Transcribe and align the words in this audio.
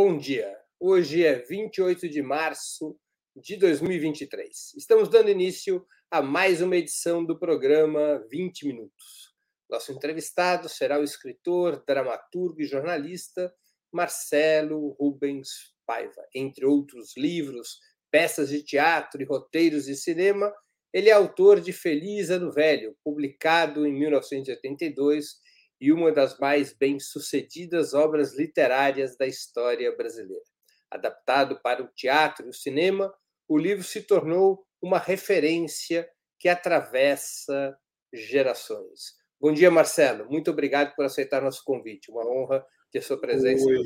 Bom 0.00 0.16
dia. 0.16 0.56
Hoje 0.78 1.24
é 1.24 1.40
28 1.40 2.08
de 2.08 2.22
março 2.22 2.96
de 3.34 3.56
2023. 3.56 4.74
Estamos 4.76 5.08
dando 5.08 5.28
início 5.28 5.84
a 6.08 6.22
mais 6.22 6.62
uma 6.62 6.76
edição 6.76 7.24
do 7.24 7.36
programa 7.36 8.24
20 8.30 8.68
Minutos. 8.68 9.34
Nosso 9.68 9.90
entrevistado 9.90 10.68
será 10.68 11.00
o 11.00 11.02
escritor, 11.02 11.82
dramaturgo 11.84 12.60
e 12.60 12.64
jornalista 12.64 13.52
Marcelo 13.92 14.90
Rubens 15.00 15.48
Paiva. 15.84 16.24
Entre 16.32 16.64
outros 16.64 17.16
livros, 17.16 17.80
peças 18.08 18.50
de 18.50 18.62
teatro 18.62 19.20
e 19.20 19.24
roteiros 19.24 19.86
de 19.86 19.96
cinema, 19.96 20.54
ele 20.92 21.08
é 21.08 21.12
autor 21.12 21.60
de 21.60 21.72
Feliz 21.72 22.30
Ano 22.30 22.52
Velho, 22.52 22.96
publicado 23.02 23.84
em 23.84 23.92
1982 23.98 25.40
e 25.80 25.92
uma 25.92 26.10
das 26.10 26.38
mais 26.38 26.72
bem-sucedidas 26.72 27.94
obras 27.94 28.36
literárias 28.36 29.16
da 29.16 29.26
história 29.26 29.94
brasileira. 29.96 30.44
Adaptado 30.90 31.60
para 31.62 31.82
o 31.82 31.88
teatro 31.88 32.46
e 32.46 32.50
o 32.50 32.54
cinema, 32.54 33.12
o 33.46 33.56
livro 33.56 33.84
se 33.84 34.02
tornou 34.02 34.66
uma 34.82 34.98
referência 34.98 36.08
que 36.38 36.48
atravessa 36.48 37.76
gerações. 38.12 39.16
Bom 39.40 39.52
dia, 39.52 39.70
Marcelo. 39.70 40.28
Muito 40.28 40.50
obrigado 40.50 40.94
por 40.94 41.04
aceitar 41.04 41.42
nosso 41.42 41.62
convite. 41.64 42.10
Uma 42.10 42.26
honra 42.26 42.64
ter 42.90 43.02
sua 43.02 43.20
presença. 43.20 43.64
Oi. 43.64 43.84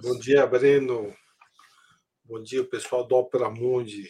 Bom 0.00 0.18
dia, 0.18 0.46
Breno. 0.46 1.14
Bom 2.24 2.42
dia, 2.42 2.64
pessoal 2.68 3.06
do 3.06 3.16
Opera 3.16 3.50
Mundi. 3.50 4.08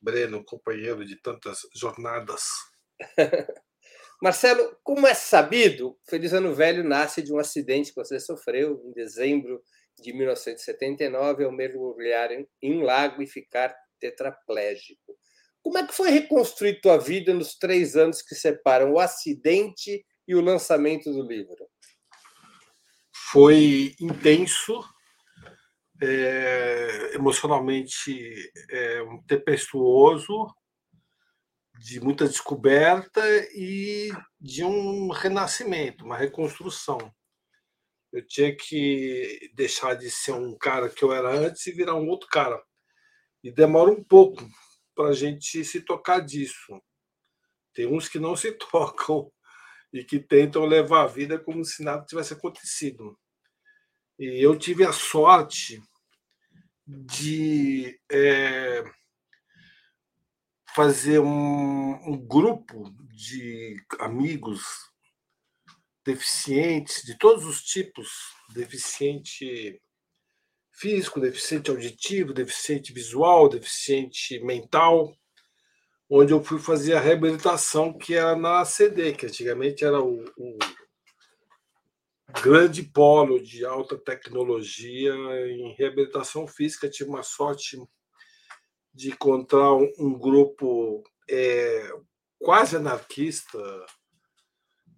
Breno, 0.00 0.44
companheiro 0.44 1.04
de 1.04 1.20
tantas 1.20 1.60
jornadas. 1.74 2.42
Marcelo, 4.20 4.76
como 4.82 5.06
é 5.06 5.14
sabido, 5.14 5.96
Feliz 6.08 6.32
Ano 6.32 6.52
Velho 6.52 6.82
nasce 6.82 7.22
de 7.22 7.32
um 7.32 7.38
acidente 7.38 7.90
que 7.90 7.96
você 7.96 8.18
sofreu 8.18 8.82
em 8.84 8.92
dezembro 8.92 9.62
de 9.96 10.12
1979 10.12 11.44
ao 11.44 11.52
mergulhar 11.52 12.30
em 12.32 12.46
um 12.62 12.82
lago 12.82 13.22
e 13.22 13.26
ficar 13.26 13.74
tetraplégico. 14.00 15.16
Como 15.62 15.78
é 15.78 15.86
que 15.86 15.94
foi 15.94 16.10
reconstruir 16.10 16.80
tua 16.80 16.98
vida 16.98 17.32
nos 17.32 17.54
três 17.54 17.96
anos 17.96 18.22
que 18.22 18.34
separam 18.34 18.92
o 18.92 18.98
acidente 18.98 20.04
e 20.26 20.34
o 20.34 20.40
lançamento 20.40 21.12
do 21.12 21.22
livro? 21.22 21.68
Foi 23.30 23.94
intenso, 24.00 24.82
é, 26.00 27.10
emocionalmente 27.14 28.34
é, 28.70 29.02
um 29.02 29.22
tempestuoso, 29.22 30.46
de 31.78 32.00
muita 32.00 32.26
descoberta 32.26 33.20
e 33.54 34.10
de 34.40 34.64
um 34.64 35.10
renascimento, 35.10 36.04
uma 36.04 36.16
reconstrução. 36.16 36.98
Eu 38.12 38.26
tinha 38.26 38.54
que 38.56 39.50
deixar 39.54 39.94
de 39.94 40.10
ser 40.10 40.32
um 40.32 40.56
cara 40.56 40.88
que 40.88 41.04
eu 41.04 41.12
era 41.12 41.30
antes 41.30 41.66
e 41.66 41.72
virar 41.72 41.94
um 41.94 42.08
outro 42.08 42.28
cara. 42.28 42.60
E 43.44 43.52
demora 43.52 43.90
um 43.90 44.02
pouco 44.02 44.42
para 44.94 45.10
a 45.10 45.14
gente 45.14 45.64
se 45.64 45.80
tocar 45.80 46.20
disso. 46.20 46.82
Tem 47.72 47.86
uns 47.86 48.08
que 48.08 48.18
não 48.18 48.34
se 48.34 48.50
tocam 48.58 49.30
e 49.92 50.02
que 50.02 50.18
tentam 50.18 50.64
levar 50.64 51.02
a 51.02 51.06
vida 51.06 51.38
como 51.38 51.64
se 51.64 51.84
nada 51.84 52.04
tivesse 52.04 52.32
acontecido. 52.32 53.16
E 54.18 54.44
eu 54.44 54.58
tive 54.58 54.84
a 54.84 54.92
sorte 54.92 55.80
de 56.84 58.00
é, 58.10 58.82
fazer 60.78 61.18
um, 61.18 61.90
um 62.08 62.16
grupo 62.16 62.94
de 63.10 63.84
amigos 63.98 64.62
deficientes, 66.06 67.02
de 67.02 67.18
todos 67.18 67.44
os 67.44 67.64
tipos, 67.64 68.08
deficiente 68.54 69.82
físico, 70.72 71.18
deficiente 71.18 71.68
auditivo, 71.68 72.32
deficiente 72.32 72.92
visual, 72.92 73.48
deficiente 73.48 74.38
mental, 74.38 75.12
onde 76.08 76.32
eu 76.32 76.44
fui 76.44 76.60
fazer 76.60 76.94
a 76.94 77.00
reabilitação 77.00 77.92
que 77.92 78.14
era 78.14 78.36
na 78.36 78.64
CD, 78.64 79.14
que 79.14 79.26
antigamente 79.26 79.84
era 79.84 80.00
o, 80.00 80.24
o 80.36 80.58
grande 82.40 82.84
polo 82.84 83.42
de 83.42 83.64
alta 83.64 83.98
tecnologia 83.98 85.12
em 85.12 85.74
reabilitação 85.76 86.46
física. 86.46 86.88
Tive 86.88 87.10
uma 87.10 87.24
sorte 87.24 87.76
de 88.94 89.10
encontrar 89.10 89.74
um, 89.74 89.90
um 89.98 90.18
grupo 90.18 91.02
é, 91.28 91.92
quase 92.38 92.76
anarquista, 92.76 93.58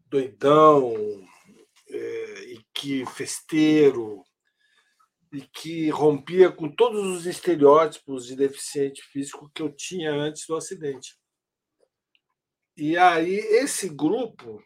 doidão, 0.06 0.94
é, 1.88 2.44
e 2.44 2.64
que 2.72 3.04
festeiro, 3.06 4.24
e 5.32 5.42
que 5.42 5.88
rompia 5.90 6.50
com 6.50 6.68
todos 6.68 7.06
os 7.16 7.26
estereótipos 7.26 8.26
de 8.26 8.36
deficiente 8.36 9.02
físico 9.02 9.50
que 9.54 9.62
eu 9.62 9.70
tinha 9.70 10.12
antes 10.12 10.46
do 10.46 10.56
acidente. 10.56 11.16
E 12.76 12.96
aí 12.96 13.34
esse 13.34 13.88
grupo 13.88 14.62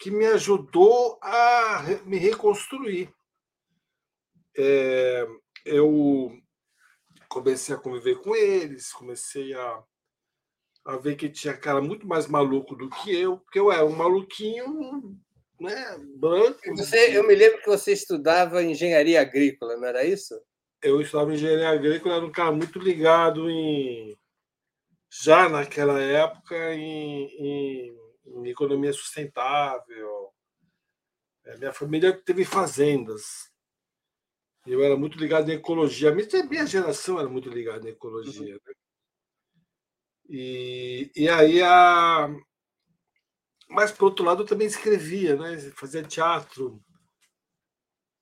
que 0.00 0.10
me 0.10 0.26
ajudou 0.26 1.18
a 1.22 1.82
me 2.06 2.16
reconstruir. 2.16 3.12
É, 4.56 5.26
eu 5.64 6.32
comecei 7.30 7.74
a 7.74 7.78
conviver 7.78 8.16
com 8.16 8.34
eles, 8.34 8.92
comecei 8.92 9.54
a, 9.54 9.82
a 10.84 10.96
ver 10.96 11.14
que 11.14 11.30
tinha 11.30 11.56
cara 11.56 11.80
muito 11.80 12.06
mais 12.06 12.26
maluco 12.26 12.74
do 12.74 12.90
que 12.90 13.14
eu, 13.14 13.38
porque 13.38 13.58
eu 13.58 13.70
era 13.70 13.86
um 13.86 13.94
maluquinho 13.94 15.16
né, 15.58 15.96
branco. 16.16 16.58
Você, 16.76 17.16
eu 17.16 17.26
me 17.26 17.34
lembro 17.34 17.60
que 17.60 17.68
você 17.68 17.92
estudava 17.92 18.62
engenharia 18.62 19.20
agrícola, 19.20 19.76
não 19.76 19.86
era 19.86 20.04
isso? 20.04 20.34
Eu 20.82 21.00
estudava 21.00 21.32
engenharia 21.32 21.68
agrícola, 21.68 22.16
era 22.16 22.26
um 22.26 22.32
cara 22.32 22.50
muito 22.50 22.78
ligado 22.80 23.48
em 23.48 24.18
já 25.12 25.48
naquela 25.48 26.00
época 26.00 26.56
em, 26.74 27.26
em, 27.26 27.98
em 28.26 28.48
economia 28.48 28.92
sustentável. 28.92 30.32
É, 31.44 31.56
minha 31.58 31.72
família 31.72 32.12
teve 32.12 32.44
fazendas. 32.44 33.49
Eu 34.70 34.84
era 34.84 34.96
muito 34.96 35.18
ligado 35.18 35.50
em 35.50 35.54
ecologia. 35.54 36.10
A 36.10 36.44
minha 36.44 36.66
geração 36.66 37.18
era 37.18 37.28
muito 37.28 37.50
ligada 37.50 37.88
em 37.88 37.92
ecologia. 37.92 38.54
Né? 38.54 38.74
E, 40.28 41.10
e 41.16 41.28
aí 41.28 41.60
a. 41.60 42.28
Mas, 43.68 43.90
por 43.90 44.06
outro 44.06 44.24
lado, 44.24 44.42
eu 44.42 44.46
também 44.46 44.68
escrevia, 44.68 45.34
né? 45.34 45.58
fazia 45.76 46.04
teatro. 46.04 46.80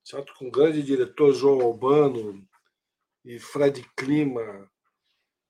Teatro 0.05 0.35
com 0.37 0.49
o 0.49 0.51
grande 0.51 0.83
diretor 0.83 1.35
João 1.35 1.61
Albano 1.61 2.47
e 3.25 3.39
Fred 3.39 3.87
Klima. 3.95 4.71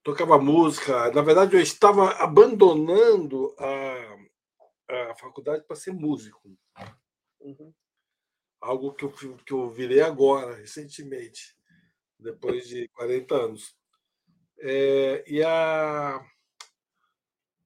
Tocava 0.02 0.36
música. 0.36 1.12
Na 1.12 1.22
verdade, 1.22 1.54
eu 1.54 1.60
estava 1.60 2.10
abandonando 2.14 3.54
a, 3.56 5.10
a 5.10 5.14
faculdade 5.14 5.64
para 5.64 5.76
ser 5.76 5.92
músico. 5.92 6.56
Uhum 7.40 7.72
algo 8.60 8.92
que 8.92 9.04
eu, 9.04 9.10
que 9.10 9.52
eu 9.52 9.70
virei 9.70 10.00
agora, 10.00 10.54
recentemente, 10.54 11.56
depois 12.18 12.68
de 12.68 12.88
40 12.88 13.34
anos. 13.34 13.76
É, 14.60 15.24
e, 15.26 15.42
a, 15.42 16.20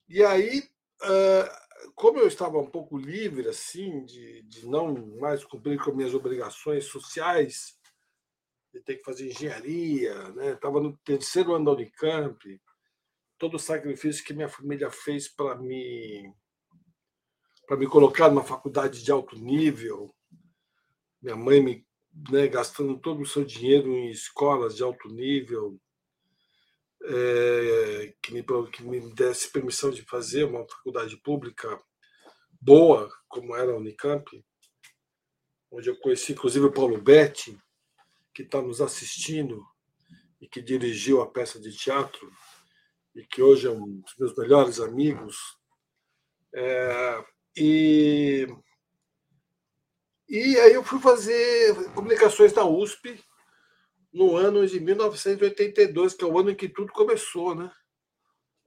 e 0.08 0.22
aí, 0.22 0.62
como 1.94 2.18
eu 2.18 2.26
estava 2.26 2.58
um 2.58 2.70
pouco 2.70 2.96
livre, 2.96 3.48
assim, 3.48 4.04
de, 4.04 4.42
de 4.42 4.66
não 4.66 4.94
mais 5.18 5.44
cumprir 5.44 5.82
com 5.82 5.92
minhas 5.92 6.14
obrigações 6.14 6.84
sociais, 6.84 7.78
de 8.72 8.80
ter 8.80 8.96
que 8.96 9.04
fazer 9.04 9.28
engenharia, 9.28 10.14
né? 10.32 10.52
estava 10.52 10.80
no 10.80 10.96
terceiro 10.98 11.54
ano 11.54 11.66
da 11.66 11.72
Unicamp, 11.72 12.60
todo 13.38 13.54
o 13.56 13.58
sacrifício 13.58 14.24
que 14.24 14.32
minha 14.32 14.48
família 14.48 14.90
fez 14.90 15.28
para 15.28 15.56
me 15.56 16.32
para 17.66 17.76
me 17.76 17.86
colocar 17.86 18.28
numa 18.28 18.42
faculdade 18.44 19.02
de 19.02 19.10
alto 19.10 19.36
nível, 19.36 20.14
minha 21.22 21.36
mãe 21.36 21.62
me 21.62 21.86
né, 22.30 22.46
gastando 22.48 22.98
todo 22.98 23.22
o 23.22 23.26
seu 23.26 23.44
dinheiro 23.44 23.90
em 23.90 24.10
escolas 24.10 24.76
de 24.76 24.82
alto 24.82 25.08
nível, 25.08 25.80
é, 27.04 28.14
que, 28.22 28.32
me, 28.32 28.44
que 28.70 28.82
me 28.82 29.00
desse 29.14 29.50
permissão 29.50 29.90
de 29.90 30.02
fazer 30.02 30.44
uma 30.44 30.66
faculdade 30.68 31.16
pública 31.16 31.80
boa, 32.60 33.10
como 33.28 33.56
era 33.56 33.72
a 33.72 33.76
Unicamp, 33.76 34.44
onde 35.70 35.88
eu 35.88 35.98
conheci 35.98 36.32
inclusive 36.32 36.66
o 36.66 36.72
Paulo 36.72 37.00
Betti, 37.00 37.58
que 38.34 38.42
está 38.42 38.60
nos 38.60 38.80
assistindo 38.80 39.64
e 40.40 40.46
que 40.46 40.60
dirigiu 40.60 41.20
a 41.20 41.30
peça 41.30 41.60
de 41.60 41.74
teatro 41.76 42.30
e 43.14 43.24
que 43.26 43.42
hoje 43.42 43.66
é 43.66 43.70
um 43.70 44.00
dos 44.00 44.14
meus 44.18 44.36
melhores 44.36 44.80
amigos. 44.80 45.36
É, 46.54 47.24
e 47.56 48.46
e 50.34 50.58
aí 50.58 50.72
eu 50.72 50.82
fui 50.82 50.98
fazer 50.98 51.74
comunicações 51.92 52.54
da 52.54 52.64
USP 52.64 53.22
no 54.10 54.34
ano 54.34 54.66
de 54.66 54.80
1982, 54.80 56.14
que 56.14 56.24
é 56.24 56.26
o 56.26 56.38
ano 56.38 56.52
em 56.52 56.54
que 56.54 56.70
tudo 56.70 56.90
começou, 56.90 57.54
né? 57.54 57.70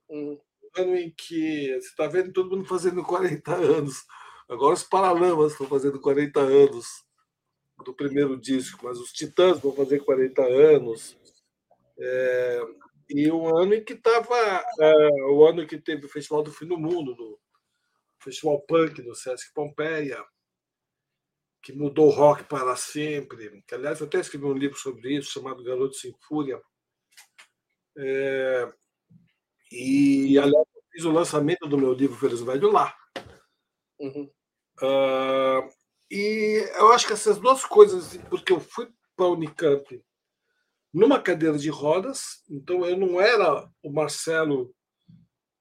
Um 0.08 0.40
ano 0.78 0.96
em 0.96 1.10
que 1.10 1.74
você 1.74 1.88
está 1.88 2.06
vendo 2.06 2.32
todo 2.32 2.56
mundo 2.56 2.68
fazendo 2.68 3.04
40 3.04 3.56
anos. 3.56 4.06
Agora 4.48 4.76
os 4.76 4.84
Paralamas 4.84 5.54
estão 5.54 5.66
fazendo 5.66 6.00
40 6.00 6.40
anos. 6.40 6.86
do 7.84 7.96
primeiro 7.96 8.40
disco, 8.40 8.86
mas 8.86 9.00
os 9.00 9.12
Titãs 9.12 9.60
vão 9.60 9.74
fazer 9.74 10.06
40 10.06 10.44
anos. 10.44 11.18
É, 11.98 12.62
e 13.10 13.32
o 13.32 13.58
ano 13.58 13.74
em 13.74 13.84
que 13.84 13.94
estava 13.94 14.64
é, 14.80 15.10
o 15.32 15.44
ano 15.48 15.66
que 15.66 15.80
teve 15.80 16.06
o 16.06 16.10
Festival 16.10 16.44
do 16.44 16.52
Fim 16.52 16.68
do 16.68 16.78
Mundo, 16.78 17.16
do 17.16 17.40
Festival 18.20 18.62
Punk 18.62 19.02
do 19.02 19.16
Sesc 19.16 19.52
Pompeia, 19.52 20.24
que 21.66 21.74
mudou 21.74 22.06
o 22.06 22.12
rock 22.12 22.44
para 22.44 22.76
sempre. 22.76 23.64
Que, 23.64 23.74
aliás, 23.74 24.00
eu 24.00 24.06
até 24.06 24.20
escrevi 24.20 24.46
um 24.46 24.54
livro 24.54 24.78
sobre 24.78 25.18
isso, 25.18 25.32
chamado 25.32 25.64
Garoto 25.64 25.96
Sem 25.96 26.14
Fúria. 26.22 26.62
É, 27.98 28.72
e, 29.72 30.38
aliás, 30.38 30.68
eu 30.76 30.84
fiz 30.92 31.06
o 31.06 31.12
lançamento 31.12 31.68
do 31.68 31.76
meu 31.76 31.92
livro 31.94 32.16
Feliz 32.16 32.40
Velho 32.42 32.72
lá. 32.72 32.96
Uhum. 34.00 34.30
Uh, 34.80 35.68
e 36.12 36.70
eu 36.78 36.92
acho 36.92 37.08
que 37.08 37.14
essas 37.14 37.40
duas 37.40 37.66
coisas, 37.66 38.16
porque 38.30 38.54
eu 38.54 38.60
fui 38.60 38.88
para 39.16 39.26
a 39.26 39.30
Unicamp 39.30 40.04
numa 40.94 41.20
cadeira 41.20 41.58
de 41.58 41.70
rodas, 41.70 42.44
então 42.48 42.86
eu 42.86 42.96
não 42.96 43.20
era 43.20 43.68
o 43.82 43.92
Marcelo 43.92 44.72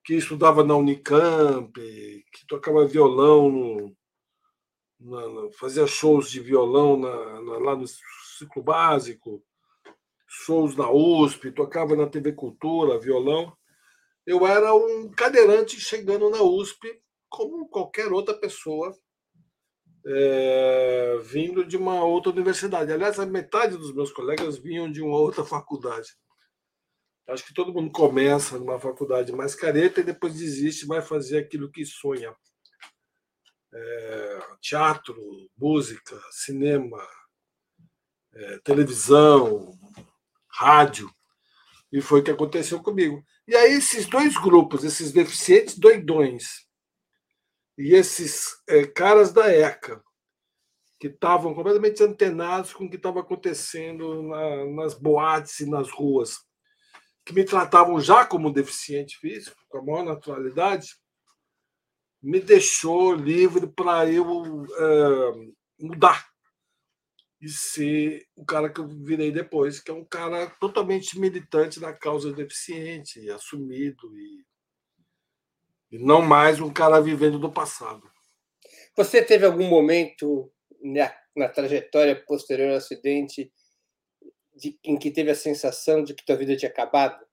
que 0.05 0.15
estudava 0.15 0.63
na 0.63 0.77
Unicamp, 0.77 1.73
que 1.73 2.47
tocava 2.47 2.87
violão, 2.87 3.51
no, 3.51 3.97
na, 5.05 5.53
fazia 5.53 5.87
shows 5.87 6.31
de 6.31 6.41
violão 6.41 6.97
na, 6.97 7.41
na, 7.43 7.59
lá 7.59 7.77
no 7.77 7.87
ciclo 8.39 8.63
básico, 8.63 9.45
shows 10.27 10.75
na 10.75 10.91
USP, 10.91 11.53
tocava 11.53 11.95
na 11.95 12.07
TV 12.07 12.33
Cultura, 12.33 12.99
violão. 12.99 13.57
Eu 14.27 14.47
era 14.47 14.75
um 14.75 15.11
cadeirante 15.11 15.79
chegando 15.79 16.31
na 16.31 16.43
USP, 16.43 17.01
como 17.29 17.69
qualquer 17.69 18.11
outra 18.11 18.35
pessoa 18.35 18.97
é, 20.07 21.19
vindo 21.23 21.65
de 21.65 21.77
uma 21.77 22.05
outra 22.05 22.33
universidade. 22.33 22.93
Aliás, 22.93 23.19
a 23.19 23.27
metade 23.27 23.77
dos 23.77 23.95
meus 23.95 24.13
colegas 24.13 24.59
vinham 24.59 24.91
de 24.91 25.03
uma 25.03 25.19
outra 25.19 25.45
faculdade. 25.45 26.09
Acho 27.27 27.47
que 27.47 27.55
todo 27.55 27.73
mundo 27.73 27.91
começa 27.91 28.59
numa 28.59 28.79
faculdade 28.79 29.33
mais 29.33 29.55
careta 29.55 30.01
e 30.01 30.05
depois 30.05 30.35
desiste 30.35 30.87
vai 30.87 31.01
fazer 31.01 31.39
aquilo 31.39 31.71
que 31.71 31.85
sonha. 31.85 32.35
É, 33.77 34.41
teatro, 34.61 35.17
música, 35.57 36.17
cinema, 36.31 37.05
é, 38.33 38.59
televisão, 38.59 39.77
rádio. 40.49 41.11
E 41.93 42.01
foi 42.01 42.21
o 42.21 42.23
que 42.23 42.31
aconteceu 42.31 42.81
comigo. 42.83 43.25
E 43.47 43.55
aí, 43.55 43.73
esses 43.73 44.07
dois 44.07 44.37
grupos, 44.37 44.85
esses 44.85 45.13
deficientes 45.13 45.77
doidões, 45.77 46.65
e 47.77 47.95
esses 47.95 48.63
é, 48.69 48.87
caras 48.87 49.33
da 49.33 49.53
ECA, 49.53 50.03
que 50.99 51.09
estavam 51.09 51.55
completamente 51.55 52.03
antenados 52.03 52.73
com 52.73 52.85
o 52.85 52.91
que 52.91 52.97
estava 52.97 53.21
acontecendo 53.21 54.23
na, 54.23 54.65
nas 54.67 54.95
boates 54.95 55.61
e 55.61 55.69
nas 55.69 55.91
ruas, 55.91 56.39
que 57.25 57.35
me 57.35 57.45
tratavam 57.45 58.01
já 58.01 58.25
como 58.25 58.53
deficiente 58.53 59.19
físico, 59.19 59.57
com 59.69 59.79
a 59.79 59.83
maior 59.83 60.05
naturalidade, 60.05 60.97
me 62.25 62.41
deixou 62.41 63.15
livre 63.15 63.67
para 63.67 64.11
eu 64.11 64.65
é, 64.65 65.53
mudar 65.79 66.27
e 67.39 67.49
ser 67.49 68.27
o 68.35 68.45
cara 68.45 68.73
que 68.73 68.81
eu 68.81 68.89
virei 68.89 69.31
depois, 69.31 69.79
que 69.79 69.91
é 69.91 69.95
um 69.95 70.05
cara 70.05 70.49
totalmente 70.59 71.19
militante 71.19 71.79
da 71.79 71.93
causa 71.93 72.33
deficiente, 72.33 73.29
assumido 73.31 74.17
e 74.19 74.45
e 75.95 75.99
não 75.99 76.21
mais 76.23 76.61
um 76.61 76.73
cara 76.73 77.01
vivendo 77.01 77.39
do 77.39 77.53
passado. 77.53 78.11
Você 78.97 79.23
teve 79.23 79.47
algum 79.47 79.69
momento 79.69 80.53
na, 80.83 81.15
na 81.37 81.49
trajetória 81.49 82.17
posterior 82.17 82.71
ao 82.71 82.79
acidente 82.79 83.53
de, 84.57 84.77
em 84.83 84.99
que 84.99 85.13
teve 85.13 85.31
a 85.31 85.37
sensação 85.37 86.03
de 86.03 86.13
que 86.13 86.25
tua 86.25 86.35
vida 86.35 86.57
tinha 86.57 86.69
acabado? 86.69 87.25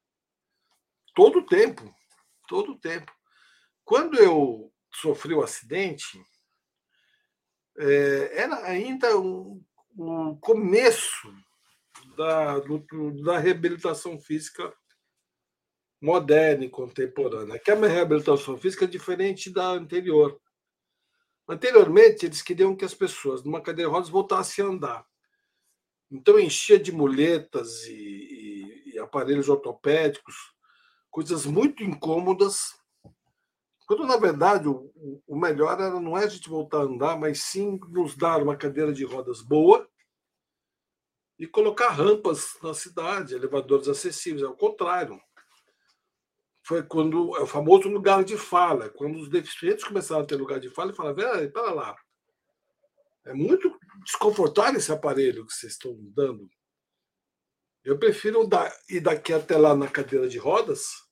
Todo 1.15 1.39
o 1.39 1.45
tempo, 1.47 1.91
todo 2.47 2.73
o 2.73 2.79
tempo. 2.79 3.11
Quando 3.83 4.19
eu 4.19 4.71
sofri 4.93 5.33
o 5.33 5.43
acidente, 5.43 6.21
é, 7.77 8.41
era 8.41 8.63
ainda 8.65 9.17
o 9.17 9.61
um, 9.97 10.29
um 10.29 10.35
começo 10.37 11.33
da, 12.15 12.59
do, 12.59 12.85
da 13.23 13.37
reabilitação 13.37 14.19
física 14.19 14.73
moderna 16.01 16.65
e 16.65 16.69
contemporânea, 16.69 17.59
que 17.59 17.69
é 17.69 17.75
uma 17.75 17.87
reabilitação 17.87 18.57
física 18.57 18.87
diferente 18.87 19.51
da 19.51 19.67
anterior. 19.67 20.39
Anteriormente, 21.47 22.25
eles 22.25 22.41
queriam 22.41 22.75
que 22.75 22.85
as 22.85 22.93
pessoas 22.93 23.43
numa 23.43 23.61
cadeira 23.61 23.89
de 23.89 23.93
rodas 23.93 24.09
voltassem 24.09 24.65
a 24.65 24.67
andar. 24.67 25.05
Então, 26.09 26.39
enchia 26.39 26.79
de 26.79 26.91
muletas 26.91 27.83
e, 27.85 27.93
e, 27.93 28.93
e 28.93 28.99
aparelhos 28.99 29.47
ortopédicos, 29.47 30.35
coisas 31.09 31.45
muito 31.45 31.83
incômodas, 31.83 32.80
quando, 33.91 34.07
na 34.07 34.15
verdade, 34.15 34.69
o, 34.69 35.21
o 35.27 35.37
melhor 35.37 35.73
era 35.73 35.99
não 35.99 36.17
é 36.17 36.23
a 36.23 36.27
gente 36.27 36.47
voltar 36.47 36.77
a 36.77 36.83
andar, 36.83 37.19
mas 37.19 37.41
sim 37.43 37.77
nos 37.89 38.15
dar 38.15 38.41
uma 38.41 38.55
cadeira 38.55 38.93
de 38.93 39.03
rodas 39.03 39.41
boa 39.41 39.85
e 41.37 41.45
colocar 41.45 41.89
rampas 41.89 42.57
na 42.63 42.73
cidade, 42.73 43.35
elevadores 43.35 43.89
acessíveis. 43.89 44.43
Ao 44.43 44.55
contrário, 44.55 45.21
foi 46.63 46.83
quando 46.83 47.35
é 47.35 47.41
o 47.41 47.45
famoso 47.45 47.89
lugar 47.89 48.23
de 48.23 48.37
fala, 48.37 48.87
quando 48.87 49.19
os 49.19 49.27
deficientes 49.27 49.83
começaram 49.83 50.21
a 50.21 50.25
ter 50.25 50.37
lugar 50.37 50.61
de 50.61 50.69
fala 50.69 50.93
e 50.93 50.95
falaram, 50.95 51.51
para 51.51 51.73
lá, 51.73 51.95
é 53.25 53.33
muito 53.33 53.77
desconfortável 54.05 54.79
esse 54.79 54.93
aparelho 54.93 55.45
que 55.45 55.51
vocês 55.51 55.73
estão 55.73 55.97
dando. 56.15 56.49
Eu 57.83 57.99
prefiro 57.99 58.47
ir 58.87 59.01
daqui 59.01 59.33
até 59.33 59.57
lá 59.57 59.75
na 59.75 59.89
cadeira 59.89 60.29
de 60.29 60.37
rodas 60.37 61.10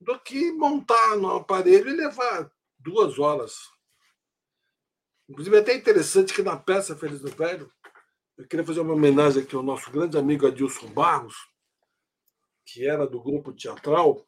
do 0.00 0.18
que 0.20 0.52
montar 0.52 1.16
no 1.16 1.30
aparelho 1.30 1.88
e 1.88 1.96
levar 1.96 2.50
duas 2.78 3.18
horas. 3.18 3.54
Inclusive, 5.28 5.56
é 5.56 5.60
até 5.60 5.74
interessante 5.74 6.32
que 6.32 6.42
na 6.42 6.56
peça 6.56 6.96
Feliz 6.96 7.20
do 7.20 7.30
Velho, 7.30 7.72
eu 8.36 8.46
queria 8.46 8.64
fazer 8.64 8.80
uma 8.80 8.94
homenagem 8.94 9.42
aqui 9.42 9.56
ao 9.56 9.62
nosso 9.62 9.90
grande 9.90 10.16
amigo 10.16 10.46
Adilson 10.46 10.88
Barros, 10.88 11.34
que 12.64 12.86
era 12.86 13.06
do 13.06 13.20
grupo 13.20 13.52
teatral, 13.52 14.26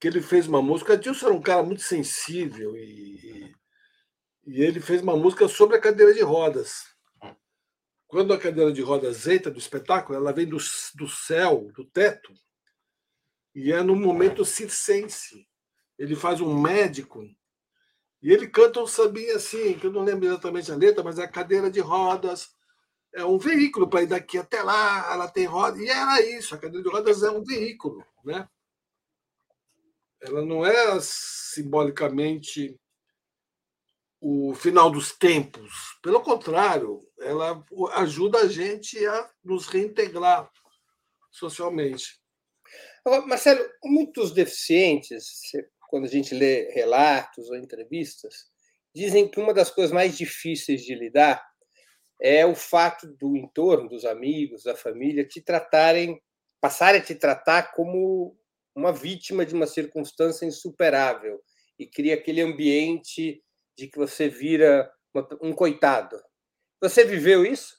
que 0.00 0.08
ele 0.08 0.20
fez 0.20 0.46
uma 0.46 0.60
música. 0.60 0.94
Adilson 0.94 1.26
era 1.26 1.34
um 1.34 1.42
cara 1.42 1.62
muito 1.62 1.82
sensível 1.82 2.76
e, 2.76 3.54
e 4.46 4.62
ele 4.62 4.80
fez 4.80 5.00
uma 5.02 5.16
música 5.16 5.48
sobre 5.48 5.76
a 5.76 5.80
cadeira 5.80 6.12
de 6.12 6.20
rodas. 6.20 6.84
Quando 8.06 8.32
a 8.32 8.38
cadeira 8.38 8.72
de 8.72 8.82
rodas 8.82 9.26
entra 9.26 9.50
do 9.50 9.58
espetáculo, 9.58 10.18
ela 10.18 10.32
vem 10.32 10.46
do, 10.46 10.56
do 10.94 11.08
céu, 11.08 11.70
do 11.74 11.84
teto, 11.84 12.32
e 13.58 13.72
é 13.72 13.82
no 13.82 13.96
momento 13.96 14.44
circense. 14.44 15.46
Ele 15.98 16.14
faz 16.14 16.40
um 16.40 16.58
médico 16.58 17.22
e 18.22 18.32
ele 18.32 18.48
canta 18.48 18.80
um 18.80 18.86
sambinha 18.86 19.36
assim, 19.36 19.78
que 19.78 19.86
eu 19.86 19.92
não 19.92 20.04
lembro 20.04 20.26
exatamente 20.26 20.70
a 20.70 20.76
letra, 20.76 21.02
mas 21.02 21.18
é 21.18 21.24
a 21.24 21.28
cadeira 21.28 21.70
de 21.70 21.80
rodas 21.80 22.50
é 23.14 23.24
um 23.24 23.38
veículo 23.38 23.88
para 23.88 24.02
ir 24.02 24.06
daqui 24.06 24.36
até 24.36 24.62
lá, 24.62 25.12
ela 25.12 25.28
tem 25.28 25.46
roda, 25.46 25.78
e 25.82 25.88
era 25.88 26.20
isso, 26.20 26.54
a 26.54 26.58
cadeira 26.58 26.82
de 26.82 26.90
rodas 26.90 27.22
é 27.22 27.30
um 27.30 27.42
veículo, 27.42 28.04
né? 28.22 28.46
ela 30.20 30.44
não 30.44 30.64
é 30.64 30.98
simbolicamente 31.00 32.78
o 34.20 34.54
final 34.54 34.90
dos 34.90 35.12
tempos. 35.12 35.96
Pelo 36.02 36.20
contrário, 36.20 37.00
ela 37.20 37.64
ajuda 37.94 38.40
a 38.40 38.48
gente 38.48 39.04
a 39.06 39.30
nos 39.44 39.66
reintegrar 39.66 40.50
socialmente. 41.30 42.20
Agora, 43.04 43.26
Marcelo, 43.26 43.64
muitos 43.84 44.32
deficientes, 44.32 45.40
quando 45.88 46.04
a 46.04 46.08
gente 46.08 46.34
lê 46.34 46.70
relatos 46.72 47.48
ou 47.48 47.56
entrevistas, 47.56 48.46
dizem 48.94 49.28
que 49.28 49.40
uma 49.40 49.54
das 49.54 49.70
coisas 49.70 49.92
mais 49.92 50.16
difíceis 50.16 50.82
de 50.82 50.94
lidar 50.94 51.44
é 52.20 52.44
o 52.44 52.54
fato 52.54 53.06
do 53.16 53.36
entorno, 53.36 53.88
dos 53.88 54.04
amigos, 54.04 54.64
da 54.64 54.74
família, 54.74 55.26
te 55.26 55.40
tratarem, 55.40 56.20
passarem 56.60 57.00
a 57.00 57.04
te 57.04 57.14
tratar 57.14 57.72
como 57.72 58.36
uma 58.74 58.92
vítima 58.92 59.46
de 59.46 59.54
uma 59.54 59.66
circunstância 59.66 60.44
insuperável 60.44 61.40
e 61.78 61.86
cria 61.86 62.14
aquele 62.14 62.40
ambiente 62.40 63.42
de 63.76 63.86
que 63.86 63.98
você 63.98 64.28
vira 64.28 64.90
um 65.40 65.52
coitado. 65.52 66.20
Você 66.80 67.04
viveu 67.04 67.44
isso? 67.44 67.76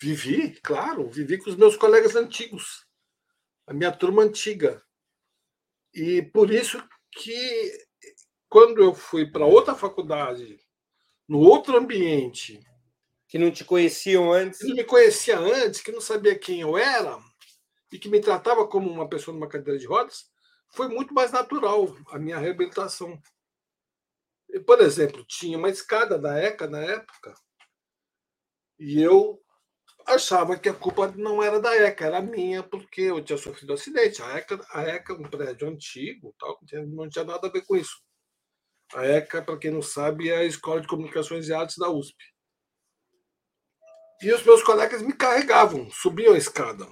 Vivi, 0.00 0.60
claro, 0.62 1.08
vivi 1.08 1.38
com 1.38 1.50
os 1.50 1.56
meus 1.56 1.76
colegas 1.76 2.16
antigos, 2.16 2.84
a 3.66 3.72
minha 3.72 3.92
turma 3.92 4.22
antiga. 4.22 4.82
E 5.94 6.22
por 6.22 6.50
isso 6.52 6.82
que 7.10 7.86
quando 8.48 8.82
eu 8.82 8.94
fui 8.94 9.30
para 9.30 9.46
outra 9.46 9.74
faculdade, 9.74 10.58
no 11.28 11.38
outro 11.38 11.76
ambiente, 11.76 12.60
que 13.28 13.38
não 13.38 13.50
te 13.50 13.64
conheciam 13.64 14.32
antes, 14.32 14.58
que 14.58 14.68
não 14.68 14.76
me 14.76 14.84
conhecia 14.84 15.38
antes, 15.38 15.80
que 15.80 15.92
não 15.92 16.00
sabia 16.00 16.38
quem 16.38 16.60
eu 16.60 16.76
era, 16.76 17.18
e 17.90 17.98
que 17.98 18.08
me 18.08 18.20
tratava 18.20 18.66
como 18.66 18.90
uma 18.90 19.08
pessoa 19.08 19.34
numa 19.34 19.48
cadeira 19.48 19.78
de 19.78 19.86
rodas, 19.86 20.30
foi 20.68 20.88
muito 20.88 21.14
mais 21.14 21.32
natural 21.32 21.94
a 22.10 22.18
minha 22.18 22.38
reabilitação. 22.38 23.20
Por 24.66 24.80
exemplo, 24.80 25.24
tinha 25.26 25.56
uma 25.56 25.70
escada 25.70 26.18
da 26.18 26.38
ECA 26.38 26.66
na 26.66 26.80
época, 26.80 27.34
E 28.78 29.00
eu 29.00 29.41
achava 30.06 30.58
que 30.58 30.68
a 30.68 30.74
culpa 30.74 31.12
não 31.16 31.42
era 31.42 31.60
da 31.60 31.74
ECA, 31.76 32.06
era 32.06 32.20
minha, 32.20 32.62
porque 32.62 33.02
eu 33.02 33.22
tinha 33.22 33.38
sofrido 33.38 33.70
um 33.70 33.74
acidente. 33.74 34.22
A 34.22 34.36
ECA, 34.36 34.60
a 34.72 34.82
ECA 34.82 35.12
é 35.12 35.16
um 35.16 35.22
prédio 35.22 35.68
antigo, 35.68 36.34
tal, 36.38 36.58
não 36.88 37.08
tinha 37.08 37.24
nada 37.24 37.46
a 37.46 37.50
ver 37.50 37.62
com 37.62 37.76
isso. 37.76 38.02
A 38.94 39.06
ECA, 39.06 39.42
para 39.42 39.58
quem 39.58 39.70
não 39.70 39.82
sabe, 39.82 40.28
é 40.28 40.38
a 40.38 40.44
Escola 40.44 40.80
de 40.80 40.86
Comunicações 40.86 41.48
e 41.48 41.54
Artes 41.54 41.76
da 41.78 41.90
USP. 41.90 42.16
E 44.22 44.32
os 44.32 44.44
meus 44.44 44.62
colegas 44.62 45.02
me 45.02 45.12
carregavam, 45.12 45.90
subiam 45.90 46.34
a 46.34 46.38
escada. 46.38 46.86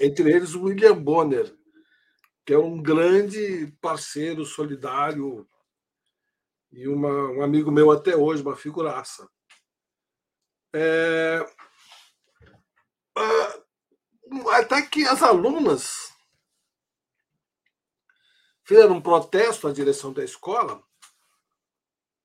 Entre 0.00 0.32
eles 0.32 0.54
o 0.54 0.62
William 0.64 0.96
Bonner, 0.96 1.54
que 2.46 2.54
é 2.54 2.58
um 2.58 2.82
grande 2.82 3.70
parceiro 3.80 4.44
solidário 4.44 5.46
e 6.72 6.88
uma, 6.88 7.30
um 7.32 7.42
amigo 7.42 7.70
meu 7.70 7.90
até 7.90 8.16
hoje, 8.16 8.42
uma 8.42 8.56
figuraça. 8.56 9.28
É, 10.74 11.44
até 14.52 14.82
que 14.82 15.04
as 15.04 15.22
alunas 15.22 16.12
fizeram 18.64 18.96
um 18.96 19.00
protesto 19.00 19.66
à 19.66 19.72
direção 19.72 20.12
da 20.12 20.22
escola, 20.22 20.82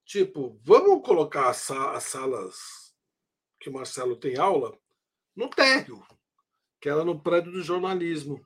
tipo, 0.05 0.59
vamos 0.63 1.05
colocar 1.05 1.50
as, 1.50 1.57
salas 2.03 2.57
que 3.59 3.69
o 3.69 3.73
Marcelo 3.73 4.17
tem 4.17 4.38
aula 4.38 4.77
no 5.35 5.50
térreo, 5.50 6.05
que 6.81 6.89
era 6.89 7.05
no 7.05 7.21
prédio 7.21 7.51
do 7.51 7.63
jornalismo. 7.63 8.45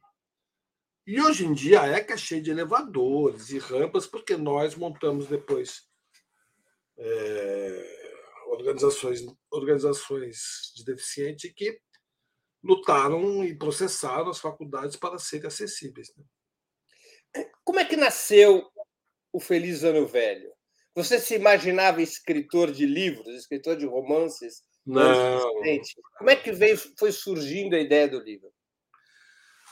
E 1.08 1.20
hoje 1.20 1.46
em 1.46 1.54
dia 1.54 1.82
a 1.82 1.88
ECA 1.88 2.13
é 2.13 2.18
cheia 2.18 2.42
de 2.42 2.51
elevadores 2.51 3.50
e 3.50 3.58
rampas, 3.58 4.06
porque 4.06 4.38
nós 4.38 4.75
montamos 4.75 5.25
depois 5.25 5.88
é, 6.98 8.44
organizações, 8.48 9.25
organizações 9.50 10.72
de 10.75 10.86
deficiente 10.86 11.51
que 11.51 11.82
lutaram 12.64 13.44
e 13.44 13.56
processaram 13.56 14.30
as 14.30 14.40
faculdades 14.40 14.96
para 14.96 15.18
serem 15.18 15.48
acessíveis. 15.48 16.12
Né? 16.16 17.50
Como 17.64 17.80
é 17.80 17.86
que 17.86 17.96
nasceu 17.96 18.68
o 19.32 19.40
Feliz 19.40 19.84
Ano 19.84 20.08
Velho? 20.08 20.52
Você 20.96 21.20
se 21.20 21.36
imaginava 21.36 22.02
escritor 22.02 22.72
de 22.72 22.86
livros, 22.86 23.28
escritor 23.36 23.78
de 23.78 23.86
romances? 23.86 24.64
Não. 24.86 25.42
Como 26.18 26.30
é 26.30 26.36
que 26.36 26.52
veio, 26.52 26.78
foi 26.98 27.12
surgindo 27.12 27.76
a 27.76 27.80
ideia 27.80 28.08
do 28.08 28.20
livro? 28.20 28.52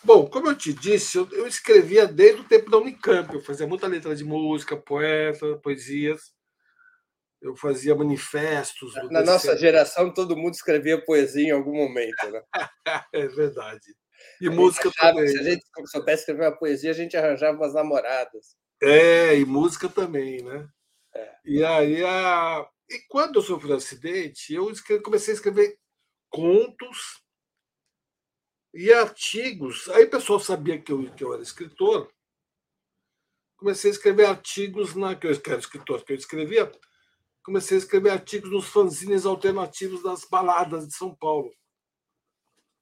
Bom, 0.04 0.28
como 0.28 0.50
eu 0.50 0.56
te 0.56 0.72
disse, 0.72 1.18
eu, 1.18 1.28
eu 1.32 1.48
escrevia 1.48 2.06
desde 2.06 2.42
o 2.42 2.48
tempo 2.48 2.70
da 2.70 2.78
Unicamp. 2.78 3.34
Eu 3.34 3.42
fazia 3.42 3.66
muita 3.66 3.88
letra 3.88 4.16
de 4.16 4.24
música, 4.24 4.78
poeta, 4.78 5.58
poesias 5.64 6.35
eu 7.42 7.56
fazia 7.56 7.96
manifestos. 7.96 8.96
Na 9.12 9.22
nossa 9.22 9.58
geração, 9.58 10.14
todo 10.14 10.38
mundo 10.38 10.54
escrevia 10.54 11.04
poesia 11.04 11.48
em 11.48 11.52
algum 11.52 11.76
momento, 11.76 12.30
né? 12.32 12.42
é 13.14 13.28
verdade. 13.28 13.96
E 14.42 14.50
música 14.50 14.92
também. 14.92 15.28
Se 15.28 15.40
a 15.40 15.44
gente 15.44 15.64
soubesse 15.86 16.22
escrever 16.22 16.46
uma 16.46 16.58
poesia, 16.58 16.92
a 16.92 16.96
gente 16.96 17.16
arranjava 17.16 17.58
umas 17.58 17.74
namoradas. 17.74 18.56
É, 18.82 19.38
e 19.38 19.46
música 19.46 19.88
também, 19.88 20.44
né? 20.44 20.68
É. 21.14 21.36
E 21.46 21.64
aí, 21.64 22.04
a... 22.04 22.68
e 22.90 23.00
quando 23.08 23.36
eu 23.36 23.42
sofri 23.42 23.72
um 23.72 23.76
acidente, 23.76 24.54
eu 24.54 24.74
comecei 25.02 25.34
a 25.34 25.36
escrever 25.36 25.78
contos 26.30 27.24
e 28.74 28.92
artigos. 28.92 29.88
Aí 29.90 30.04
o 30.04 30.10
pessoal 30.10 30.40
sabia 30.40 30.82
que 30.82 30.92
eu, 30.92 31.10
que 31.14 31.24
eu 31.24 31.34
era 31.34 31.42
escritor. 31.42 32.12
Comecei 33.58 33.90
a 33.90 33.94
escrever 33.94 34.26
artigos 34.26 34.96
na 34.96 35.16
que 35.16 35.26
eu 35.26 35.32
era 35.32 35.60
escritor, 35.60 36.04
que 36.04 36.12
eu 36.12 36.18
escrevia 36.18 36.70
comecei 37.46 37.78
a 37.78 37.80
escrever 37.80 38.10
artigos 38.10 38.50
nos 38.50 38.68
fanzines 38.68 39.24
alternativos 39.24 40.02
das 40.02 40.26
baladas 40.26 40.88
de 40.88 40.96
São 40.96 41.16
Paulo. 41.16 41.54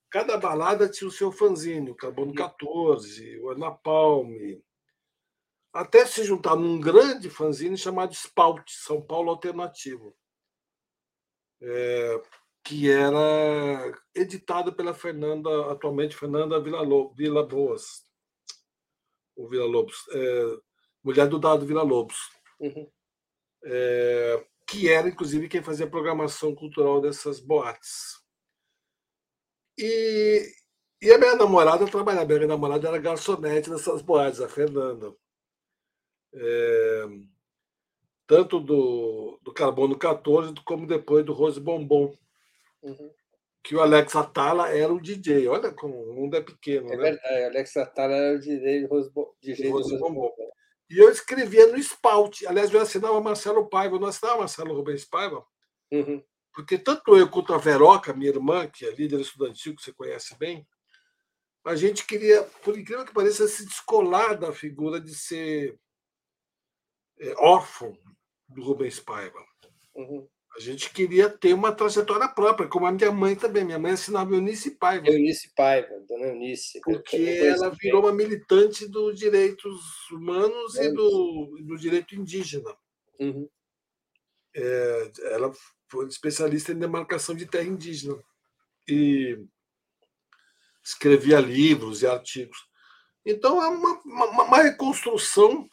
Cada 0.10 0.38
balada 0.38 0.88
tinha 0.88 1.08
o 1.08 1.12
seu 1.12 1.34
fanzine, 1.34 1.92
o 1.92 1.96
Carbono 1.96 2.34
14, 2.34 3.40
o 3.40 3.50
Ana 3.50 3.72
Palme, 3.72 4.64
até 5.74 6.06
se 6.06 6.24
juntar 6.24 6.56
num 6.56 6.80
grande 6.80 7.30
fanzine 7.30 7.78
chamado 7.78 8.14
Spout, 8.14 8.72
São 8.72 9.02
Paulo 9.02 9.32
Alternativo, 9.32 10.16
é, 11.62 12.22
que 12.64 12.90
era 12.90 14.02
editado 14.16 14.72
pela 14.72 14.94
Fernanda, 14.94 15.72
atualmente 15.72 16.16
Fernanda 16.16 16.62
Vila, 16.62 16.86
Vila 17.16 17.46
Boas, 17.46 18.06
o 19.36 19.46
Vila 19.46 19.66
Lobos, 19.66 20.08
é, 20.10 20.58
mulher 21.04 21.28
do 21.28 21.38
Dado 21.38 21.66
Vila 21.66 21.84
Lobos. 21.84 22.18
Uhum. 22.60 22.90
É, 23.66 24.46
que 24.68 24.90
era, 24.90 25.08
inclusive, 25.08 25.48
quem 25.48 25.62
fazia 25.62 25.86
a 25.86 25.90
programação 25.90 26.56
cultural 26.56 27.02
dessas 27.02 27.40
boates. 27.40 28.22
E, 29.78 30.46
e 31.02 31.12
a 31.12 31.18
minha 31.18 31.36
namorada 31.36 31.86
trabalhava, 31.86 32.32
a 32.34 32.38
minha 32.38 32.48
namorada 32.48 32.88
era 32.88 32.98
garçonete 32.98 33.70
nessas 33.70 34.02
boates, 34.02 34.40
a 34.40 34.48
Fernanda. 34.48 35.14
É, 36.36 37.06
tanto 38.28 38.60
do, 38.60 39.40
do 39.44 39.54
Carbono 39.54 39.98
14 39.98 40.54
como 40.66 40.88
depois 40.88 41.26
do 41.26 41.34
Rose 41.34 41.60
Bombom. 41.60 42.18
Uhum. 42.82 43.12
Que 43.64 43.76
o 43.76 43.82
Alex 43.82 44.16
Atala 44.16 44.70
era 44.70 44.94
o 44.94 45.02
DJ. 45.02 45.48
Olha 45.48 45.72
como 45.72 45.96
o 45.96 46.14
mundo 46.14 46.36
é 46.36 46.42
pequeno. 46.42 46.92
É 46.92 46.98
né? 46.98 47.12
verdade, 47.12 47.44
Alex 47.46 47.78
Atala 47.78 48.14
era 48.14 48.36
o 48.36 48.40
DJ 48.40 48.82
do 48.82 48.88
Rose, 48.88 49.12
DJ 49.42 49.70
do 49.70 49.72
Rose 49.72 49.98
Bombom. 49.98 50.34
E 50.94 51.00
eu 51.00 51.10
escrevia 51.10 51.66
no 51.66 51.78
Spout. 51.80 52.46
Aliás, 52.46 52.72
eu 52.72 52.80
assinava 52.80 53.20
Marcelo 53.20 53.68
Paiva, 53.68 53.98
não 53.98 54.08
assinava 54.08 54.38
Marcelo 54.38 54.76
Rubens 54.76 55.04
Paiva. 55.04 55.44
Uhum. 55.92 56.24
Porque 56.54 56.78
tanto 56.78 57.18
eu 57.18 57.28
quanto 57.28 57.52
a 57.52 57.58
Veroca, 57.58 58.14
minha 58.14 58.30
irmã, 58.30 58.68
que 58.70 58.86
é 58.86 58.92
líder 58.92 59.20
estudantil, 59.20 59.76
que 59.76 59.82
você 59.82 59.92
conhece 59.92 60.38
bem, 60.38 60.68
a 61.66 61.76
gente 61.76 62.06
queria, 62.06 62.44
por 62.64 62.78
incrível 62.78 63.04
que 63.06 63.14
pareça, 63.14 63.48
se 63.48 63.66
descolar 63.66 64.38
da 64.38 64.54
figura 64.54 65.02
de 65.02 65.16
ser 65.16 65.80
é, 67.20 67.34
órfão 67.40 67.98
do 68.48 68.62
Rubens 68.62 69.00
Paiva. 69.00 69.44
Uhum. 69.96 70.30
A 70.56 70.60
gente 70.60 70.92
queria 70.92 71.30
ter 71.30 71.54
uma 71.54 71.72
trajetória 71.72 72.28
própria, 72.28 72.68
como 72.68 72.86
a 72.86 72.92
minha 72.92 73.12
mãe 73.12 73.36
também. 73.36 73.66
Minha 73.66 73.80
mãe 73.80 73.94
assinava 73.94 74.36
Eunice 74.36 74.72
Paiva. 74.78 75.08
Eunice 75.08 75.52
Paiva, 75.56 76.00
dona 76.08 76.28
Eunice. 76.28 76.80
Porque 76.82 77.18
ela 77.18 77.70
virou 77.72 78.02
uma 78.02 78.14
militante 78.14 78.88
dos 78.88 79.18
direitos 79.18 79.82
humanos 80.12 80.76
é 80.76 80.86
e 80.86 80.94
do, 80.94 81.58
do 81.64 81.76
direito 81.76 82.16
indígena. 82.16 82.72
Uhum. 83.20 83.50
É, 84.56 85.12
ela 85.32 85.52
foi 85.90 86.06
especialista 86.08 86.72
em 86.72 86.78
demarcação 86.78 87.34
de 87.34 87.48
terra 87.48 87.68
indígena. 87.68 88.16
E 88.88 89.40
escrevia 90.84 91.40
livros 91.40 92.04
e 92.04 92.08
artigos. 92.08 92.58
Então, 93.26 93.60
é 93.60 93.70
uma, 93.70 94.02
uma, 94.06 94.44
uma 94.44 94.62
reconstrução 94.62 95.68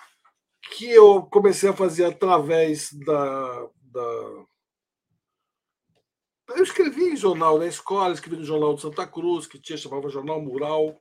que 0.71 0.89
eu 0.89 1.23
comecei 1.25 1.69
a 1.69 1.77
fazer 1.77 2.07
através 2.07 2.93
da, 2.93 3.69
da 3.83 4.47
eu 6.57 6.62
escrevi 6.62 7.04
em 7.04 7.16
jornal 7.16 7.59
na 7.59 7.66
escola, 7.66 8.14
escrevi 8.14 8.37
no 8.37 8.45
Jornal 8.45 8.75
de 8.75 8.83
Santa 8.83 9.07
Cruz, 9.07 9.47
que 9.47 9.61
tinha 9.61 9.78
chamava 9.78 10.09
Jornal 10.09 10.40
Mural, 10.40 11.00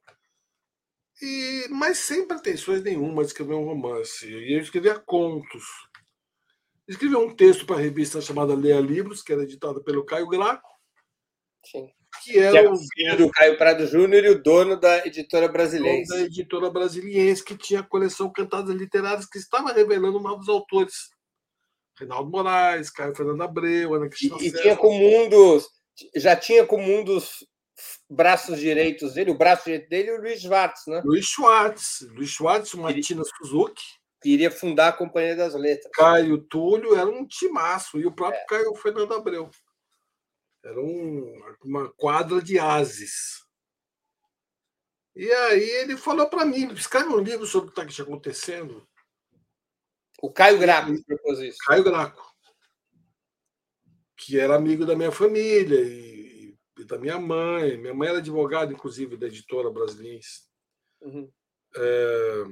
e, 1.22 1.68
mas 1.70 1.98
sem 1.98 2.26
pretensões 2.26 2.82
nenhuma 2.82 3.24
de 3.24 3.28
escrever 3.28 3.54
um 3.54 3.66
romance. 3.66 4.26
E 4.28 4.54
eu 4.54 4.62
escrevia 4.62 4.98
contos. 5.00 5.64
Escrevi 6.88 7.16
um 7.16 7.36
texto 7.36 7.66
para 7.66 7.76
a 7.76 7.82
revista 7.82 8.22
chamada 8.22 8.56
Leia 8.56 8.80
Livros, 8.80 9.22
que 9.22 9.34
era 9.34 9.44
editada 9.44 9.82
pelo 9.82 10.06
Caio 10.06 10.28
Graco. 10.28 10.70
Sim. 11.66 11.90
Que 12.24 12.40
era 12.40 12.52
que 12.52 12.58
é 12.66 12.70
o 12.70 12.76
filho 12.76 13.18
do 13.18 13.30
Caio 13.32 13.58
Prado 13.58 13.86
Júnior 13.86 14.26
e 14.26 14.30
o 14.30 14.42
dono 14.42 14.80
da 14.80 15.06
editora 15.06 15.48
brasileira. 15.48 16.04
Da 16.08 16.22
editora 16.22 16.70
brasileira, 16.72 17.40
que 17.44 17.56
tinha 17.56 17.82
a 17.82 17.88
coleção 17.88 18.32
Cantadas 18.32 18.76
Literárias, 18.76 19.28
que 19.28 19.38
estava 19.38 19.72
revelando 19.72 20.20
novos 20.20 20.50
autores. 20.50 21.12
Reinaldo 22.00 22.32
Moraes, 22.32 22.90
Caio 22.90 23.16
Fernando 23.16 23.42
Abreu, 23.42 23.94
Ana 23.94 24.08
Cristina 24.08 24.38
E, 24.40 24.48
e 24.48 24.52
tinha 24.54 24.76
como 24.76 24.96
um 24.96 25.30
dos. 25.30 25.68
Já 26.16 26.36
tinha 26.36 26.66
como 26.66 26.84
um 26.84 27.04
dos 27.04 27.46
braços 28.10 28.60
direitos 28.60 29.14
dele, 29.14 29.32
o 29.32 29.38
braço 29.38 29.66
direito 29.66 29.90
dele, 29.90 30.12
o 30.12 30.22
Luiz 30.22 30.42
Schwartz, 30.42 30.88
né? 30.88 31.02
Luiz 31.04 31.26
Schwartz, 31.26 32.08
Luiz 32.12 32.30
Schwartz, 32.30 32.74
Martina 32.74 33.24
Suzuki. 33.38 33.84
Que 34.22 34.32
iria 34.32 34.52
fundar 34.52 34.90
a 34.90 34.94
Companhia 34.94 35.34
das 35.34 35.54
Letras. 35.54 35.90
Caio 35.94 36.40
Túlio 36.40 36.94
era 36.94 37.10
um 37.10 37.26
timaço, 37.26 37.98
e 37.98 38.06
o 38.06 38.12
próprio 38.12 38.42
é. 38.42 38.46
Caio 38.46 38.76
Fernando 38.76 39.14
Abreu. 39.14 39.50
Era 40.64 40.80
um, 40.80 41.42
uma 41.64 41.90
quadra 41.94 42.42
de 42.42 42.60
ases. 42.60 43.46
E 45.16 45.32
aí 45.32 45.70
ele 45.82 45.96
falou 45.96 46.28
para 46.28 46.44
mim: 46.44 46.72
escreve 46.74 47.10
um 47.10 47.20
livro 47.20 47.46
sobre 47.46 47.70
o 47.70 47.74
que 47.74 47.82
está 47.82 48.04
acontecendo. 48.04 48.86
O 50.22 50.32
Caio 50.32 50.60
Graco 50.60 50.92
propôs 51.06 51.40
isso. 51.40 51.58
Caio 51.66 51.84
Graco. 51.84 52.34
Que 54.18 54.40
era 54.40 54.56
amigo 54.56 54.86
da 54.86 54.96
minha 54.96 55.12
família 55.12 55.80
e, 55.82 56.58
e, 56.78 56.84
da 56.84 56.98
minha 56.98 57.18
mãe. 57.18 57.78
Minha 57.78 57.94
mãe 57.94 58.10
era 58.10 58.18
advogada, 58.18 58.74
inclusive, 58.74 59.18
da 59.18 59.28
editora 59.28 59.70
brasileira. 59.72 60.20
Uhum. 61.02 61.32
É... 61.76 62.44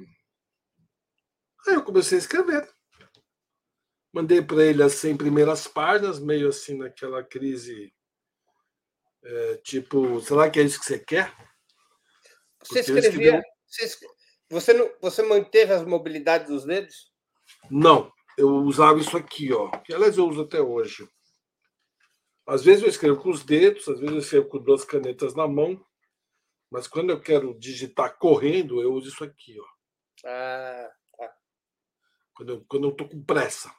Aí 1.66 1.74
eu 1.74 1.84
comecei 1.84 2.16
a 2.16 2.20
escrever. 2.20 2.68
Mandei 4.12 4.40
para 4.40 4.64
ele 4.64 4.82
as 4.82 4.94
100 4.94 5.16
primeiras 5.16 5.66
páginas, 5.66 6.18
meio 6.18 6.48
assim 6.48 6.78
naquela 6.78 7.22
crise 7.22 7.92
É, 9.22 9.56
tipo, 9.58 10.20
será 10.20 10.48
que 10.48 10.58
é 10.58 10.62
isso 10.62 10.78
que 10.78 10.86
você 10.86 10.98
quer? 10.98 11.34
Você 12.64 12.80
escrevia. 12.80 13.42
Você, 13.66 14.06
você, 14.48 14.72
não, 14.72 14.90
você 15.00 15.22
manteve 15.22 15.72
as 15.72 15.84
mobilidades 15.84 16.48
dos 16.48 16.64
dedos? 16.64 17.07
Não, 17.70 18.12
eu 18.36 18.48
usava 18.48 18.98
isso 18.98 19.16
aqui, 19.16 19.52
ó. 19.52 19.68
Que 19.78 19.92
aliás 19.92 20.16
eu 20.16 20.26
uso 20.28 20.42
até 20.42 20.60
hoje. 20.60 21.08
Às 22.46 22.64
vezes 22.64 22.82
eu 22.82 22.88
escrevo 22.88 23.20
com 23.20 23.30
os 23.30 23.44
dedos, 23.44 23.86
às 23.88 24.00
vezes 24.00 24.14
eu 24.14 24.20
escrevo 24.20 24.48
com 24.48 24.58
duas 24.58 24.84
canetas 24.84 25.34
na 25.34 25.46
mão, 25.46 25.84
mas 26.70 26.86
quando 26.86 27.10
eu 27.10 27.20
quero 27.20 27.58
digitar 27.58 28.16
correndo, 28.18 28.80
eu 28.80 28.92
uso 28.94 29.08
isso 29.08 29.22
aqui, 29.22 29.58
ó. 29.60 29.66
Ah, 30.24 30.90
tá. 31.18 31.30
Quando 32.34 32.52
eu, 32.52 32.64
quando 32.66 32.88
eu 32.88 32.92
tô 32.92 33.08
com 33.08 33.22
pressa. 33.22 33.70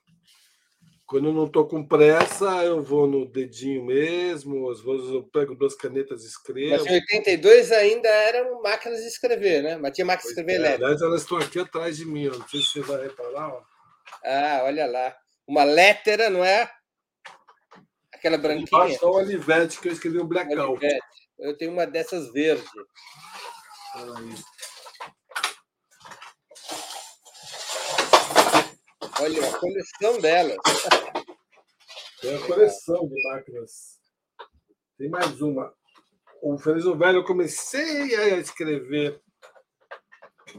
Quando 1.07 1.29
eu 1.29 1.33
não 1.33 1.45
estou 1.47 1.67
com 1.67 1.83
pressa, 1.83 2.63
eu 2.63 2.83
vou 2.83 3.07
no 3.07 3.25
dedinho 3.25 3.83
mesmo, 3.83 4.69
às 4.69 4.79
vezes 4.79 5.09
eu 5.09 5.23
pego 5.23 5.55
duas 5.55 5.73
canetas 5.73 6.23
e 6.23 6.27
escrevo. 6.27 6.83
Mas 6.83 6.85
em 6.85 6.93
82 6.93 7.71
ainda 7.71 8.07
eram 8.07 8.61
máquinas 8.61 8.99
de 8.99 9.07
escrever, 9.07 9.63
né? 9.63 9.77
Mas 9.77 9.93
tinha 9.93 10.05
máquina 10.05 10.25
de 10.25 10.29
escrever 10.29 10.51
é, 10.51 10.55
elétrica. 10.57 10.85
Aliás, 10.85 11.01
elas 11.01 11.21
estão 11.21 11.39
aqui 11.39 11.57
atrás 11.57 11.97
de 11.97 12.05
mim, 12.05 12.27
não 12.27 12.47
sei 12.47 12.61
se 12.61 12.67
você 12.67 12.81
vai 12.81 13.01
reparar. 13.01 13.49
Ó. 13.49 13.68
Ah, 14.23 14.61
olha 14.63 14.85
lá. 14.85 15.15
Uma 15.47 15.63
lettera, 15.63 16.29
não 16.29 16.43
é? 16.43 16.69
Aquela 18.13 18.37
branquinha. 18.37 18.67
Embaixo 18.67 18.93
está 18.95 19.07
o 19.07 19.15
Olivete, 19.15 19.79
que 19.79 19.87
eu 19.87 19.93
escrevi 19.93 20.19
um 20.19 20.27
blackout. 20.27 20.85
Eu 21.39 21.57
tenho 21.57 21.71
uma 21.71 21.87
dessas 21.87 22.31
verde. 22.33 22.63
Olha, 29.21 29.49
a 29.49 29.59
coleção 29.59 30.19
delas. 30.19 30.57
Tem 32.21 32.35
a 32.35 32.47
coleção 32.47 33.07
de 33.07 33.23
máquinas. 33.23 33.99
Tem 34.97 35.09
mais 35.09 35.41
uma. 35.41 35.73
O 36.41 36.57
Feliz 36.57 36.85
o 36.85 36.97
Velho 36.97 37.19
eu 37.19 37.23
comecei 37.23 38.15
a 38.15 38.37
escrever 38.37 39.21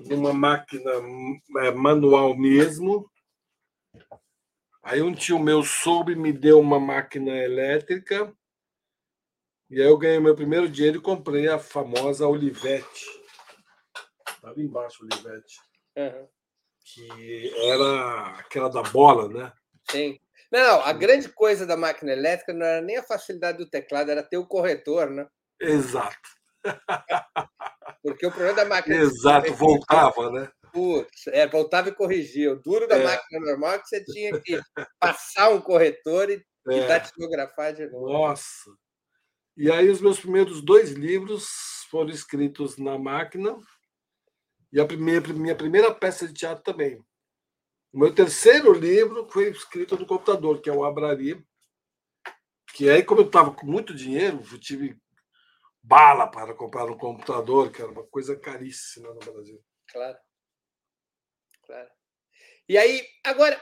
numa 0.06 0.32
máquina 0.32 0.90
é, 1.58 1.70
manual 1.70 2.36
mesmo. 2.36 3.10
Aí 4.82 5.02
um 5.02 5.14
tio 5.14 5.38
meu 5.38 5.62
soube 5.62 6.16
me 6.16 6.32
deu 6.32 6.58
uma 6.58 6.80
máquina 6.80 7.36
elétrica. 7.36 8.34
E 9.68 9.80
aí 9.80 9.86
eu 9.86 9.98
ganhei 9.98 10.18
meu 10.18 10.34
primeiro 10.34 10.68
dinheiro 10.68 10.98
e 10.98 11.02
comprei 11.02 11.48
a 11.48 11.58
famosa 11.58 12.26
Olivete. 12.26 13.06
Estava 14.28 14.54
ali 14.54 14.64
embaixo, 14.64 15.04
Olivete. 15.04 15.60
Uhum. 15.96 16.28
Que 16.82 17.52
era 17.68 18.38
aquela 18.38 18.68
da 18.68 18.82
bola, 18.82 19.28
né? 19.28 19.52
Sim. 19.90 20.18
Não, 20.50 20.80
a 20.82 20.92
grande 20.92 21.28
coisa 21.28 21.64
da 21.64 21.76
máquina 21.76 22.10
elétrica 22.10 22.52
não 22.52 22.66
era 22.66 22.80
nem 22.80 22.96
a 22.96 23.02
facilidade 23.02 23.58
do 23.58 23.70
teclado, 23.70 24.10
era 24.10 24.22
ter 24.22 24.38
o 24.38 24.46
corretor, 24.46 25.08
né? 25.08 25.28
Exato. 25.60 26.18
Porque 28.02 28.26
o 28.26 28.30
problema 28.30 28.56
da 28.56 28.64
máquina. 28.64 28.96
Exato, 28.96 29.54
voltava, 29.54 30.30
né? 30.32 30.50
Putz, 30.72 31.26
é, 31.28 31.46
voltava 31.46 31.88
e 31.88 31.94
corrigia. 31.94 32.52
O 32.52 32.60
duro 32.60 32.86
da 32.86 32.96
é. 32.96 33.04
máquina 33.04 33.40
normal 33.40 33.72
é 33.72 33.78
que 33.78 33.88
você 33.88 34.04
tinha 34.04 34.40
que 34.40 34.60
passar 34.98 35.50
um 35.50 35.60
corretor 35.60 36.30
e, 36.30 36.44
é. 36.68 36.78
e 36.78 36.86
datilografar 36.86 37.74
de 37.74 37.86
novo. 37.88 38.12
Nossa! 38.12 38.70
E 39.56 39.70
aí, 39.70 39.88
os 39.88 40.00
meus 40.00 40.18
primeiros 40.18 40.62
dois 40.62 40.90
livros 40.90 41.48
foram 41.90 42.10
escritos 42.10 42.76
na 42.78 42.98
máquina, 42.98 43.56
e 44.72 44.80
a 44.80 44.86
primeira, 44.86 45.32
minha 45.32 45.56
primeira 45.56 45.92
peça 45.92 46.26
de 46.26 46.32
teatro 46.32 46.62
também. 46.62 46.96
O 47.92 47.98
meu 47.98 48.14
terceiro 48.14 48.72
livro 48.72 49.28
foi 49.28 49.50
escrito 49.50 49.98
no 49.98 50.06
computador, 50.06 50.60
que 50.60 50.70
é 50.70 50.72
o 50.72 50.84
Abrari, 50.84 51.44
que 52.72 52.88
aí, 52.88 53.02
como 53.02 53.20
eu 53.20 53.26
estava 53.26 53.52
com 53.52 53.66
muito 53.66 53.92
dinheiro, 53.92 54.40
eu 54.50 54.58
tive 54.58 54.96
bala 55.82 56.26
para 56.26 56.54
comprar 56.54 56.84
um 56.84 56.96
computador, 56.96 57.70
que 57.70 57.82
era 57.82 57.90
uma 57.90 58.06
coisa 58.06 58.36
caríssima 58.36 59.08
no 59.08 59.18
Brasil. 59.18 59.60
Claro. 59.88 60.16
Claro. 61.70 61.88
E 62.68 62.76
aí, 62.76 63.06
agora, 63.24 63.60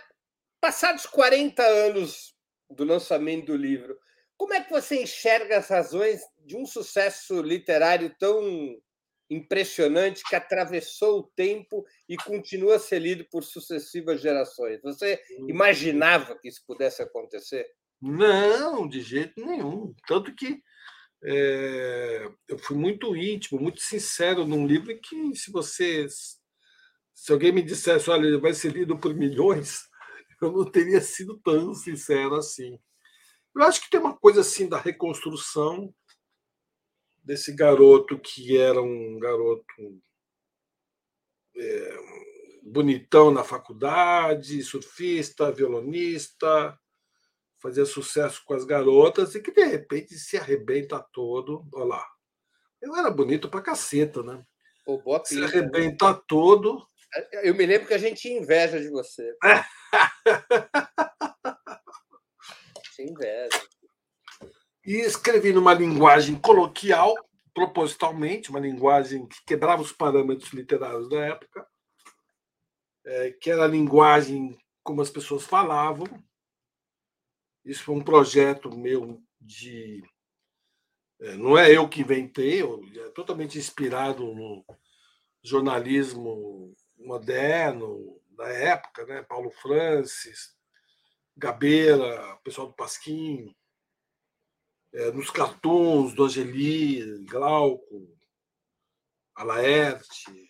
passados 0.62 1.04
40 1.04 1.62
anos 1.62 2.34
do 2.70 2.84
lançamento 2.84 3.48
do 3.48 3.56
livro, 3.56 3.98
como 4.34 4.54
é 4.54 4.62
que 4.62 4.70
você 4.70 5.02
enxerga 5.02 5.58
as 5.58 5.68
razões 5.68 6.22
de 6.38 6.56
um 6.56 6.64
sucesso 6.64 7.42
literário 7.42 8.14
tão 8.18 8.80
impressionante 9.28 10.22
que 10.26 10.34
atravessou 10.34 11.18
o 11.18 11.30
tempo 11.36 11.84
e 12.08 12.16
continua 12.16 12.76
a 12.76 12.78
ser 12.78 13.00
lido 13.00 13.26
por 13.30 13.44
sucessivas 13.44 14.22
gerações? 14.22 14.80
Você 14.80 15.22
hum. 15.38 15.50
imaginava 15.50 16.38
que 16.38 16.48
isso 16.48 16.64
pudesse 16.66 17.02
acontecer? 17.02 17.66
Não, 18.00 18.88
de 18.88 19.02
jeito 19.02 19.44
nenhum. 19.44 19.94
Tanto 20.06 20.34
que 20.34 20.62
é, 21.24 22.26
eu 22.48 22.58
fui 22.58 22.76
muito 22.76 23.14
íntimo, 23.14 23.60
muito 23.60 23.80
sincero 23.82 24.46
num 24.46 24.66
livro 24.66 24.98
que, 24.98 25.34
se 25.34 25.50
vocês 25.50 26.37
se 27.28 27.32
alguém 27.32 27.52
me 27.52 27.62
dissesse, 27.62 28.08
olha, 28.08 28.26
ele 28.26 28.38
vai 28.38 28.54
ser 28.54 28.72
lido 28.72 28.98
por 28.98 29.14
milhões, 29.14 29.86
eu 30.40 30.50
não 30.50 30.64
teria 30.64 30.98
sido 30.98 31.38
tão 31.40 31.74
sincero 31.74 32.34
assim. 32.36 32.80
Eu 33.54 33.64
acho 33.64 33.82
que 33.82 33.90
tem 33.90 34.00
uma 34.00 34.16
coisa 34.16 34.40
assim 34.40 34.66
da 34.66 34.78
reconstrução 34.78 35.94
desse 37.22 37.54
garoto 37.54 38.18
que 38.18 38.56
era 38.56 38.80
um 38.80 39.18
garoto 39.18 40.02
é, 41.54 41.96
bonitão 42.62 43.30
na 43.30 43.44
faculdade, 43.44 44.62
surfista, 44.62 45.52
violonista, 45.52 46.80
fazia 47.58 47.84
sucesso 47.84 48.42
com 48.46 48.54
as 48.54 48.64
garotas 48.64 49.34
e 49.34 49.42
que 49.42 49.52
de 49.52 49.64
repente 49.64 50.14
se 50.14 50.38
arrebenta 50.38 50.98
todo. 51.12 51.68
Olha 51.74 51.84
lá. 51.84 52.08
Eu 52.80 52.96
era 52.96 53.10
bonito 53.10 53.50
pra 53.50 53.60
caceta, 53.60 54.22
né? 54.22 54.42
Pô, 54.82 55.02
se 55.26 55.38
né? 55.38 55.44
arrebenta 55.44 56.14
todo 56.26 56.88
eu 57.42 57.54
me 57.54 57.64
lembro 57.64 57.86
que 57.86 57.94
a 57.94 57.98
gente 57.98 58.20
tinha 58.20 58.38
inveja 58.38 58.78
de 58.80 58.90
você. 58.90 59.34
tinha 62.94 63.10
inveja. 63.10 63.68
E 64.84 65.00
escrevi 65.00 65.52
numa 65.52 65.74
linguagem 65.74 66.38
coloquial, 66.38 67.14
propositalmente, 67.54 68.50
uma 68.50 68.60
linguagem 68.60 69.26
que 69.26 69.44
quebrava 69.46 69.82
os 69.82 69.92
parâmetros 69.92 70.52
literários 70.52 71.08
da 71.08 71.26
época, 71.26 71.66
é, 73.04 73.32
que 73.32 73.50
era 73.50 73.64
a 73.64 73.68
linguagem 73.68 74.56
como 74.82 75.02
as 75.02 75.10
pessoas 75.10 75.44
falavam. 75.44 76.06
Isso 77.64 77.84
foi 77.84 77.94
um 77.94 78.02
projeto 78.02 78.76
meu 78.76 79.22
de. 79.40 80.02
É, 81.20 81.36
não 81.36 81.58
é 81.58 81.74
eu 81.74 81.88
que 81.88 82.00
inventei, 82.00 82.62
é 82.62 83.10
totalmente 83.10 83.58
inspirado 83.58 84.34
no 84.34 84.64
jornalismo 85.42 86.74
moderno 86.98 88.20
da 88.30 88.48
época, 88.48 89.04
né? 89.06 89.22
Paulo 89.22 89.50
Francis, 89.50 90.54
Gabeira, 91.36 92.38
pessoal 92.42 92.68
do 92.68 92.74
Pasquim, 92.74 93.54
é, 94.92 95.10
nos 95.10 95.30
cartoons 95.30 96.14
do 96.14 96.24
Angeli, 96.24 97.24
Glauco, 97.24 98.16
Alaerte, 99.34 100.48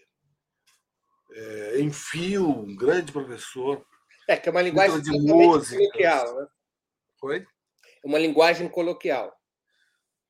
é, 1.33 1.81
Enfio, 1.81 2.49
um 2.49 2.75
grande 2.75 3.13
professor. 3.13 3.85
É, 4.27 4.37
que 4.37 4.49
é 4.49 4.53
uma 4.53 4.63
linguagem 4.63 5.01
de 5.01 5.11
música, 5.11 5.79
coloquial, 5.79 6.37
né? 6.37 6.47
Foi? 7.19 7.47
Uma 8.05 8.19
linguagem 8.19 8.69
coloquial. 8.69 9.35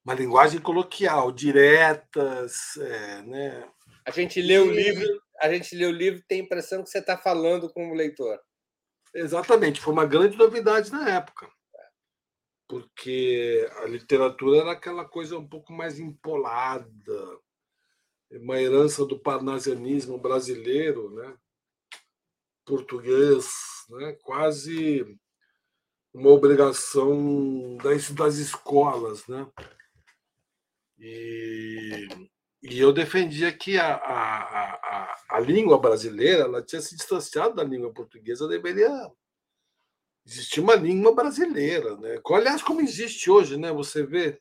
Uma 0.04 0.14
linguagem 0.14 0.60
coloquial, 0.60 1.30
diretas, 1.30 2.76
é, 2.78 3.22
né? 3.22 3.70
A 4.04 4.10
gente 4.10 4.40
lê 4.40 4.58
o 4.58 4.70
livro 4.70 5.22
a 5.40 5.52
gente 5.52 5.74
lê 5.74 5.86
o 5.86 5.92
livro 5.92 6.22
tem 6.28 6.40
a 6.40 6.44
impressão 6.44 6.82
que 6.82 6.90
você 6.90 6.98
está 6.98 7.16
falando 7.16 7.72
com 7.72 7.90
o 7.90 7.94
leitor. 7.94 8.40
Exatamente, 9.14 9.80
foi 9.80 9.92
uma 9.92 10.06
grande 10.06 10.36
novidade 10.36 10.92
na 10.92 11.08
época. 11.16 11.50
Porque 12.68 13.66
a 13.78 13.86
literatura 13.86 14.58
era 14.58 14.72
aquela 14.72 15.04
coisa 15.04 15.38
um 15.38 15.48
pouco 15.48 15.72
mais 15.72 15.98
empolada, 15.98 17.38
uma 18.30 18.60
herança 18.60 19.06
do 19.06 19.18
parnasianismo 19.18 20.18
brasileiro, 20.18 21.10
né? 21.14 21.34
português, 22.66 23.46
né? 23.88 24.12
quase 24.22 25.18
uma 26.12 26.28
obrigação 26.28 27.78
das, 27.78 28.10
das 28.10 28.36
escolas. 28.36 29.26
Né? 29.26 29.50
E 30.98 32.08
e 32.62 32.78
eu 32.78 32.92
defendia 32.92 33.52
que 33.52 33.78
a, 33.78 33.94
a, 33.94 34.74
a, 34.74 35.16
a 35.30 35.40
língua 35.40 35.78
brasileira 35.78 36.42
ela 36.42 36.62
tinha 36.62 36.80
se 36.80 36.96
distanciado 36.96 37.54
da 37.54 37.62
língua 37.62 37.92
portuguesa, 37.92 38.48
deveria 38.48 38.90
existir 40.26 40.60
uma 40.60 40.74
língua 40.74 41.14
brasileira. 41.14 41.96
Né? 41.96 42.20
Aliás, 42.32 42.62
como 42.62 42.80
existe 42.80 43.30
hoje, 43.30 43.56
né? 43.56 43.72
você 43.72 44.04
vê 44.04 44.40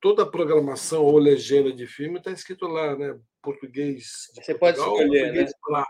toda 0.00 0.22
a 0.22 0.30
programação 0.30 1.04
ou 1.04 1.18
legenda 1.18 1.72
de 1.72 1.86
filme 1.86 2.18
está 2.18 2.30
escrito 2.30 2.66
lá, 2.66 2.96
né? 2.96 3.18
português 3.42 4.28
você 4.34 4.54
Portugal, 4.54 4.58
pode 4.58 4.78
escolher, 4.78 5.22
português 5.24 5.50
né? 5.50 5.58
lá. 5.68 5.86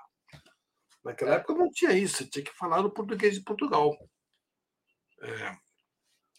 Naquela 1.05 1.31
é. 1.33 1.35
época 1.37 1.55
não 1.55 1.71
tinha 1.71 1.93
isso, 1.93 2.29
tinha 2.29 2.45
que 2.45 2.53
falar 2.53 2.83
no 2.83 2.91
português 2.91 3.35
de 3.35 3.43
Portugal. 3.43 3.97
É. 5.23 5.66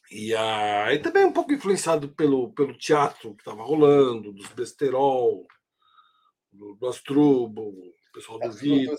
E 0.10 0.34
aí 0.36 1.00
também 1.00 1.26
um 1.26 1.34
pouco 1.34 1.52
influenciado 1.52 2.10
pelo, 2.10 2.52
pelo 2.54 2.78
teatro 2.78 3.34
que 3.36 3.42
estava 3.42 3.64
rolando, 3.64 4.32
dos 4.32 4.48
besterol, 4.48 5.46
do, 6.52 6.76
do 6.76 6.88
Astrubo, 6.88 7.70
o 7.70 7.94
pessoal 8.14 8.40
do 8.40 8.52
Vitor, 8.52 8.98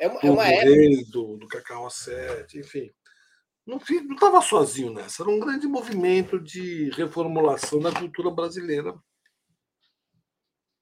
é 0.00 0.08
uma, 0.08 0.20
é 0.22 0.30
uma. 0.30 0.44
Rei, 0.44 1.04
do, 1.04 1.36
do 1.36 1.46
Cacau 1.46 1.90
7, 1.90 2.58
enfim. 2.58 2.90
Não 3.64 3.76
estava 3.76 4.40
sozinho 4.42 4.92
nessa, 4.92 5.22
era 5.22 5.30
um 5.30 5.38
grande 5.38 5.68
movimento 5.68 6.40
de 6.40 6.90
reformulação 6.90 7.78
da 7.78 7.92
cultura 7.92 8.28
brasileira, 8.28 8.92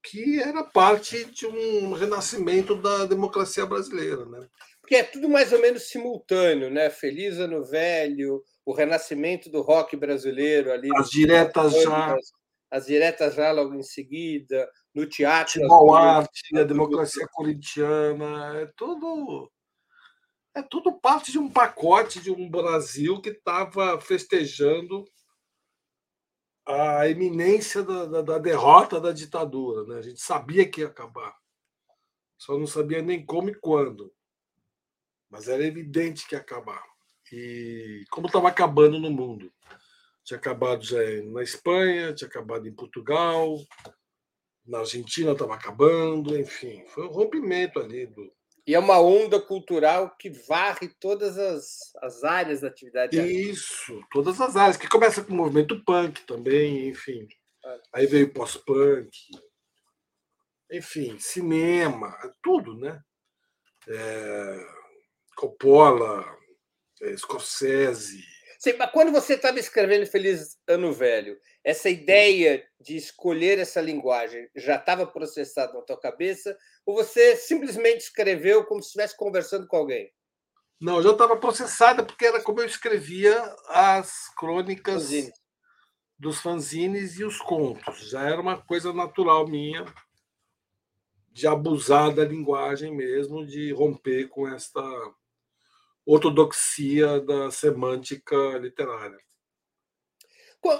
que 0.03 0.41
era 0.41 0.63
parte 0.63 1.25
de 1.25 1.45
um 1.45 1.93
renascimento 1.93 2.75
da 2.75 3.05
democracia 3.05 3.67
brasileira. 3.67 4.25
Né? 4.25 4.47
Porque 4.81 4.95
é 4.95 5.03
tudo 5.03 5.29
mais 5.29 5.53
ou 5.53 5.61
menos 5.61 5.89
simultâneo, 5.89 6.71
né? 6.71 6.89
Feliz 6.89 7.37
Ano 7.37 7.63
Velho, 7.63 8.43
o 8.65 8.73
renascimento 8.73 9.49
do 9.49 9.61
rock 9.61 9.95
brasileiro 9.95 10.71
ali. 10.71 10.89
As 10.95 11.09
diretas 11.09 11.73
já. 11.81 12.17
As 12.69 12.85
diretas 12.85 13.35
já 13.35 13.51
logo 13.51 13.73
em 13.75 13.83
seguida, 13.83 14.69
no 14.95 15.05
teatro. 15.05 15.53
Futebol 15.53 15.93
arte, 15.93 16.57
a 16.57 16.63
democracia 16.63 17.27
corintiana, 17.33 18.61
é 18.61 18.65
tudo. 18.77 19.51
É 20.55 20.61
tudo 20.61 20.93
parte 20.93 21.31
de 21.31 21.39
um 21.39 21.49
pacote 21.49 22.21
de 22.21 22.31
um 22.31 22.49
Brasil 22.49 23.21
que 23.21 23.29
estava 23.29 23.99
festejando 23.99 25.05
a 26.65 27.07
iminência 27.07 27.83
da, 27.83 28.05
da, 28.05 28.21
da, 28.21 28.37
derrota 28.37 28.99
da 28.99 29.11
ditadura. 29.11 29.85
Né? 29.85 29.99
A 29.99 30.01
gente 30.01 30.21
sabia 30.21 30.69
que 30.69 30.81
ia 30.81 30.87
acabar, 30.87 31.35
só 32.37 32.57
não 32.57 32.67
sabia 32.67 33.01
nem 33.01 33.25
como 33.25 33.49
e 33.49 33.55
quando. 33.55 34.13
Mas 35.29 35.47
era 35.47 35.63
evidente 35.63 36.27
que 36.27 36.35
ia 36.35 36.41
acabar. 36.41 36.83
E 37.31 38.03
como 38.09 38.27
estava 38.27 38.49
acabando 38.49 38.99
no 38.99 39.09
mundo. 39.09 39.51
Tinha 40.23 40.37
acabado 40.37 40.83
já 40.83 40.99
na 41.25 41.41
Espanha, 41.41 42.13
tinha 42.13 42.27
acabado 42.27 42.67
em 42.67 42.73
Portugal, 42.73 43.57
na 44.65 44.79
Argentina 44.79 45.31
estava 45.31 45.55
acabando, 45.55 46.37
enfim, 46.37 46.83
foi 46.87 47.05
um 47.07 47.11
rompimento 47.11 47.79
ali 47.79 48.05
do. 48.05 48.31
E 48.65 48.75
é 48.75 48.79
uma 48.79 49.01
onda 49.01 49.41
cultural 49.41 50.15
que 50.17 50.29
varre 50.29 50.87
todas 50.99 51.37
as, 51.37 51.95
as 51.99 52.23
áreas 52.23 52.61
da 52.61 52.67
atividade. 52.67 53.19
Isso, 53.19 53.99
todas 54.11 54.39
as 54.39 54.55
áreas, 54.55 54.77
que 54.77 54.87
começa 54.87 55.23
com 55.23 55.33
o 55.33 55.35
movimento 55.35 55.83
punk 55.83 56.21
também, 56.27 56.87
enfim. 56.87 57.27
É. 57.65 57.79
Aí 57.93 58.05
veio 58.05 58.31
pós-punk, 58.31 59.09
enfim, 60.71 61.17
cinema, 61.19 62.15
tudo, 62.41 62.77
né? 62.77 63.01
É, 63.87 64.67
Coppola, 65.35 66.23
é, 66.23 66.40
Scorsese. 67.17 68.23
Sim, 68.59 68.73
mas 68.77 68.91
quando 68.91 69.11
você 69.11 69.33
estava 69.33 69.59
escrevendo 69.59 70.05
Feliz 70.05 70.55
Ano 70.67 70.93
Velho, 70.93 71.35
essa 71.63 71.89
ideia 71.89 72.63
de 72.79 72.95
escolher 72.95 73.57
essa 73.57 73.81
linguagem 73.81 74.47
já 74.55 74.75
estava 74.75 75.07
processada 75.07 75.73
na 75.73 75.81
tua 75.81 75.99
cabeça 75.99 76.55
ou 76.85 76.93
você 76.93 77.35
simplesmente 77.35 78.01
escreveu 78.01 78.63
como 78.65 78.81
se 78.81 78.89
estivesse 78.89 79.17
conversando 79.17 79.67
com 79.67 79.77
alguém? 79.77 80.11
Não, 80.79 81.01
já 81.01 81.11
estava 81.11 81.37
processada 81.37 82.03
porque 82.03 82.25
era 82.25 82.41
como 82.41 82.61
eu 82.61 82.65
escrevia 82.65 83.35
as 83.67 84.29
crônicas 84.35 85.03
Fanzine. 85.03 85.33
dos 86.17 86.39
fanzines 86.39 87.17
e 87.19 87.23
os 87.23 87.39
contos. 87.39 88.09
Já 88.09 88.29
era 88.29 88.39
uma 88.39 88.61
coisa 88.61 88.93
natural 88.93 89.47
minha 89.47 89.85
de 91.31 91.47
abusar 91.47 92.13
da 92.13 92.25
linguagem 92.25 92.95
mesmo, 92.95 93.45
de 93.45 93.71
romper 93.71 94.27
com 94.27 94.47
esta 94.47 94.81
ortodoxia 96.05 97.19
da 97.21 97.51
semântica 97.51 98.35
literária. 98.57 99.19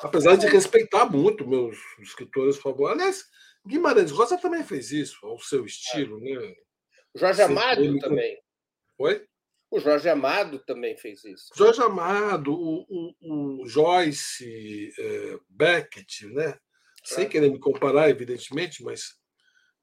Apesar 0.02 0.36
de 0.36 0.48
respeitar 0.48 1.06
muito 1.06 1.48
meus 1.48 1.78
escritores 2.00 2.58
favoritos. 2.58 3.02
Aliás, 3.02 3.26
Guimarães 3.66 4.12
Rosa 4.12 4.38
também 4.38 4.64
fez 4.64 4.92
isso, 4.92 5.26
ao 5.26 5.40
seu 5.40 5.66
estilo, 5.66 6.18
é. 6.20 6.34
né? 6.36 6.56
Jorge 7.16 7.42
Amado 7.42 7.84
Sempre... 7.84 8.00
também. 8.00 8.42
Oi? 9.00 9.26
O 9.70 9.80
Jorge 9.80 10.10
Amado 10.10 10.60
também 10.60 10.98
fez 10.98 11.24
isso. 11.24 11.50
Jorge 11.56 11.82
Amado, 11.82 12.54
o, 12.54 12.86
o, 12.90 13.62
o 13.62 13.68
Joyce 13.68 14.94
é, 15.00 15.40
Beckett, 15.50 16.28
né? 16.28 16.58
Sem 17.04 17.28
querer 17.28 17.50
me 17.50 17.60
comparar, 17.60 18.10
evidentemente, 18.10 18.84
mas 18.84 19.18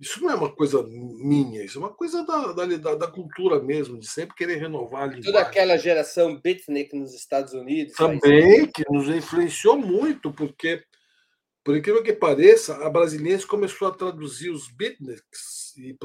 isso 0.01 0.23
não 0.23 0.31
é 0.31 0.35
uma 0.35 0.55
coisa 0.55 0.83
minha, 0.83 1.65
isso 1.65 1.79
é 1.79 1.81
uma 1.81 1.93
coisa 1.93 2.25
da, 2.25 2.53
da, 2.53 2.95
da 2.95 3.07
cultura 3.09 3.61
mesmo, 3.61 3.99
de 3.99 4.07
sempre 4.07 4.37
querer 4.37 4.57
renovar 4.57 5.03
a 5.03 5.07
linguagem. 5.07 5.33
Toda 5.33 5.41
aquela 5.41 5.77
geração 5.77 6.41
beatnik 6.41 6.95
nos 6.95 7.15
Estados 7.15 7.53
Unidos. 7.53 7.95
Também, 7.95 8.71
que 8.71 8.85
nos 8.91 9.09
influenciou 9.09 9.77
muito, 9.77 10.33
porque, 10.33 10.85
por 11.65 11.77
incrível 11.77 12.03
que 12.03 12.13
pareça, 12.13 12.77
a 12.87 12.89
Brasiliense 12.89 13.47
começou 13.47 13.89
a 13.89 13.95
traduzir 13.95 14.51
os 14.51 14.69
beatniks 14.69 15.77
e 15.77 15.97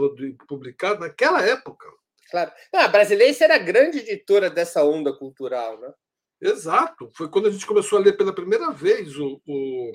publicar 0.47 0.99
naquela 0.99 1.41
época. 1.43 1.85
Claro. 2.31 2.51
Não, 2.73 2.79
a 2.79 2.87
Brasiliense 2.87 3.43
era 3.43 3.55
a 3.55 3.59
grande 3.59 3.99
editora 3.99 4.49
dessa 4.49 4.83
onda 4.83 5.13
cultural, 5.13 5.79
né? 5.79 5.93
Exato. 6.41 7.11
Foi 7.15 7.29
quando 7.29 7.47
a 7.47 7.51
gente 7.51 7.67
começou 7.67 7.99
a 7.99 8.01
ler 8.01 8.17
pela 8.17 8.33
primeira 8.33 8.71
vez 8.71 9.15
o, 9.19 9.39
o 9.47 9.91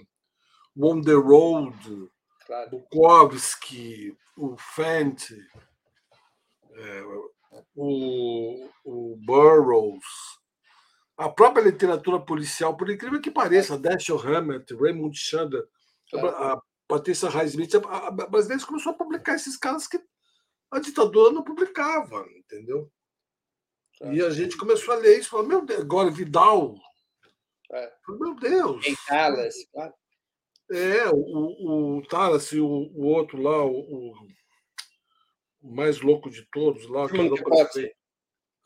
On 0.76 1.02
the 1.02 1.12
Road, 1.12 2.08
claro. 2.48 2.70
Bukowski, 2.70 4.16
o 4.36 4.56
Fendt, 4.56 5.36
é, 6.74 7.02
o, 7.76 8.70
o 8.84 9.16
Burroughs, 9.24 10.04
a 11.16 11.28
própria 11.28 11.62
literatura 11.62 12.18
policial, 12.18 12.76
por 12.76 12.90
incrível 12.90 13.20
que 13.20 13.30
pareça, 13.30 13.78
Dashiell 13.78 14.18
Hammett, 14.18 14.74
Raymond 14.74 15.16
Chandler, 15.16 15.68
claro. 16.10 16.28
a 16.28 16.62
Patrícia 16.88 17.28
Highsmith, 17.28 17.74
a, 17.74 18.06
a 18.06 18.10
brasileira 18.10 18.64
começou 18.64 18.92
a 18.92 18.96
publicar 18.96 19.34
esses 19.34 19.56
caras 19.56 19.86
que 19.86 20.00
a 20.70 20.78
ditadura 20.78 21.32
não 21.32 21.44
publicava, 21.44 22.26
entendeu? 22.36 22.90
E 24.12 24.22
a 24.22 24.30
gente 24.30 24.56
começou 24.56 24.94
a 24.94 24.96
ler 24.96 25.18
isso, 25.18 25.30
falou, 25.30 25.46
meu 25.46 25.64
Deus, 25.64 25.80
agora 25.80 26.10
Vidal. 26.10 26.76
É. 27.72 27.92
Meu 28.08 28.34
Deus. 28.36 28.86
Em 28.86 28.94
Calas, 29.06 29.54
claro. 29.72 29.92
É, 30.70 31.08
o, 31.08 31.98
o 31.98 32.06
Talas 32.08 32.52
o, 32.52 32.66
o 32.66 33.06
outro 33.06 33.40
lá, 33.40 33.64
o, 33.64 34.12
o, 35.62 35.72
mais 35.74 36.00
louco 36.00 36.28
de 36.30 36.46
todos 36.50 36.86
lá. 36.88 37.08
Truman 37.08 37.34
Capote. 37.34 37.96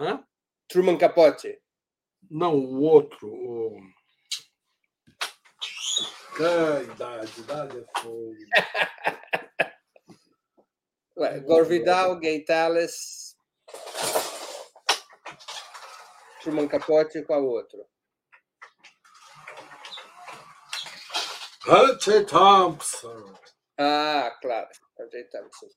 Hã? 0.00 0.24
Truman 0.68 0.98
Capote. 0.98 1.60
Não, 2.30 2.56
o 2.56 2.80
outro. 2.82 3.28
O... 3.28 3.76
Ah, 6.40 6.82
idade, 6.82 7.40
idade 7.40 7.78
é 7.78 8.00
fogo. 8.00 8.34
Ué, 11.18 11.40
Gorvidal, 11.40 12.18
Gay 12.18 12.42
Talas, 12.42 13.36
Truman 16.42 16.66
Capote 16.66 17.18
e 17.18 17.22
qual 17.22 17.44
outro? 17.44 17.86
Hunter 21.66 22.26
Thompson. 22.26 23.34
Ah, 23.78 24.36
claro. 24.40 24.68
Hunter 24.98 25.30
Thompson. 25.30 25.68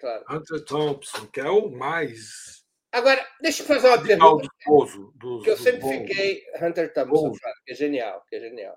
Claro. 0.00 0.24
Hunter 0.30 0.64
Thompson, 0.64 1.26
que 1.26 1.40
é 1.40 1.50
o 1.50 1.70
mais. 1.70 2.64
Agora, 2.92 3.26
deixa 3.40 3.62
eu 3.62 3.66
fazer 3.66 3.88
uma 3.88 4.02
pergunta. 4.02 4.48
Do, 4.66 5.12
do, 5.16 5.42
que 5.42 5.50
eu 5.50 5.56
sempre 5.56 5.80
bom. 5.80 5.90
fiquei. 5.90 6.42
Hunter 6.60 6.92
Thompson, 6.92 7.32
que 7.64 7.72
é 7.72 7.74
genial, 7.74 8.24
que 8.28 8.36
é 8.36 8.40
genial. 8.40 8.76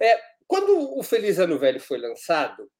É, 0.00 0.20
quando 0.46 0.98
o 0.98 1.02
Feliz 1.02 1.38
Ano 1.38 1.58
Velho 1.58 1.80
foi 1.80 1.98
lançado, 1.98 2.70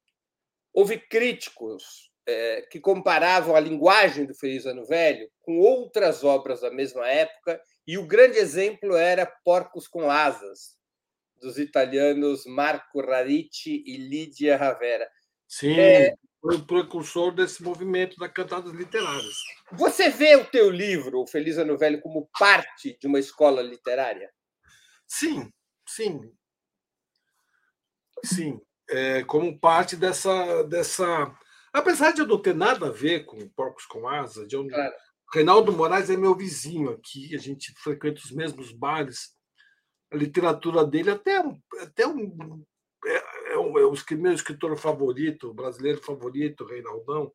houve 0.73 0.99
críticos 0.99 2.11
é, 2.27 2.63
que 2.71 2.81
comparavam 2.81 3.55
a 3.55 3.61
linguagem 3.61 4.27
do 4.27 4.35
Feliz 4.35 4.67
Ano 4.67 4.85
Velho 4.85 5.29
com 5.43 5.59
outras 5.59 6.25
obras 6.25 6.61
da 6.61 6.71
mesma 6.71 7.07
época, 7.09 7.61
e 7.87 7.99
o 7.99 8.07
grande 8.07 8.39
exemplo 8.39 8.97
era 8.97 9.31
Porcos 9.45 9.87
com 9.87 10.11
Asas, 10.11 10.77
dos 11.41 11.59
italianos 11.59 12.45
Marco 12.47 13.01
Rarici 13.01 13.83
e 13.87 13.97
Lídia 13.97 14.57
Ravera. 14.57 15.09
Sim, 15.49 15.79
é... 15.79 16.15
foi 16.41 16.57
o 16.57 16.67
precursor 16.67 17.33
desse 17.35 17.63
movimento 17.63 18.17
das 18.17 18.33
cantadas 18.33 18.73
literárias. 18.73 19.37
Você 19.73 20.11
vê 20.11 20.37
o 20.37 20.45
teu 20.45 20.71
livro, 20.71 21.21
O 21.21 21.27
Feliz 21.27 21.59
Ano 21.59 21.77
Velho, 21.77 22.01
como 22.01 22.29
parte 22.39 22.97
de 22.99 23.07
uma 23.07 23.19
escola 23.19 23.63
literária? 23.63 24.31
Sim, 25.07 25.51
sim. 25.87 26.33
Sim, 28.25 28.61
é, 28.89 29.23
como 29.25 29.59
parte 29.59 29.97
dessa, 29.97 30.63
dessa. 30.65 31.31
Apesar 31.73 32.13
de 32.13 32.23
eu 32.23 32.27
não 32.27 32.41
ter 32.41 32.55
nada 32.55 32.87
a 32.87 32.93
ver 32.93 33.25
com 33.25 33.49
Porcos 33.51 33.85
com 33.87 34.09
Asa, 34.09 34.47
de 34.47 34.57
onde... 34.57 34.71
Claro. 34.71 34.95
Reinaldo 35.33 35.73
Moraes 35.73 36.11
é 36.11 36.17
meu 36.17 36.37
vizinho 36.37 36.91
aqui, 36.91 37.35
a 37.35 37.39
gente 37.39 37.73
frequenta 37.83 38.21
os 38.21 38.31
mesmos 38.31 38.71
bares 38.71 39.34
a 40.15 40.17
literatura 40.17 40.85
dele 40.85 41.11
até 41.11 41.43
até 41.81 42.07
um 42.07 42.65
é, 43.05 43.53
é, 43.53 43.59
um, 43.59 43.79
é 43.79 43.85
o 43.85 43.93
meu 44.17 44.33
escritor 44.33 44.77
favorito, 44.79 45.53
brasileiro 45.53 46.03
favorito, 46.03 46.65
Reinaldão. 46.65 47.33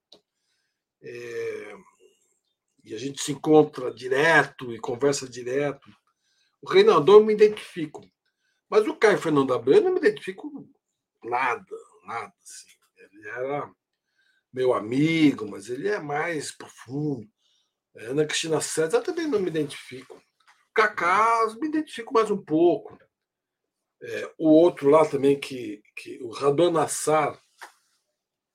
É, 1.01 1.75
e 2.83 2.95
a 2.95 2.97
gente 2.97 3.21
se 3.21 3.33
encontra 3.33 3.93
direto 3.93 4.73
e 4.73 4.79
conversa 4.79 5.29
direto. 5.29 5.87
O 6.61 6.67
Reinaldo 6.67 7.11
eu 7.11 7.23
me 7.23 7.33
identifico. 7.33 8.03
Mas 8.67 8.87
o 8.87 8.95
Caio 8.95 9.19
Fernando 9.19 9.53
Abreu 9.53 9.77
eu 9.77 9.83
não 9.83 9.93
me 9.93 9.99
identifico 9.99 10.67
nada, 11.23 11.75
nada. 12.05 12.33
Assim. 12.41 12.67
Ele 12.97 13.27
era 13.27 13.71
meu 14.51 14.73
amigo, 14.73 15.47
mas 15.47 15.69
ele 15.69 15.87
é 15.87 15.99
mais 15.99 16.51
profundo. 16.51 17.27
Ana 17.95 18.25
Cristina 18.25 18.61
César 18.61 19.01
também 19.01 19.27
não 19.27 19.39
me 19.39 19.49
identifico. 19.49 20.21
Cacá, 20.79 21.45
me 21.59 21.67
identifico 21.67 22.13
mais 22.13 22.31
um 22.31 22.41
pouco. 22.41 22.97
É, 24.01 24.33
o 24.37 24.47
outro 24.49 24.89
lá 24.89 25.05
também, 25.05 25.37
que, 25.37 25.83
que 25.93 26.17
o 26.23 26.29
Radon 26.29 26.71
Nassar, 26.71 27.37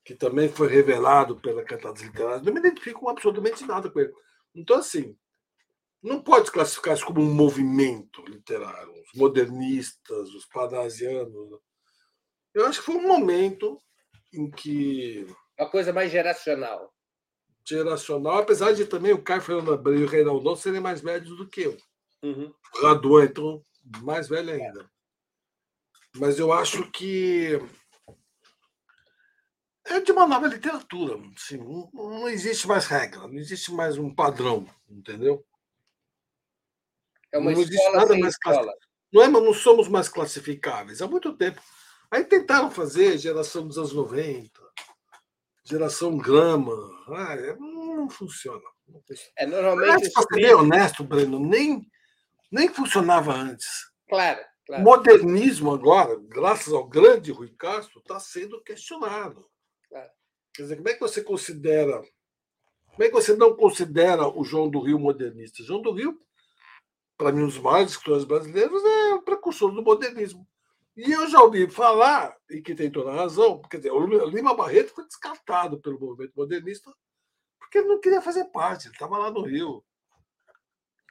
que 0.03 0.15
também 0.15 0.49
foi 0.49 0.69
revelado 0.69 1.39
pela 1.39 1.63
Cantadas 1.63 2.01
Literárias, 2.01 2.43
não 2.43 2.53
me 2.53 2.61
identifico 2.61 3.11
absolutamente 3.11 3.67
nada 3.67 3.91
com 3.91 4.01
ele. 4.01 4.15
Então, 4.55 4.79
assim, 4.79 5.15
não 6.03 6.23
pode 6.23 6.51
classificar 6.51 6.95
isso 6.95 7.05
como 7.05 7.21
um 7.21 7.35
movimento 7.35 8.25
literário, 8.25 8.91
os 9.03 9.21
modernistas, 9.21 10.31
os 10.31 10.47
parnasianos. 10.47 11.61
Eu 12.55 12.65
acho 12.67 12.81
que 12.81 12.87
foi 12.87 12.95
um 12.95 13.07
momento 13.07 13.79
em 14.33 14.51
que. 14.51 15.27
Uma 15.59 15.69
coisa 15.69 15.93
mais 15.93 16.11
geracional. 16.11 16.91
Geracional, 17.69 18.39
apesar 18.39 18.73
de 18.73 18.87
também 18.87 19.13
o 19.13 19.23
Caio 19.23 19.43
Fernando 19.43 19.75
Abreu 19.75 20.01
e 20.01 20.05
o 20.05 20.09
Reinaldo 20.09 20.57
serem 20.57 20.81
mais 20.81 21.03
velhos 21.03 21.37
do 21.37 21.47
que 21.47 21.63
eu. 21.63 21.77
Uhum. 22.25 22.55
O 22.77 22.87
Raduan, 22.87 23.25
então, 23.27 23.63
mais 24.03 24.29
velho 24.29 24.51
ainda. 24.51 24.91
Mas 26.17 26.39
eu 26.39 26.51
acho 26.53 26.91
que 26.91 27.61
é 29.85 30.01
de 30.01 30.11
uma 30.11 30.27
nova 30.27 30.47
literatura. 30.47 31.21
Assim, 31.37 31.59
não, 31.93 32.27
existe 32.29 32.67
mais 32.67 32.87
regra, 32.87 33.29
não 33.29 33.35
existe 33.35 33.71
mais 33.73 33.99
um 33.99 34.13
padrão, 34.13 34.67
entendeu? 34.89 35.45
É 37.31 37.39
uma 37.39 37.53
não 37.53 37.61
escola 37.61 37.97
nada 37.99 38.19
mais 38.19 38.33
escola. 38.33 38.73
Não, 39.13 39.23
é, 39.23 39.29
não 39.29 39.53
somos 39.53 39.87
mais 39.87 40.09
classificáveis 40.09 41.03
há 41.03 41.07
muito 41.07 41.37
tempo. 41.37 41.61
Aí 42.11 42.25
tentaram 42.25 42.71
fazer 42.71 43.19
geração 43.19 43.67
dos 43.67 43.77
anos 43.77 43.93
90, 43.93 44.51
geração 45.63 46.17
grama. 46.17 46.73
Ah, 47.09 47.37
não, 47.59 48.09
funciona. 48.09 48.63
Não 48.89 49.03
funciona. 49.03 49.33
É, 49.37 49.47
normalmente. 49.47 50.11
Para 50.11 50.23
ser 50.23 50.35
bem 50.37 50.55
honesto, 50.55 51.05
Breno, 51.05 51.39
nem, 51.39 51.87
nem 52.55 52.69
funcionava 52.69 53.33
antes. 53.33 53.91
Claro, 54.09 54.41
claro. 54.67 54.83
O 54.83 54.85
modernismo 54.85 55.73
agora, 55.73 56.17
graças 56.29 56.73
ao 56.73 56.87
grande 56.87 57.33
Rui 57.33 57.53
Castro, 57.59 57.99
está 57.99 58.21
sendo 58.21 58.63
questionado. 58.63 59.49
Claro. 59.89 60.11
Quer 60.55 60.63
dizer, 60.63 60.77
como 60.77 60.89
é 60.89 60.95
que 60.95 61.01
você 61.01 61.23
considera. 61.23 62.03
Como 62.91 63.03
é 63.03 63.09
que 63.09 63.15
você 63.15 63.35
não 63.35 63.57
considera 63.57 64.29
o 64.29 64.45
João 64.45 64.71
do 64.71 64.81
Rio 64.81 65.01
modernista? 65.01 65.65
João 65.65 65.83
do 65.83 65.93
Rio 65.93 66.21
para 67.17 67.31
mim, 67.31 67.43
um 67.43 67.47
dos 67.47 67.59
maiores 67.59 67.93
escritores 67.93 68.25
brasileiros, 68.25 68.85
é 68.85 69.15
o 69.15 69.23
precursor 69.23 69.73
do 69.73 69.83
modernismo. 69.83 70.47
E 70.97 71.13
eu 71.13 71.29
já 71.29 71.41
ouvi 71.43 71.69
falar, 71.69 72.37
e 72.51 72.61
que 72.61 72.75
tem 72.75 72.91
toda 72.91 73.11
a 73.11 73.17
razão, 73.17 73.63
quer 73.63 73.79
dizer, 73.79 73.93
o 73.93 74.29
Lima 74.29 74.55
Barreto 74.55 74.95
foi 74.95 75.07
descartado 75.07 75.81
pelo 75.81 75.99
movimento 75.99 76.33
modernista 76.37 76.93
porque 77.59 77.79
ele 77.79 77.89
não 77.89 78.01
queria 78.01 78.23
fazer 78.23 78.45
parte, 78.47 78.87
ele 78.87 78.95
estava 78.95 79.19
lá 79.19 79.31
no 79.31 79.43
Rio. 79.43 79.85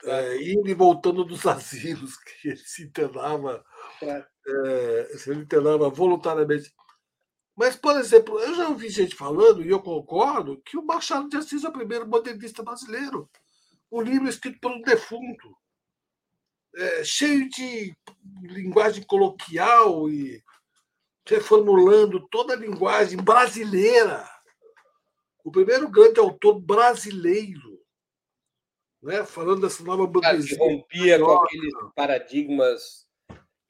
É, 0.05 0.51
indo 0.51 0.67
e 0.67 0.73
voltando 0.73 1.23
dos 1.23 1.45
asilos, 1.47 2.17
que 2.17 2.49
ele 2.49 2.57
se 2.57 2.83
internava, 2.83 3.63
é, 4.01 5.17
se 5.17 5.31
internava 5.31 5.89
voluntariamente. 5.89 6.73
Mas, 7.55 7.75
por 7.75 7.97
exemplo, 7.97 8.39
eu 8.39 8.55
já 8.55 8.67
ouvi 8.67 8.89
gente 8.89 9.15
falando, 9.15 9.63
e 9.63 9.69
eu 9.69 9.79
concordo, 9.79 10.61
que 10.61 10.77
o 10.77 10.85
Machado 10.85 11.29
de 11.29 11.37
Assis 11.37 11.63
é 11.63 11.69
o 11.69 11.73
primeiro 11.73 12.07
modernista 12.07 12.63
brasileiro. 12.63 13.29
Um 13.91 14.01
livro 14.01 14.27
escrito 14.27 14.67
um 14.67 14.81
defunto 14.81 15.55
é, 16.75 17.03
cheio 17.03 17.47
de 17.49 17.95
linguagem 18.41 19.03
coloquial 19.03 20.09
e 20.09 20.43
reformulando 21.25 22.27
toda 22.29 22.53
a 22.53 22.57
linguagem 22.57 23.17
brasileira. 23.17 24.27
O 25.43 25.51
primeiro 25.51 25.89
grande 25.89 26.19
autor 26.19 26.59
brasileiro, 26.59 27.72
né, 29.03 29.25
falando 29.25 29.61
dessa 29.61 29.83
nova 29.83 30.07
burguesia. 30.07 30.57
rompia 30.57 31.19
com 31.19 31.31
aqueles 31.31 31.73
paradigmas 31.95 33.03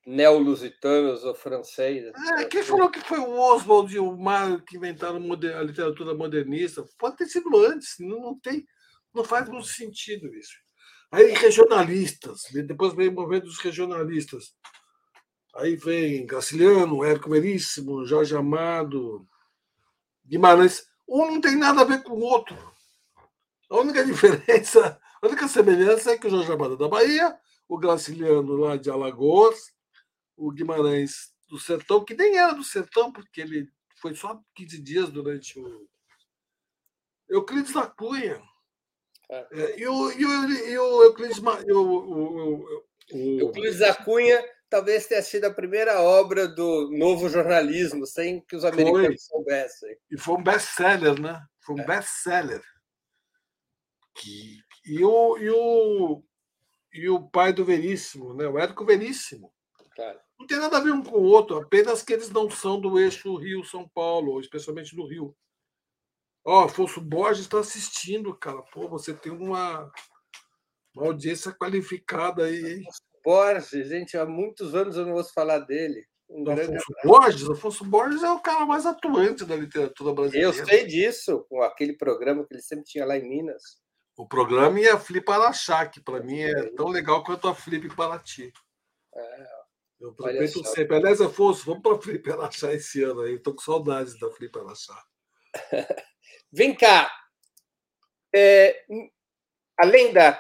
neolusitanos 0.06 1.24
ou 1.24 1.34
franceses. 1.34 2.12
É, 2.38 2.46
quem 2.46 2.62
falou 2.62 2.90
que 2.90 3.00
foi 3.02 3.20
o 3.20 3.40
Oswald 3.40 3.94
e 3.94 4.00
o 4.00 4.16
Mário 4.16 4.62
que 4.64 4.78
inventaram 4.78 5.18
a 5.18 5.64
literatura 5.64 6.14
modernista? 6.14 6.86
Pode 6.98 7.18
ter 7.18 7.26
sido 7.26 7.58
antes, 7.66 7.96
não, 8.00 8.20
não 8.20 8.40
tem, 8.40 8.66
não 9.14 9.24
faz 9.24 9.50
muito 9.50 9.68
sentido 9.68 10.34
isso. 10.36 10.54
Aí 11.12 11.32
regionalistas, 11.32 12.44
depois 12.66 12.94
vem 12.94 13.10
o 13.10 13.14
movimento 13.14 13.46
dos 13.46 13.60
regionalistas. 13.60 14.54
Aí 15.56 15.76
vem 15.76 16.26
Graciliano, 16.26 17.04
Érico 17.04 17.30
Veríssimo, 17.30 18.06
Jorge 18.06 18.36
Amado, 18.36 19.28
Guimarães. 20.26 20.88
Um 21.08 21.34
não 21.34 21.42
tem 21.42 21.56
nada 21.56 21.82
a 21.82 21.86
ver 21.86 22.02
com 22.02 22.14
o 22.14 22.22
outro. 22.22 22.58
A 23.70 23.78
única 23.78 24.04
diferença, 24.06 25.00
a 25.24 25.28
única 25.28 25.48
semelhança 25.48 26.12
é 26.12 26.18
que 26.18 26.28
o 26.28 26.30
Jorge 26.30 26.52
Amado 26.52 26.74
é 26.74 26.78
da 26.78 26.90
Bahia, 26.90 27.40
o 27.68 27.78
Graciliano 27.78 28.58
lá 28.58 28.76
de 28.76 28.90
Alagoas, 28.90 29.74
o 30.36 30.52
Guimarães 30.52 31.34
do 31.48 31.58
Sertão, 31.58 32.04
que 32.04 32.14
nem 32.14 32.38
era 32.38 32.52
do 32.52 32.64
Sertão, 32.64 33.12
porque 33.12 33.40
ele 33.40 33.70
foi 34.02 34.14
só 34.14 34.38
15 34.54 34.82
dias 34.82 35.10
durante 35.10 35.58
o. 35.58 35.88
Euclides 37.30 37.72
da 37.72 37.88
Cunha, 37.88 38.44
é, 39.30 39.80
e, 39.80 39.88
o, 39.88 40.12
e, 40.12 40.26
o, 40.26 40.50
e 40.50 40.78
o 40.78 41.04
Euclides, 41.04 41.40
o, 41.40 41.80
o, 41.80 42.66
o, 43.14 43.40
Euclides 43.40 43.80
da 43.80 43.96
Cunha 43.96 44.44
talvez 44.70 45.08
tenha 45.08 45.22
sido 45.22 45.46
a 45.46 45.54
primeira 45.54 46.02
obra 46.02 46.48
do 46.48 46.92
novo 46.92 47.30
jornalismo, 47.30 48.06
sem 48.06 48.42
que 48.42 48.58
os 48.58 48.66
americanos 48.66 49.06
foi. 49.06 49.18
soubessem. 49.18 49.98
E 50.12 50.18
foi 50.18 50.36
um 50.36 50.44
best-seller, 50.44 51.22
né? 51.22 51.42
Foi 51.62 51.76
um 51.76 51.80
é. 51.80 51.86
best-seller. 51.86 52.62
Que, 54.16 54.60
e, 54.86 55.04
o, 55.04 55.38
e, 55.38 55.50
o, 55.50 56.24
e 56.94 57.10
o 57.10 57.22
pai 57.30 57.54
do 57.54 57.66
Veríssimo, 57.66 58.34
né? 58.34 58.48
o 58.48 58.58
Érico 58.58 58.86
Veríssimo. 58.86 59.52
Claro. 59.96 60.20
Não 60.40 60.48
tem 60.48 60.58
nada 60.58 60.78
a 60.78 60.82
ver 60.82 60.92
um 60.92 61.04
com 61.04 61.18
o 61.18 61.24
outro, 61.24 61.58
apenas 61.58 62.04
que 62.04 62.14
eles 62.14 62.30
não 62.30 62.50
são 62.50 62.80
do 62.80 63.00
eixo 63.00 63.36
Rio-São 63.38 63.88
Paulo, 63.88 64.40
especialmente 64.40 64.96
do 64.96 65.06
Rio. 65.06 65.36
Ó, 66.46 66.62
oh, 66.62 66.66
Afonso 66.66 67.00
Borges 67.00 67.44
está 67.44 67.60
assistindo, 67.60 68.36
cara. 68.36 68.62
Pô, 68.64 68.90
você 68.90 69.14
tem 69.14 69.32
uma, 69.32 69.90
uma 70.94 71.08
audiência 71.08 71.54
qualificada 71.54 72.46
aí, 72.46 72.74
hein? 72.74 72.84
Borges, 73.24 73.88
gente, 73.88 74.18
há 74.18 74.26
muitos 74.26 74.76
anos 74.76 74.98
eu 74.98 75.06
não 75.06 75.14
ouço 75.14 75.32
falar 75.34 75.60
dele. 75.60 76.06
Um 76.30 76.44
Afonso 76.50 76.94
Borges? 77.06 77.50
Afonso 77.50 77.86
Borges 77.86 78.24
é 78.24 78.32
o 78.32 78.40
cara 78.40 78.66
mais 78.66 78.86
atuante 78.86 79.46
da 79.46 79.56
literatura 79.56 80.14
brasileira. 80.14 80.48
Eu 80.48 80.66
sei 80.66 80.86
disso, 80.86 81.46
com 81.48 81.62
aquele 81.62 81.94
programa 81.94 82.46
que 82.46 82.54
ele 82.54 82.62
sempre 82.62 82.84
tinha 82.84 83.06
lá 83.06 83.18
em 83.18 83.30
Minas. 83.30 83.82
O 84.16 84.28
programa 84.28 84.80
e 84.80 84.88
a 84.88 85.00
Flip 85.00 85.30
Araxá, 85.32 85.88
que 85.88 86.00
para 86.00 86.22
mim 86.22 86.40
é 86.40 86.70
tão 86.76 86.88
legal 86.88 87.24
quanto 87.24 87.48
a 87.48 87.56
Flip 87.56 87.94
Paraty. 87.96 88.54
É, 89.16 89.48
eu 90.00 90.10
aproveito 90.10 90.64
sempre. 90.66 90.98
Aliás, 90.98 91.20
Afonso, 91.20 91.66
vamos 91.66 91.82
para 91.82 91.96
a 91.96 92.02
Flip 92.02 92.32
Araxá 92.32 92.72
esse 92.74 93.02
ano 93.04 93.22
aí. 93.22 93.36
Estou 93.36 93.56
com 93.56 93.62
saudades 93.62 94.20
da 94.20 94.30
Flip 94.30 94.56
Araxá. 94.60 95.04
Vem 96.52 96.76
cá. 96.76 97.12
É, 98.36 98.86
além 99.78 100.14
da, 100.14 100.40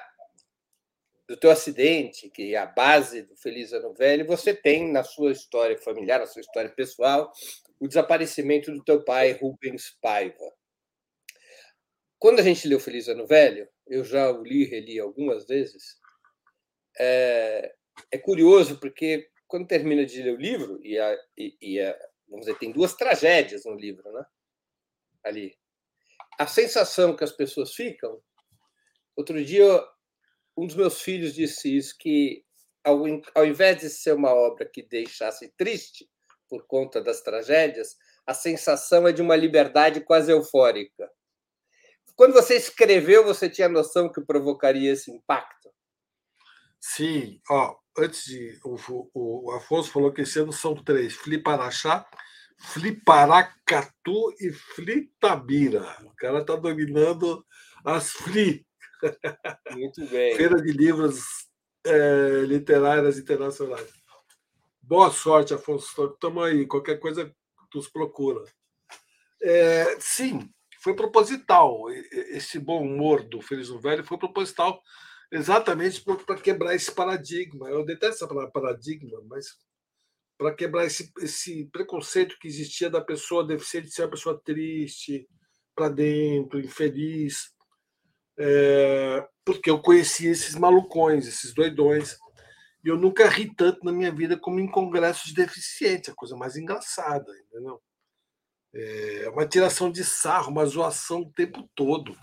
do 1.27 1.37
teu 1.37 1.49
acidente, 1.49 2.29
que 2.29 2.53
é 2.53 2.57
a 2.57 2.65
base 2.65 3.23
do 3.23 3.35
Feliz 3.35 3.73
Ano 3.73 3.93
Velho, 3.93 4.25
você 4.25 4.53
tem 4.53 4.91
na 4.91 5.03
sua 5.03 5.31
história 5.31 5.77
familiar, 5.79 6.19
na 6.19 6.27
sua 6.27 6.41
história 6.41 6.69
pessoal, 6.69 7.31
o 7.79 7.87
desaparecimento 7.87 8.71
do 8.71 8.83
teu 8.83 9.03
pai, 9.03 9.31
Rubens 9.31 9.97
Paiva. 10.01 10.53
Quando 12.23 12.39
a 12.39 12.41
gente 12.41 12.69
leu 12.69 12.79
Feliz 12.79 13.09
Ano 13.09 13.27
Velho, 13.27 13.67
eu 13.85 14.01
já 14.05 14.31
o 14.31 14.43
li 14.43 14.61
e 14.61 14.65
reli 14.65 14.97
algumas 14.97 15.45
vezes, 15.45 15.99
é, 16.97 17.75
é 18.09 18.17
curioso 18.17 18.79
porque 18.79 19.29
quando 19.45 19.67
termina 19.67 20.05
de 20.05 20.23
ler 20.23 20.33
o 20.33 20.39
livro, 20.39 20.79
e, 20.81 20.97
a, 20.97 21.17
e, 21.37 21.57
e 21.61 21.81
a, 21.81 21.93
vamos 22.29 22.45
dizer, 22.45 22.57
tem 22.57 22.71
duas 22.71 22.93
tragédias 22.93 23.65
no 23.65 23.75
livro, 23.75 24.09
né? 24.13 24.25
Ali 25.21 25.53
a 26.39 26.47
sensação 26.47 27.13
que 27.13 27.25
as 27.25 27.33
pessoas 27.33 27.75
ficam. 27.75 28.23
Outro 29.17 29.43
dia, 29.43 29.85
um 30.55 30.65
dos 30.65 30.77
meus 30.77 31.01
filhos 31.01 31.33
disse 31.33 31.75
isso, 31.75 31.93
que 31.99 32.45
ao, 32.85 33.03
ao 33.35 33.45
invés 33.45 33.81
de 33.81 33.89
ser 33.89 34.13
uma 34.13 34.33
obra 34.33 34.65
que 34.65 34.81
deixasse 34.81 35.51
triste 35.57 36.09
por 36.47 36.65
conta 36.67 37.01
das 37.01 37.19
tragédias, 37.19 37.97
a 38.25 38.33
sensação 38.33 39.05
é 39.09 39.11
de 39.11 39.21
uma 39.21 39.35
liberdade 39.35 39.99
quase 39.99 40.31
eufórica. 40.31 41.11
Quando 42.15 42.33
você 42.33 42.55
escreveu, 42.55 43.23
você 43.23 43.49
tinha 43.49 43.67
noção 43.67 44.11
que 44.11 44.21
provocaria 44.21 44.91
esse 44.91 45.11
impacto? 45.11 45.69
Sim, 46.79 47.39
ó, 47.49 47.75
antes 47.97 48.25
de 48.25 48.59
o, 48.63 48.77
o, 49.13 49.51
Afonso 49.53 49.91
falou 49.91 50.11
que 50.11 50.21
esse 50.21 50.39
ano 50.39 50.51
são 50.51 50.75
três: 50.75 51.15
Fliparaxá, 51.15 52.05
Fliparacatu 52.57 54.33
e 54.39 54.51
Flitabira. 54.51 55.97
O 56.03 56.15
cara 56.15 56.39
está 56.39 56.55
dominando 56.55 57.45
as 57.85 58.11
Fli. 58.11 58.65
Muito 59.71 60.05
bem. 60.07 60.35
Feira 60.35 60.61
de 60.61 60.71
livros 60.71 61.23
é, 61.85 62.41
literárias 62.45 63.17
internacionais. 63.17 63.91
Boa 64.81 65.11
sorte, 65.11 65.53
Afonso. 65.53 66.05
Estamos 66.13 66.43
aí. 66.43 66.67
Qualquer 66.67 66.99
coisa, 66.99 67.33
nos 67.73 67.87
procura. 67.89 68.43
É, 69.41 69.97
sim, 69.99 70.49
foi 70.83 70.95
proposital. 70.95 71.89
Esse 72.11 72.59
bom 72.59 72.83
humor 72.83 73.23
do 73.23 73.41
Feliz 73.41 73.69
no 73.69 73.79
Velho 73.79 74.03
foi 74.03 74.17
proposital 74.17 74.81
exatamente 75.31 76.03
para 76.03 76.39
quebrar 76.39 76.75
esse 76.75 76.91
paradigma. 76.91 77.69
Eu 77.69 77.85
detesto 77.85 78.25
essa 78.25 78.51
paradigma, 78.51 79.21
mas 79.27 79.47
para 80.37 80.53
quebrar 80.53 80.85
esse, 80.85 81.11
esse 81.21 81.65
preconceito 81.71 82.37
que 82.39 82.47
existia 82.47 82.89
da 82.89 83.01
pessoa 83.01 83.47
deficiente 83.47 83.91
ser 83.91 84.03
uma 84.03 84.11
pessoa 84.11 84.39
triste, 84.43 85.27
para 85.73 85.89
dentro, 85.89 86.59
infeliz. 86.59 87.53
É, 88.37 89.25
porque 89.45 89.69
eu 89.69 89.81
conheci 89.81 90.27
esses 90.27 90.55
malucões, 90.55 91.27
esses 91.27 91.53
doidões, 91.53 92.17
e 92.83 92.89
eu 92.89 92.97
nunca 92.97 93.29
ri 93.29 93.53
tanto 93.55 93.85
na 93.85 93.91
minha 93.91 94.11
vida 94.11 94.37
como 94.37 94.59
em 94.59 94.69
congressos 94.69 95.25
de 95.25 95.35
deficientes, 95.35 96.09
a 96.09 96.15
coisa 96.15 96.35
mais 96.35 96.57
engraçada, 96.57 97.31
entendeu? 97.47 97.81
É 98.73 99.29
uma 99.29 99.47
tiração 99.47 99.91
de 99.91 100.03
sarro, 100.03 100.49
uma 100.51 100.65
zoação 100.65 101.21
o 101.21 101.31
tempo 101.31 101.69
todo. 101.75 102.17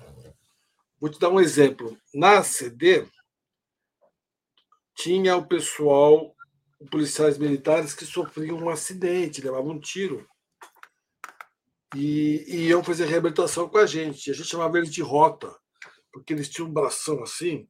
Vou 1.01 1.09
te 1.09 1.19
dar 1.19 1.31
um 1.31 1.41
exemplo. 1.41 1.97
Na 2.13 2.43
CD, 2.43 3.07
tinha 4.95 5.37
o 5.37 5.47
pessoal, 5.47 6.35
policiais 6.91 7.39
militares, 7.39 7.95
que 7.95 8.05
sofriam 8.05 8.59
um 8.59 8.69
acidente, 8.69 9.41
levavam 9.41 9.73
um 9.73 9.81
tiro. 9.81 10.29
E, 11.95 12.45
e 12.47 12.69
iam 12.69 12.85
fazer 12.85 13.07
reabilitação 13.07 13.69
com 13.69 13.79
a 13.79 13.87
gente. 13.87 14.31
A 14.31 14.35
gente 14.35 14.49
chamava 14.49 14.77
eles 14.77 14.93
de 14.93 15.03
rota, 15.03 15.57
porque 16.13 16.33
eles 16.33 16.49
tinham 16.49 16.69
um 16.69 16.73
bração 16.73 17.23
assim, 17.23 17.69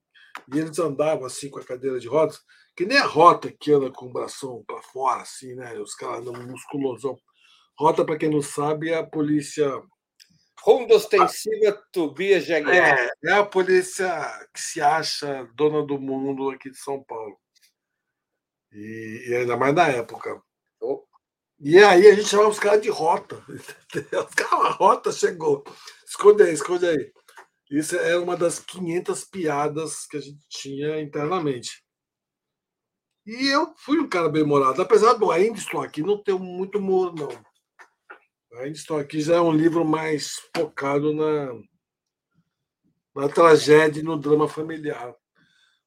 e 0.52 0.58
eles 0.58 0.78
andavam 0.78 1.26
assim 1.26 1.50
com 1.50 1.58
a 1.58 1.64
cadeira 1.64 2.00
de 2.00 2.08
rodas, 2.08 2.40
que 2.76 2.84
nem 2.84 2.98
a 2.98 3.06
rota 3.06 3.52
que 3.52 3.72
anda 3.72 3.90
com 3.90 4.06
o 4.06 4.12
bração 4.12 4.64
para 4.66 4.82
fora, 4.82 5.22
assim, 5.22 5.54
né? 5.54 5.78
Os 5.78 5.94
caras 5.94 6.26
andam 6.26 6.46
musculosão. 6.46 7.16
Rota, 7.80 8.04
para 8.04 8.18
quem 8.18 8.28
não 8.28 8.42
sabe, 8.42 8.90
é 8.90 8.98
a 8.98 9.06
polícia. 9.06 9.82
Ronda 10.62 10.96
Ostensiva 10.96 11.82
Tobias 11.90 12.44
Jaguar. 12.44 12.76
É, 12.76 13.10
é 13.24 13.32
a 13.32 13.42
polícia 13.42 14.06
que 14.52 14.60
se 14.60 14.82
acha 14.82 15.48
dona 15.54 15.82
do 15.82 15.98
mundo 15.98 16.50
aqui 16.50 16.68
de 16.68 16.76
São 16.76 17.02
Paulo. 17.02 17.40
E, 18.70 19.24
e 19.28 19.34
ainda 19.34 19.56
mais 19.56 19.74
na 19.74 19.88
época. 19.88 20.42
Oh. 20.78 21.06
E 21.58 21.78
aí 21.78 22.06
a 22.06 22.14
gente 22.14 22.28
chamava 22.28 22.50
os 22.50 22.58
caras 22.58 22.82
de 22.82 22.90
rota. 22.90 23.42
Os 23.48 24.34
caras, 24.34 24.66
a 24.66 24.70
rota 24.72 25.10
chegou. 25.10 25.64
Esconde 26.06 26.42
aí, 26.42 26.52
esconde 26.52 26.86
aí. 26.86 27.10
Isso 27.70 27.96
é 27.96 28.18
uma 28.18 28.36
das 28.36 28.58
500 28.58 29.24
piadas 29.24 30.06
que 30.06 30.18
a 30.18 30.20
gente 30.20 30.46
tinha 30.50 31.00
internamente. 31.00 31.82
E 33.24 33.46
eu 33.46 33.72
fui 33.78 33.98
um 33.98 34.08
cara 34.08 34.28
bem 34.28 34.44
morado, 34.44 34.82
apesar 34.82 35.14
do 35.14 35.30
Ainda 35.30 35.58
Estou 35.58 35.80
Aqui 35.80 36.02
não 36.02 36.22
ter 36.22 36.34
muito 36.34 36.76
humor, 36.76 37.14
não. 37.14 37.49
Ainda 38.54 38.76
Estou 38.76 38.98
Aqui 38.98 39.20
já 39.20 39.36
é 39.36 39.40
um 39.40 39.52
livro 39.52 39.84
mais 39.84 40.40
focado 40.54 41.12
na, 41.12 41.52
na 43.14 43.28
tragédia 43.28 44.00
e 44.00 44.04
no 44.04 44.18
drama 44.18 44.48
familiar. 44.48 45.14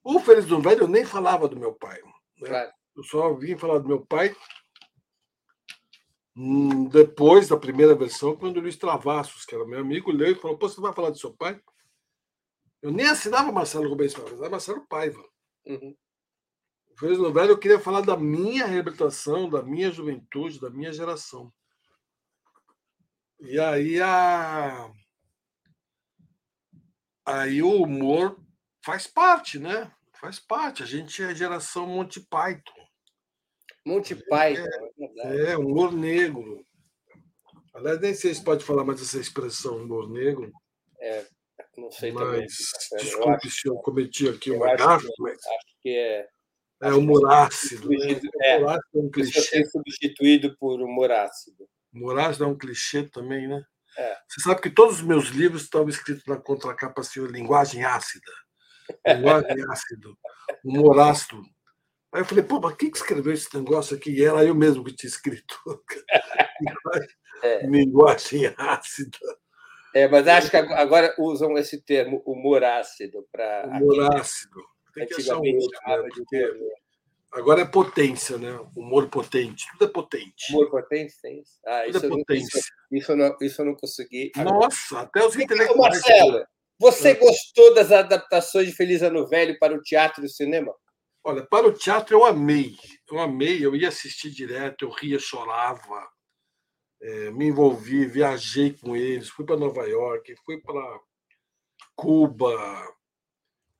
O 0.04 0.20
Feliz 0.20 0.46
do 0.46 0.62
Velho 0.62 0.84
eu 0.84 0.88
nem 0.88 1.06
falava 1.06 1.48
do 1.48 1.60
meu 1.60 1.74
pai. 1.74 2.02
Né? 2.02 2.48
Claro. 2.48 2.72
Eu 2.96 3.04
só 3.04 3.34
vim 3.34 3.58
falar 3.58 3.80
do 3.80 3.88
meu 3.88 4.06
pai 4.06 4.36
hum, 6.36 6.86
depois 6.86 7.48
da 7.48 7.58
primeira 7.58 7.96
versão, 7.96 8.36
quando 8.36 8.58
o 8.58 8.62
Luiz 8.62 8.78
Travassos, 8.78 9.46
que 9.46 9.56
era 9.56 9.66
meu 9.66 9.80
amigo, 9.80 10.12
leu 10.12 10.32
e 10.32 10.36
falou: 10.36 10.58
Pô, 10.58 10.70
você 10.70 10.80
vai 10.80 10.94
falar 10.94 11.10
do 11.10 11.18
seu 11.18 11.34
pai? 11.34 11.60
Eu 12.82 12.92
nem 12.92 13.08
assinava 13.08 13.52
Marcelo 13.52 13.88
Rubens 13.88 14.14
Paiva, 14.14 14.30
assinava 14.30 14.50
Marcelo 14.50 14.88
Paiva. 14.88 15.24
Uhum. 15.66 15.96
O 16.92 17.00
Feliz 17.00 17.18
do 17.18 17.34
Velho 17.34 17.52
eu 17.52 17.58
queria 17.58 17.80
falar 17.80 18.02
da 18.02 18.16
minha 18.16 18.66
reabilitação, 18.66 19.50
da 19.50 19.64
minha 19.64 19.92
juventude, 19.92 20.60
da 20.60 20.70
minha 20.70 20.94
geração. 20.94 21.52
E 23.46 23.60
aí 23.60 24.02
a 24.02 24.90
aí 27.26 27.62
o 27.62 27.84
humor 27.84 28.40
faz 28.86 29.06
parte, 29.06 29.60
né? 29.60 29.92
Faz 30.14 30.40
parte. 30.40 30.82
A 30.82 30.86
gente 30.86 31.22
é 31.22 31.36
geração 31.36 31.86
Monty 31.86 32.22
Python. 32.22 32.74
Monty 33.86 34.16
Python. 34.16 34.66
É, 35.18 35.52
é, 35.52 35.58
humor 35.58 35.92
negro. 35.92 36.66
Aliás, 37.74 38.00
nem 38.00 38.14
sei 38.14 38.34
se 38.34 38.42
pode 38.42 38.64
falar 38.64 38.86
mais 38.86 39.02
essa 39.02 39.20
expressão, 39.20 39.76
humor 39.76 40.10
negro. 40.10 40.50
É, 41.02 41.26
não 41.78 41.92
sei 41.92 42.14
mas, 42.14 42.24
também. 42.24 42.46
Desculpe 42.46 43.48
eu 43.48 43.52
se 43.52 43.68
eu 43.68 43.76
cometi 43.76 44.30
aqui 44.30 44.52
uma 44.52 44.74
gafe, 44.74 45.10
mas. 45.20 45.34
Acho 45.34 45.82
que 45.82 45.90
é. 45.90 46.28
É 46.82 46.94
humor 46.94 47.30
ácido. 47.30 47.90
Né? 47.90 48.22
É, 48.42 48.58
humor 48.58 48.70
ácido 48.70 48.88
é 48.96 49.00
um 49.00 49.12
clichê. 49.12 49.66
substituído 49.66 50.56
por 50.58 50.82
humor 50.82 51.12
ácido. 51.12 51.68
Moraes 51.94 52.42
é 52.42 52.46
um 52.46 52.58
clichê 52.58 53.04
também, 53.04 53.48
né? 53.48 53.64
É. 53.98 54.18
Você 54.28 54.42
sabe 54.42 54.62
que 54.62 54.70
todos 54.70 54.96
os 54.96 55.02
meus 55.02 55.28
livros 55.28 55.64
estavam 55.64 55.90
escritos 55.90 56.26
na 56.26 56.38
contracapa 56.38 57.02
assim, 57.02 57.26
linguagem 57.28 57.84
ácida. 57.84 58.32
Linguagem 59.08 59.64
ácido. 59.70 60.18
Humor 60.66 61.00
ácido. 61.00 61.42
Aí 62.14 62.22
eu 62.22 62.26
falei, 62.26 62.44
pô, 62.44 62.60
mas 62.60 62.76
quem 62.76 62.92
que 62.92 62.98
escreveu 62.98 63.34
esse 63.34 63.56
negócio 63.56 63.96
aqui? 63.96 64.12
E 64.12 64.24
era 64.24 64.44
eu 64.44 64.56
mesmo 64.56 64.84
que 64.84 64.96
tinha 64.96 65.10
escrito. 65.10 65.56
é. 67.44 67.66
Linguagem 67.68 68.54
ácida. 68.58 69.18
É, 69.94 70.08
mas 70.08 70.28
acho 70.28 70.50
que 70.50 70.58
agora 70.58 71.14
usam 71.20 71.56
esse 71.58 71.80
termo 71.82 72.24
humor 72.26 72.64
ácido 72.64 73.28
para. 73.32 73.68
Humor 73.68 74.16
ácido. 74.16 74.64
Tem 74.94 75.08
que 75.08 75.16
achar 75.16 75.38
um 75.38 75.56
outro, 75.56 75.80
né? 75.88 76.10
Porque 76.16 76.74
Agora 77.34 77.62
é 77.62 77.66
potência, 77.66 78.38
né? 78.38 78.52
Humor 78.76 79.10
potente. 79.10 79.66
Tudo 79.72 79.86
é 79.86 79.92
potente. 79.92 80.52
Humor 80.52 80.70
potente 80.70 81.14
tem 81.20 81.42
isso? 81.42 81.60
Ah, 81.66 81.84
Tudo 81.86 81.98
isso, 81.98 82.06
é 82.06 82.10
potência. 82.10 82.62
Não, 82.92 82.98
isso, 82.98 83.12
eu 83.12 83.16
não, 83.16 83.38
isso 83.42 83.62
eu 83.62 83.66
não 83.66 83.76
consegui. 83.76 84.32
Nossa, 84.38 85.00
até 85.00 85.26
os 85.26 85.36
intelectuais. 85.36 86.00
Marcelo, 86.00 86.46
você 86.80 87.10
é. 87.10 87.16
gostou 87.16 87.74
das 87.74 87.92
adaptações 87.92 88.68
de 88.68 88.76
Feliz 88.76 89.02
Ano 89.02 89.28
Velho 89.28 89.58
para 89.58 89.74
o 89.74 89.82
teatro 89.82 90.22
e 90.24 90.28
o 90.28 90.30
cinema? 90.30 90.74
Olha, 91.24 91.44
para 91.44 91.68
o 91.68 91.72
teatro 91.72 92.16
eu 92.16 92.24
amei. 92.24 92.76
Eu 93.10 93.20
amei, 93.20 93.66
eu 93.66 93.76
ia 93.76 93.88
assistir 93.88 94.30
direto, 94.30 94.86
eu 94.86 94.90
ria, 94.90 95.18
chorava, 95.18 96.08
é, 97.02 97.32
me 97.32 97.46
envolvi, 97.46 98.06
viajei 98.06 98.74
com 98.74 98.96
eles, 98.96 99.30
fui 99.30 99.46
para 99.46 99.58
Nova 99.58 99.88
York, 99.88 100.36
fui 100.46 100.62
para 100.62 101.00
Cuba. 101.96 102.94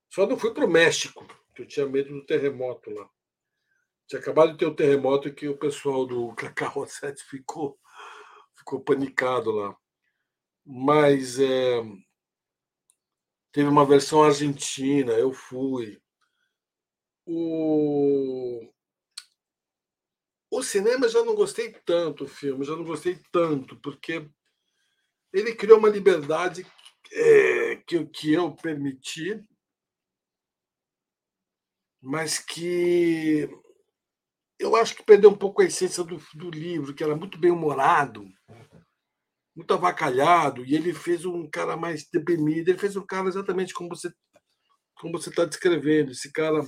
Só 0.10 0.26
não 0.26 0.38
fui 0.38 0.54
para 0.54 0.66
o 0.66 0.70
México, 0.70 1.26
porque 1.48 1.62
eu 1.62 1.68
tinha 1.68 1.86
medo 1.86 2.14
do 2.14 2.26
terremoto 2.26 2.90
lá. 2.90 3.10
Tinha 4.14 4.22
acabado 4.22 4.52
de 4.52 4.60
ter 4.60 4.68
o 4.68 4.70
um 4.70 4.76
terremoto 4.76 5.34
que 5.34 5.48
o 5.48 5.58
pessoal 5.58 6.06
do 6.06 6.34
Cacau 6.38 6.86
7 6.86 7.24
ficou, 7.24 7.80
ficou 8.54 8.80
panicado 8.80 9.50
lá. 9.50 9.76
Mas 10.64 11.40
é, 11.40 11.82
teve 13.52 13.68
uma 13.68 13.84
versão 13.84 14.22
argentina, 14.22 15.14
eu 15.14 15.34
fui. 15.34 16.00
O, 17.26 18.72
o 20.52 20.62
cinema 20.62 21.10
já 21.10 21.24
não 21.26 21.34
gostei 21.34 21.74
tanto, 21.84 22.26
o 22.26 22.28
filme, 22.28 22.64
já 22.64 22.76
não 22.76 22.84
gostei 22.84 23.20
tanto, 23.32 23.78
porque 23.78 24.30
ele 25.34 25.56
criou 25.56 25.80
uma 25.80 25.90
liberdade 25.90 26.64
é, 27.12 27.78
que, 27.78 28.06
que 28.06 28.34
eu 28.34 28.54
permiti, 28.54 29.44
mas 32.00 32.38
que 32.38 33.50
eu 34.60 34.76
acho 34.76 34.96
que 34.96 35.04
perdeu 35.04 35.30
um 35.30 35.36
pouco 35.36 35.62
a 35.62 35.66
essência 35.66 36.04
do, 36.04 36.22
do 36.34 36.50
livro, 36.50 36.94
que 36.94 37.04
era 37.04 37.16
muito 37.16 37.38
bem 37.38 37.52
humorado, 37.52 38.26
muito 39.56 39.74
avacalhado, 39.74 40.66
e 40.66 40.76
ele 40.76 40.94
fez 40.94 41.26
um 41.26 41.50
cara 41.50 41.78
mais 41.78 42.08
deprimido, 42.12 42.70
ele 42.70 42.78
fez 42.78 42.96
um 42.96 43.06
cara 43.06 43.28
exatamente 43.28 43.74
como 43.74 43.90
você 43.90 44.12
como 44.96 45.20
você 45.20 45.30
está 45.30 45.44
descrevendo, 45.44 46.12
esse 46.12 46.32
cara 46.32 46.66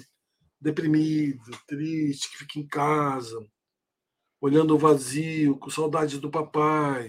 deprimido, 0.60 1.40
triste, 1.68 2.30
que 2.32 2.38
fica 2.40 2.60
em 2.60 2.68
casa, 2.68 3.38
olhando 4.42 4.76
o 4.76 4.80
vazio, 4.80 5.58
com 5.58 5.70
saudades 5.70 6.20
do 6.20 6.30
papai. 6.30 7.08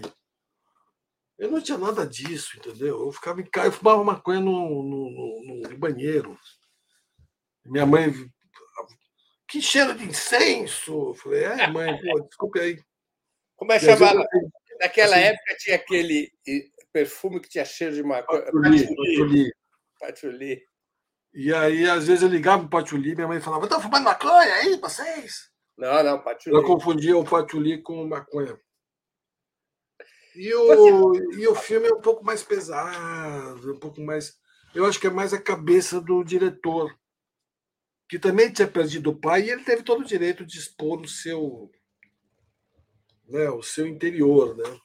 Eu 1.37 1.51
não 1.51 1.61
tinha 1.61 1.77
nada 1.77 2.05
disso, 2.05 2.57
entendeu? 2.57 3.05
Eu 3.05 3.11
ficava 3.11 3.41
em 3.41 3.45
casa, 3.45 3.67
eu 3.67 3.71
fumava 3.71 4.03
maconha 4.03 4.39
no, 4.39 4.83
no, 4.83 5.43
no, 5.43 5.69
no 5.69 5.77
banheiro. 5.77 6.37
Minha 7.65 7.85
mãe 7.85 8.11
que 9.47 9.61
cheiro 9.61 9.95
de 9.95 10.05
incenso! 10.05 11.09
Eu 11.09 11.13
falei, 11.13 11.43
é, 11.43 11.67
mãe, 11.67 11.97
pô, 11.99 12.19
desculpe 12.27 12.59
aí. 12.59 12.79
Como 13.55 13.71
é 13.71 13.79
que 13.79 13.85
chamava? 13.85 14.27
Naquela 14.79 15.15
assim, 15.15 15.25
época 15.25 15.55
tinha 15.57 15.75
aquele 15.75 16.31
perfume 16.93 17.39
que 17.39 17.49
tinha 17.49 17.65
cheiro 17.65 17.95
de 17.95 18.03
maconha. 18.03 18.43
Patchouli. 18.43 18.87
Patchouli. 18.95 19.53
Patchouli. 19.99 20.61
E 21.33 21.53
aí, 21.53 21.89
às 21.89 22.07
vezes, 22.07 22.23
eu 22.23 22.29
ligava 22.29 22.67
pro 22.67 22.69
patchouli, 22.69 23.15
minha 23.15 23.27
mãe 23.27 23.39
falava, 23.39 23.65
estão 23.65 23.81
fumando 23.81 24.05
maconha 24.05 24.53
aí, 24.55 24.77
vocês? 24.77 25.49
Não, 25.77 26.03
não, 26.03 26.21
patchouli. 26.21 26.55
Eu 26.55 26.63
confundia 26.63 27.17
o 27.17 27.25
patchouli 27.25 27.81
com 27.81 28.07
maconha. 28.07 28.59
E 30.35 30.53
o, 30.53 31.13
e 31.33 31.47
o 31.47 31.55
filme 31.55 31.87
é 31.87 31.93
um 31.93 32.01
pouco 32.01 32.23
mais 32.23 32.43
pesado, 32.43 33.73
um 33.73 33.79
pouco 33.79 33.99
mais. 34.01 34.37
Eu 34.73 34.85
acho 34.85 34.99
que 34.99 35.07
é 35.07 35.09
mais 35.09 35.33
a 35.33 35.41
cabeça 35.41 35.99
do 35.99 36.23
diretor 36.23 36.95
que 38.07 38.17
também 38.17 38.51
tinha 38.51 38.67
perdido 38.67 39.09
o 39.09 39.19
pai, 39.19 39.43
e 39.43 39.49
ele 39.49 39.63
teve 39.63 39.83
todo 39.83 40.01
o 40.01 40.07
direito 40.07 40.45
de 40.45 40.57
expor 40.57 41.01
o 41.01 41.07
seu, 41.07 41.71
né, 43.27 43.49
o 43.49 43.61
seu 43.61 43.85
interior, 43.85 44.55
né? 44.55 44.79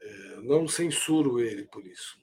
É, 0.00 0.36
não 0.42 0.66
censuro 0.66 1.40
ele 1.40 1.66
por 1.66 1.86
isso. 1.86 2.16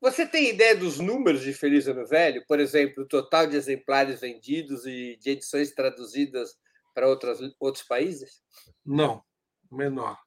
Você 0.00 0.26
tem 0.26 0.50
ideia 0.50 0.76
dos 0.76 1.00
números 1.00 1.42
de 1.42 1.54
Feliz 1.54 1.88
Ano 1.88 2.06
Velho? 2.06 2.44
Por 2.46 2.60
exemplo, 2.60 3.04
o 3.04 3.08
total 3.08 3.46
de 3.46 3.56
exemplares 3.56 4.20
vendidos 4.20 4.86
e 4.86 5.16
de 5.16 5.30
edições 5.30 5.72
traduzidas 5.72 6.58
para 6.94 7.08
outras, 7.08 7.40
outros 7.58 7.84
países? 7.84 8.42
Não, 8.84 9.24
menor. 9.70 10.18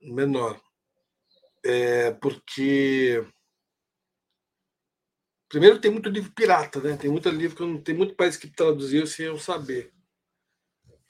Menor. 0.00 0.60
É 1.64 2.12
porque 2.12 3.24
Primeiro, 5.48 5.80
tem 5.80 5.90
muito 5.90 6.10
livro 6.10 6.30
pirata, 6.32 6.80
né? 6.80 6.96
Tem 6.96 7.10
muito 7.10 7.28
livro 7.30 7.56
que 7.56 7.62
não 7.62 7.80
tem 7.80 7.94
muito 7.94 8.14
país 8.14 8.36
que 8.36 8.48
traduziu 8.48 9.06
sem 9.06 9.26
eu 9.26 9.38
saber. 9.38 9.92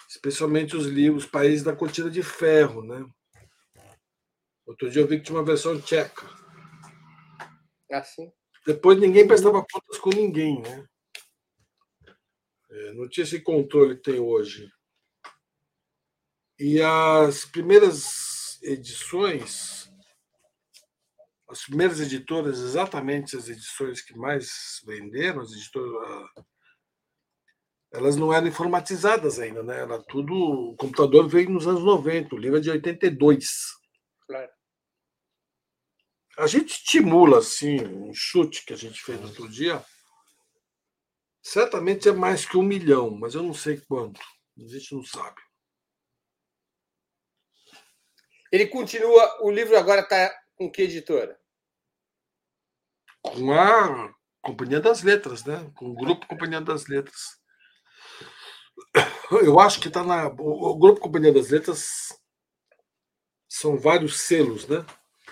Especialmente 0.08 0.76
os 0.76 0.86
livros, 0.86 1.26
países 1.26 1.64
da 1.64 1.74
cortina 1.74 2.08
de 2.08 2.22
ferro, 2.22 2.82
né? 2.82 3.04
Outro 4.64 4.88
dia 4.90 5.02
eu 5.02 5.08
vi 5.08 5.18
que 5.18 5.24
tinha 5.24 5.36
uma 5.36 5.44
versão 5.44 5.80
tcheca. 5.80 6.26
Assim. 7.90 8.30
Depois 8.66 9.00
ninguém 9.00 9.26
prestava 9.26 9.64
contas 9.64 9.98
com 9.98 10.10
ninguém, 10.10 10.60
né? 10.60 10.86
É, 12.70 12.92
não 12.92 13.08
tinha 13.08 13.24
esse 13.24 13.40
controle 13.40 13.96
que 13.96 14.02
tem 14.02 14.20
hoje. 14.20 14.70
E 16.58 16.80
as 16.82 17.44
primeiras 17.44 18.60
edições 18.62 19.87
as 21.48 21.62
primeiras 21.62 22.00
editoras, 22.00 22.58
exatamente 22.58 23.36
as 23.36 23.48
edições 23.48 24.02
que 24.02 24.16
mais 24.16 24.82
venderam, 24.84 25.40
as 25.40 25.52
editoras, 25.52 26.30
elas 27.92 28.16
não 28.16 28.32
eram 28.32 28.46
informatizadas 28.46 29.38
ainda, 29.38 29.62
né? 29.62 29.80
Era 29.80 30.02
tudo. 30.02 30.34
O 30.34 30.76
computador 30.76 31.26
veio 31.26 31.48
nos 31.48 31.66
anos 31.66 31.82
90, 31.82 32.34
o 32.34 32.38
livro 32.38 32.58
é 32.58 32.60
de 32.60 32.70
82. 32.70 33.46
Claro. 34.26 34.50
A 36.38 36.46
gente 36.46 36.70
estimula, 36.70 37.38
assim, 37.38 37.80
um 37.80 38.12
chute 38.12 38.64
que 38.64 38.72
a 38.72 38.76
gente 38.76 39.00
fez 39.00 39.20
outro 39.22 39.48
dia. 39.48 39.82
Certamente 41.42 42.08
é 42.08 42.12
mais 42.12 42.44
que 42.44 42.58
um 42.58 42.62
milhão, 42.62 43.10
mas 43.10 43.34
eu 43.34 43.42
não 43.42 43.54
sei 43.54 43.80
quanto. 43.80 44.20
A 44.58 44.68
gente 44.68 44.94
não 44.94 45.02
sabe. 45.02 45.40
Ele 48.52 48.66
continua. 48.66 49.42
O 49.42 49.50
livro 49.50 49.76
agora 49.78 50.02
está 50.02 50.30
com 50.56 50.70
que 50.70 50.82
editora? 50.82 51.37
Com 53.22 53.52
a 53.52 54.12
Companhia 54.42 54.80
das 54.80 55.02
Letras, 55.02 55.44
né? 55.44 55.70
Com 55.74 55.90
o 55.90 55.94
Grupo 55.94 56.26
Companhia 56.26 56.60
das 56.60 56.86
Letras. 56.86 57.38
Eu 59.42 59.58
acho 59.60 59.80
que 59.80 59.88
está 59.88 60.02
na. 60.02 60.28
O, 60.28 60.78
Grupo 60.78 61.00
Companhia 61.00 61.32
das 61.32 61.50
Letras 61.50 62.18
são 63.48 63.76
vários 63.76 64.20
selos, 64.20 64.66
né? 64.66 64.84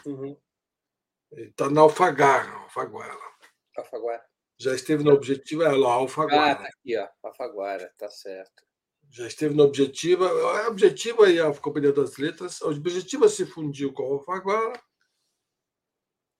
Uhum. 0.04 0.36
Está 1.32 1.70
na 1.70 1.80
Alfagar, 1.80 2.52
Alfaguara. 2.62 3.16
Alfaguara. 3.76 4.24
Já 4.58 4.74
esteve 4.74 5.04
no 5.04 5.12
Objetivo, 5.12 5.62
é 5.62 5.72
lá, 5.72 5.94
Alfaguara. 5.94 6.52
Ah, 6.52 6.56
tá 6.56 6.64
aqui, 6.64 6.96
ó, 6.96 7.08
Alfaguara, 7.22 7.92
tá 7.98 8.08
certo. 8.08 8.64
Já 9.10 9.26
esteve 9.26 9.54
no 9.54 9.64
Objetiva. 9.64 10.28
A 10.28 10.68
Objetiva 10.68 11.30
e 11.30 11.40
a 11.40 11.52
Companhia 11.54 11.92
das 11.92 12.16
Letras. 12.16 12.60
A 12.62 12.66
Objetiva 12.66 13.28
se 13.28 13.46
fundiu 13.46 13.92
com 13.92 14.02
a 14.02 14.06
Alfaguara 14.06 14.80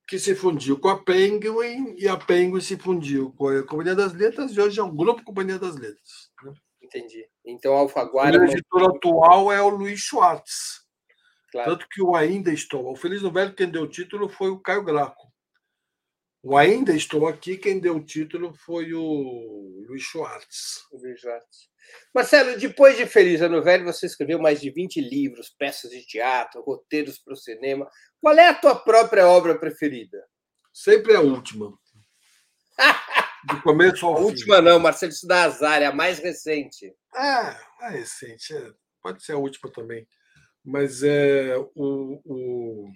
que 0.07 0.19
se 0.19 0.35
fundiu 0.35 0.79
com 0.79 0.89
a 0.89 1.03
Penguin 1.03 1.97
e 1.99 2.07
a 2.07 2.17
Penguin 2.17 2.61
se 2.61 2.77
fundiu 2.77 3.33
com 3.33 3.49
a 3.49 3.63
Companhia 3.67 3.95
das 3.95 4.13
Letras 4.13 4.53
e 4.53 4.61
hoje 4.61 4.79
é 4.79 4.83
um 4.83 4.95
grupo 4.95 5.25
Companhia 5.25 5.59
das 5.59 5.77
Letras. 5.77 6.31
Né? 6.45 6.55
Entendi. 6.81 7.27
Então 7.45 7.75
a 7.75 7.81
Alfaguara. 7.81 8.39
O 8.39 8.45
editor 8.45 8.85
atual 8.85 9.53
é 9.53 9.61
o 9.61 9.69
Luiz 9.69 10.01
Schwartz. 10.01 10.87
Claro. 11.51 11.73
Tanto 11.73 11.89
que 11.89 12.03
o 12.03 12.15
Ainda 12.15 12.53
Estou. 12.53 12.91
O 12.91 12.97
Feliz 12.97 13.23
Novelho, 13.23 13.55
quem 13.55 13.69
deu 13.69 13.83
o 13.83 13.89
título 13.89 14.29
foi 14.29 14.51
o 14.51 14.61
Caio 14.61 14.85
Graco. 14.85 15.33
O 16.43 16.57
Ainda 16.57 16.95
Estou 16.95 17.27
Aqui, 17.27 17.57
quem 17.57 17.81
deu 17.81 17.97
o 17.97 18.05
título 18.05 18.55
foi 18.55 18.95
o 18.95 19.85
Luiz 19.89 20.03
Schwartz. 20.03 20.85
O 20.93 20.99
Luiz 20.99 21.21
Schwartz. 21.21 21.69
Marcelo, 22.15 22.59
depois 22.59 22.97
de 22.97 23.07
Feliz 23.07 23.41
Ano 23.41 23.63
Velho, 23.63 23.85
você 23.85 24.07
escreveu 24.07 24.39
mais 24.39 24.61
de 24.61 24.71
20 24.71 25.01
livros, 25.01 25.51
peças 25.51 25.91
de 25.91 26.05
teatro, 26.07 26.63
roteiros 26.63 27.19
para 27.19 27.35
o 27.35 27.37
cinema. 27.37 27.89
Qual 28.21 28.37
é 28.37 28.49
a 28.49 28.55
tua 28.55 28.75
própria 28.75 29.27
obra 29.27 29.59
preferida? 29.59 30.25
Sempre 30.73 31.15
a 31.15 31.21
última. 31.21 31.73
Do 33.47 33.63
começo 33.63 34.05
ao 34.05 34.15
a 34.15 34.17
fim. 34.19 34.25
última 34.25 34.61
não, 34.61 34.79
Marcelo, 34.81 35.13
isso 35.13 35.27
dá 35.27 35.45
azar, 35.45 35.81
é 35.81 35.87
a 35.87 35.93
mais 35.93 36.19
recente. 36.19 36.93
É, 37.15 37.21
a 37.21 37.89
recente. 37.91 38.55
É. 38.55 38.73
Pode 39.01 39.23
ser 39.23 39.33
a 39.33 39.39
última 39.39 39.71
também. 39.71 40.07
Mas 40.65 41.03
é 41.05 41.57
o, 41.77 42.21
o 42.25 42.93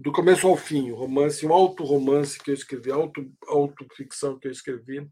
do 0.00 0.12
começo 0.12 0.48
ao 0.48 0.56
fim, 0.56 0.90
o 0.90 0.94
romance, 0.94 1.44
o 1.44 1.52
auto-romance 1.52 2.38
que 2.38 2.50
eu 2.50 2.54
escrevi, 2.54 2.90
auto, 2.90 3.30
auto-ficção 3.46 4.38
que 4.38 4.48
eu 4.48 4.52
escrevi, 4.52 5.06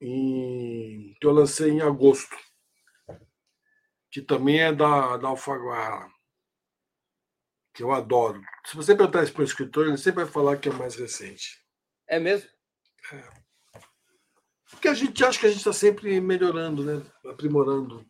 em, 0.00 1.16
que 1.20 1.26
eu 1.26 1.32
lancei 1.32 1.70
em 1.70 1.80
agosto, 1.80 2.36
que 4.12 4.22
também 4.22 4.60
é 4.60 4.72
da, 4.72 5.16
da 5.16 5.26
Alfaguara, 5.26 6.08
que 7.74 7.82
eu 7.82 7.92
adoro. 7.92 8.40
Se 8.66 8.76
você 8.76 8.94
perguntar 8.94 9.22
isso 9.22 9.32
para 9.32 9.42
o 9.42 9.44
escritor, 9.44 9.86
ele 9.86 9.96
sempre 9.96 10.24
vai 10.24 10.32
falar 10.32 10.58
que 10.58 10.68
é 10.68 10.72
mais 10.72 10.94
recente. 10.94 11.60
É 12.08 12.18
mesmo? 12.18 12.48
É. 13.12 13.42
Porque 14.70 14.88
a 14.88 14.94
gente 14.94 15.24
acha 15.24 15.38
que 15.38 15.46
a 15.46 15.48
gente 15.48 15.58
está 15.58 15.72
sempre 15.72 16.20
melhorando, 16.20 16.84
né? 16.84 17.02
aprimorando. 17.30 18.06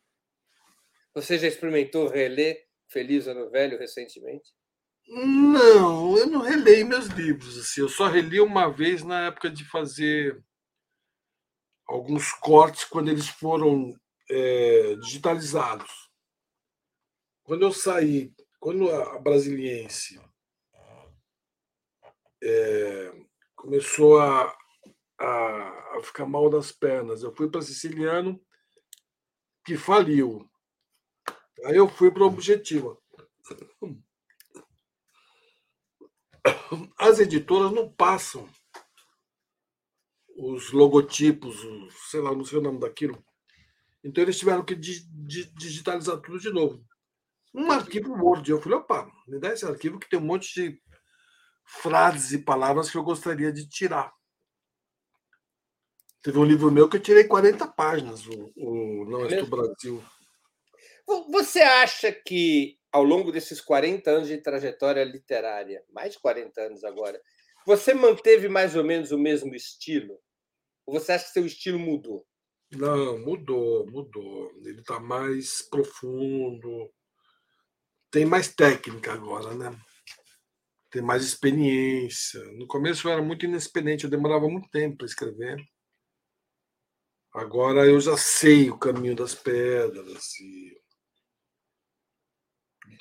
Você 1.14 1.38
já 1.38 1.46
experimentou 1.46 2.08
reler 2.08 2.64
Feliz 2.88 3.26
Ano 3.26 3.50
Velho 3.50 3.78
recentemente? 3.78 4.50
Não, 5.08 6.16
eu 6.16 6.26
não 6.26 6.40
releio 6.40 6.86
meus 6.86 7.06
livros. 7.06 7.58
Assim, 7.58 7.80
eu 7.80 7.88
só 7.88 8.06
reli 8.06 8.40
uma 8.40 8.70
vez 8.70 9.02
na 9.02 9.26
época 9.26 9.50
de 9.50 9.64
fazer 9.64 10.42
alguns 11.86 12.32
cortes 12.32 12.84
quando 12.84 13.10
eles 13.10 13.28
foram 13.28 13.94
é, 14.30 14.94
digitalizados. 14.96 16.10
Quando 17.42 17.62
eu 17.62 17.72
saí, 17.72 18.32
quando 18.62 18.88
a 18.88 19.18
Brasiliense 19.18 20.20
é, 22.40 23.12
começou 23.56 24.20
a, 24.20 24.56
a, 25.18 25.96
a, 25.96 26.02
ficar 26.04 26.26
mal 26.26 26.48
das 26.48 26.70
pernas, 26.70 27.24
eu 27.24 27.34
fui 27.34 27.50
para 27.50 27.60
Siciliano, 27.60 28.40
que 29.66 29.76
faliu. 29.76 30.48
Aí 31.64 31.74
eu 31.74 31.88
fui 31.88 32.12
para 32.12 32.22
o 32.22 32.26
Objetiva. 32.26 32.96
As 36.96 37.18
editoras 37.18 37.72
não 37.72 37.92
passam 37.92 38.48
os 40.36 40.70
logotipos, 40.70 41.64
os, 41.64 42.10
sei 42.10 42.20
lá, 42.20 42.32
não 42.32 42.44
sei 42.44 42.60
o 42.60 42.62
nome 42.62 42.78
daquilo. 42.78 43.20
Então 44.04 44.22
eles 44.22 44.38
tiveram 44.38 44.64
que 44.64 44.76
di, 44.76 45.04
di, 45.04 45.52
digitalizar 45.52 46.20
tudo 46.20 46.38
de 46.38 46.50
novo. 46.50 46.91
Um 47.54 47.70
arquivo 47.70 48.12
Word. 48.12 48.50
Eu 48.50 48.60
falei, 48.60 48.78
opa, 48.78 49.10
me 49.26 49.38
dá 49.38 49.52
esse 49.52 49.64
arquivo 49.64 49.98
que 49.98 50.08
tem 50.08 50.18
um 50.18 50.24
monte 50.24 50.52
de 50.54 50.82
frases 51.64 52.32
e 52.32 52.38
palavras 52.38 52.90
que 52.90 52.96
eu 52.96 53.04
gostaria 53.04 53.52
de 53.52 53.68
tirar. 53.68 54.12
Teve 56.22 56.38
um 56.38 56.44
livro 56.44 56.70
meu 56.70 56.88
que 56.88 56.96
eu 56.96 57.02
tirei 57.02 57.24
40 57.24 57.66
páginas, 57.68 58.26
o, 58.26 58.52
o 58.56 59.04
Não 59.06 59.26
é 59.26 59.36
do 59.36 59.46
Brasil. 59.46 60.02
Você 61.30 61.60
acha 61.60 62.12
que 62.12 62.78
ao 62.92 63.02
longo 63.02 63.32
desses 63.32 63.60
40 63.60 64.10
anos 64.10 64.28
de 64.28 64.38
trajetória 64.38 65.02
literária, 65.02 65.82
mais 65.90 66.12
de 66.12 66.20
40 66.20 66.60
anos 66.60 66.84
agora, 66.84 67.20
você 67.66 67.94
manteve 67.94 68.48
mais 68.48 68.76
ou 68.76 68.84
menos 68.84 69.10
o 69.10 69.18
mesmo 69.18 69.54
estilo? 69.54 70.18
Ou 70.86 70.94
você 70.94 71.12
acha 71.12 71.26
que 71.26 71.32
seu 71.32 71.46
estilo 71.46 71.78
mudou? 71.78 72.24
Não, 72.70 73.18
mudou, 73.18 73.86
mudou. 73.90 74.52
Ele 74.64 74.80
está 74.80 75.00
mais 75.00 75.62
profundo, 75.62 76.90
tem 78.12 78.26
mais 78.26 78.54
técnica 78.54 79.14
agora, 79.14 79.54
né? 79.54 79.76
Tem 80.90 81.00
mais 81.00 81.24
experiência. 81.24 82.44
No 82.52 82.66
começo 82.66 83.08
eu 83.08 83.12
era 83.12 83.22
muito 83.22 83.46
inexperiente, 83.46 84.04
eu 84.04 84.10
demorava 84.10 84.46
muito 84.48 84.68
tempo 84.68 84.98
para 84.98 85.06
escrever. 85.06 85.56
Agora 87.32 87.86
eu 87.86 87.98
já 87.98 88.14
sei 88.18 88.68
o 88.68 88.78
caminho 88.78 89.16
das 89.16 89.34
pedras. 89.34 90.38
E... 90.38 90.78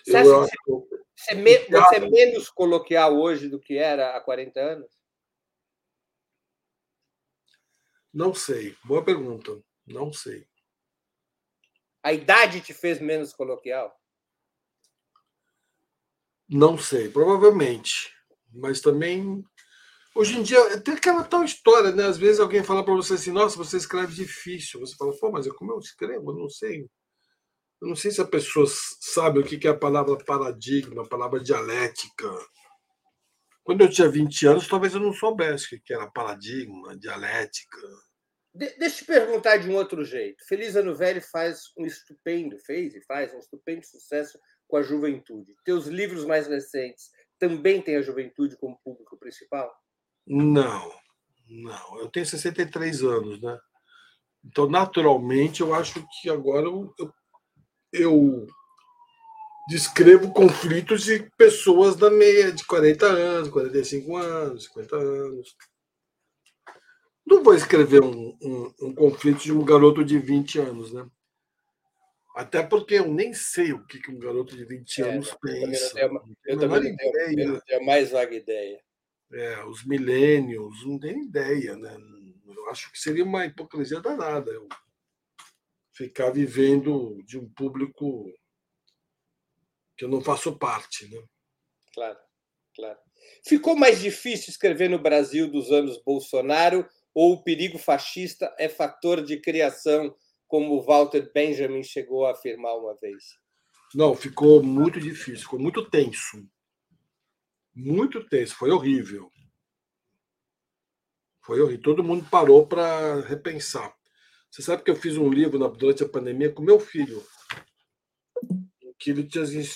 Você 0.05 0.18
eu 0.18 0.47
que 0.47 1.01
você, 1.18 1.36
me... 1.36 1.57
você 1.57 1.95
é 1.97 2.09
menos 2.09 2.49
coloquial 2.49 3.20
hoje 3.20 3.49
do 3.49 3.59
que 3.59 3.78
era 3.78 4.16
há 4.16 4.22
40 4.22 4.59
anos? 4.62 4.91
Não 8.14 8.34
sei. 8.34 8.78
Boa 8.86 9.03
pergunta. 9.03 9.62
Não 9.86 10.14
sei. 10.14 10.47
A 12.01 12.14
idade 12.14 12.62
te 12.62 12.74
fez 12.74 12.99
menos 13.01 13.34
coloquial? 13.34 14.01
Não 16.52 16.78
sei. 16.78 17.10
Provavelmente. 17.10 18.14
Mas 18.54 18.82
também 18.82 19.43
Hoje 20.14 20.38
em 20.38 20.43
dia 20.43 20.80
tem 20.82 20.93
aquela 20.93 21.24
tal 21.24 21.43
história, 21.43 21.91
né? 21.93 22.06
Às 22.06 22.18
vezes 22.18 22.39
alguém 22.39 22.64
fala 22.64 22.84
para 22.84 22.93
você 22.93 23.14
assim, 23.14 23.32
nossa, 23.32 23.56
você 23.56 23.78
escreve 23.78 24.14
difícil. 24.14 24.80
Você 24.82 24.95
fala, 24.97 25.18
pô, 25.18 25.32
mas 25.32 25.47
como 25.54 25.72
eu 25.72 25.80
escrevo? 25.80 26.32
Eu 26.32 26.36
não 26.36 26.49
sei. 26.49 26.82
Eu 27.82 27.88
não 27.88 27.95
sei 27.95 28.12
se 28.12 28.22
a 28.22 28.28
pessoa 28.28 28.66
sabe 28.99 29.39
o 29.39 29.43
que 29.43 29.66
é 29.68 29.72
a 29.72 29.78
palavra 29.78 30.18
paradigma, 30.18 31.04
a 31.04 31.08
palavra 31.08 31.39
dialética. 31.39 32.30
Quando 33.64 33.82
eu 33.82 33.89
tinha 33.89 34.10
20 34.10 34.47
anos, 34.47 34.68
talvez 34.68 34.93
eu 34.93 34.99
não 34.99 35.14
soubesse 35.14 35.76
o 35.76 35.82
que 35.82 35.93
era 35.93 36.12
paradigma, 36.12 36.97
dialética. 36.97 37.80
De 38.54 38.70
deixa 38.78 38.95
eu 38.95 38.99
te 38.99 39.06
perguntar 39.06 39.58
de 39.58 39.70
um 39.70 39.76
outro 39.76 40.04
jeito. 40.04 40.45
Feliz 40.45 40.76
Ano 40.76 40.93
Velho 40.93 41.22
faz 41.22 41.72
um 41.78 41.86
estupendo, 41.86 42.60
fez 42.60 42.93
e 42.93 43.02
faz 43.06 43.34
um 43.34 43.39
estupendo 43.39 43.86
sucesso 43.86 44.38
com 44.72 44.78
a 44.78 44.82
juventude. 44.82 45.53
Teus 45.65 45.86
livros 45.86 46.24
mais 46.24 46.47
recentes 46.47 47.11
também 47.38 47.82
têm 47.82 47.97
a 47.97 48.01
juventude 48.01 48.55
como 48.55 48.80
público 48.82 49.17
principal? 49.17 49.69
Não, 50.26 50.89
não. 51.49 51.99
Eu 51.99 52.07
tenho 52.07 52.26
63 52.26 53.03
anos, 53.03 53.41
né? 53.41 53.59
Então, 54.45 54.69
naturalmente, 54.69 55.59
eu 55.59 55.74
acho 55.76 56.07
que 56.22 56.30
agora 56.30 56.67
eu, 56.67 56.93
eu, 56.97 57.13
eu 57.91 58.47
descrevo 59.67 60.32
conflitos 60.32 61.03
de 61.03 61.30
pessoas 61.38 61.97
da 61.97 62.09
meia 62.09 62.51
de 62.53 62.65
40 62.65 63.05
anos, 63.05 63.49
45 63.49 64.15
anos, 64.15 64.63
50 64.65 64.95
anos. 64.95 65.55
Não 67.26 67.43
vou 67.43 67.53
escrever 67.53 68.01
um, 68.01 68.38
um, 68.41 68.74
um 68.82 68.95
conflito 68.95 69.43
de 69.43 69.51
um 69.51 69.65
garoto 69.65 70.03
de 70.03 70.17
20 70.17 70.59
anos, 70.59 70.93
né? 70.93 71.05
Até 72.36 72.63
porque 72.63 72.95
eu 72.95 73.07
nem 73.07 73.34
sei 73.34 73.73
o 73.73 73.86
que, 73.86 73.99
que 73.99 74.09
um 74.09 74.19
garoto 74.19 74.55
de 74.55 74.63
20 74.63 75.01
é, 75.01 75.05
anos 75.05 75.36
pensa. 75.41 75.99
Eu, 75.99 76.09
também 76.09 76.19
não 76.19 76.36
tenho, 76.36 76.38
eu, 76.45 76.59
também 76.59 77.45
não 77.45 77.59
tenho, 77.59 77.82
a 77.82 77.86
mais 77.86 78.11
vaga 78.11 78.34
ideia. 78.34 78.82
É, 79.34 79.63
os 79.65 79.86
milênios, 79.86 80.86
não 80.86 80.99
tem 80.99 81.23
ideia, 81.23 81.75
né? 81.75 81.97
Eu 82.47 82.69
acho 82.69 82.91
que 82.91 82.99
seria 82.99 83.23
uma 83.23 83.45
hipocrisia 83.45 84.01
danada 84.01 84.51
eu 84.51 84.67
ficar 85.93 86.32
vivendo 86.32 87.21
de 87.25 87.38
um 87.38 87.49
público 87.49 88.32
que 89.97 90.05
eu 90.05 90.09
não 90.09 90.21
faço 90.21 90.57
parte, 90.57 91.07
né? 91.13 91.21
Claro, 91.93 92.17
claro. 92.75 92.99
Ficou 93.45 93.75
mais 93.75 94.01
difícil 94.01 94.49
escrever 94.49 94.89
no 94.89 94.99
Brasil 94.99 95.49
dos 95.49 95.71
anos 95.71 96.01
Bolsonaro 96.01 96.88
ou 97.13 97.34
o 97.34 97.43
perigo 97.43 97.77
fascista 97.77 98.53
é 98.57 98.69
fator 98.69 99.23
de 99.23 99.38
criação, 99.38 100.15
como 100.52 100.84
Walter 100.84 101.32
Benjamin 101.34 101.82
chegou 101.82 102.26
a 102.26 102.32
afirmar 102.32 102.76
uma 102.78 102.93
vez? 102.97 103.24
Não, 103.95 104.14
ficou 104.14 104.62
muito 104.62 104.99
difícil, 104.99 105.43
ficou 105.43 105.60
muito 105.60 105.89
tenso 105.89 106.45
muito 107.74 108.24
tenso, 108.28 108.56
foi 108.56 108.72
horrível. 108.72 109.32
Foi 111.41 111.60
horrível. 111.62 111.82
Todo 111.82 112.04
mundo 112.04 112.28
parou 112.30 112.68
para 112.68 113.22
repensar. 113.22 113.93
Você 114.49 114.62
sabe 114.62 114.84
que 114.84 114.91
eu 114.91 114.95
fiz 114.95 115.18
um 115.18 115.30
livro 115.30 115.58
durante 115.70 116.04
a 116.04 116.10
pandemia 116.10 116.52
com 116.52 116.62
meu 116.62 116.80
filho, 116.80 117.24
que 118.99 119.12
ele 119.12 119.28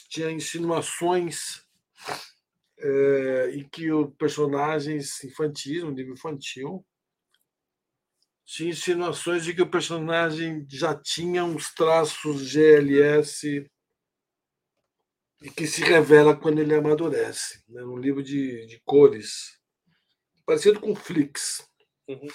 tinha, 0.10 0.30
insinuações 0.30 1.66
é, 2.78 3.52
e 3.54 3.64
que 3.64 3.92
o 3.92 4.12
personagens 4.12 5.24
infantis, 5.24 5.82
um 5.82 5.92
livro 5.92 6.14
infantil, 6.14 6.86
tinha 8.46 8.70
insinuações 8.70 9.44
de 9.44 9.54
que 9.54 9.62
o 9.62 9.70
personagem 9.70 10.66
já 10.70 10.96
tinha 10.96 11.44
uns 11.44 11.74
traços 11.74 12.52
GLS 12.52 13.70
e 15.42 15.50
que 15.50 15.66
se 15.66 15.82
revela 15.82 16.36
quando 16.36 16.60
ele 16.60 16.74
amadurece. 16.74 17.64
Né? 17.68 17.84
Um 17.84 17.98
livro 17.98 18.24
de, 18.24 18.66
de 18.68 18.80
cores, 18.86 19.60
parecido 20.46 20.80
com 20.80 20.96
Flix. 20.96 21.68
Uhum. 22.08 22.28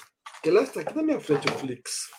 Que 0.43 0.51
lá 0.51 0.63
está 0.63 0.81
aqui 0.81 0.95
na 0.95 1.03
minha 1.03 1.21
frente 1.21 1.49
o 1.49 1.59
Flix. 1.59 2.11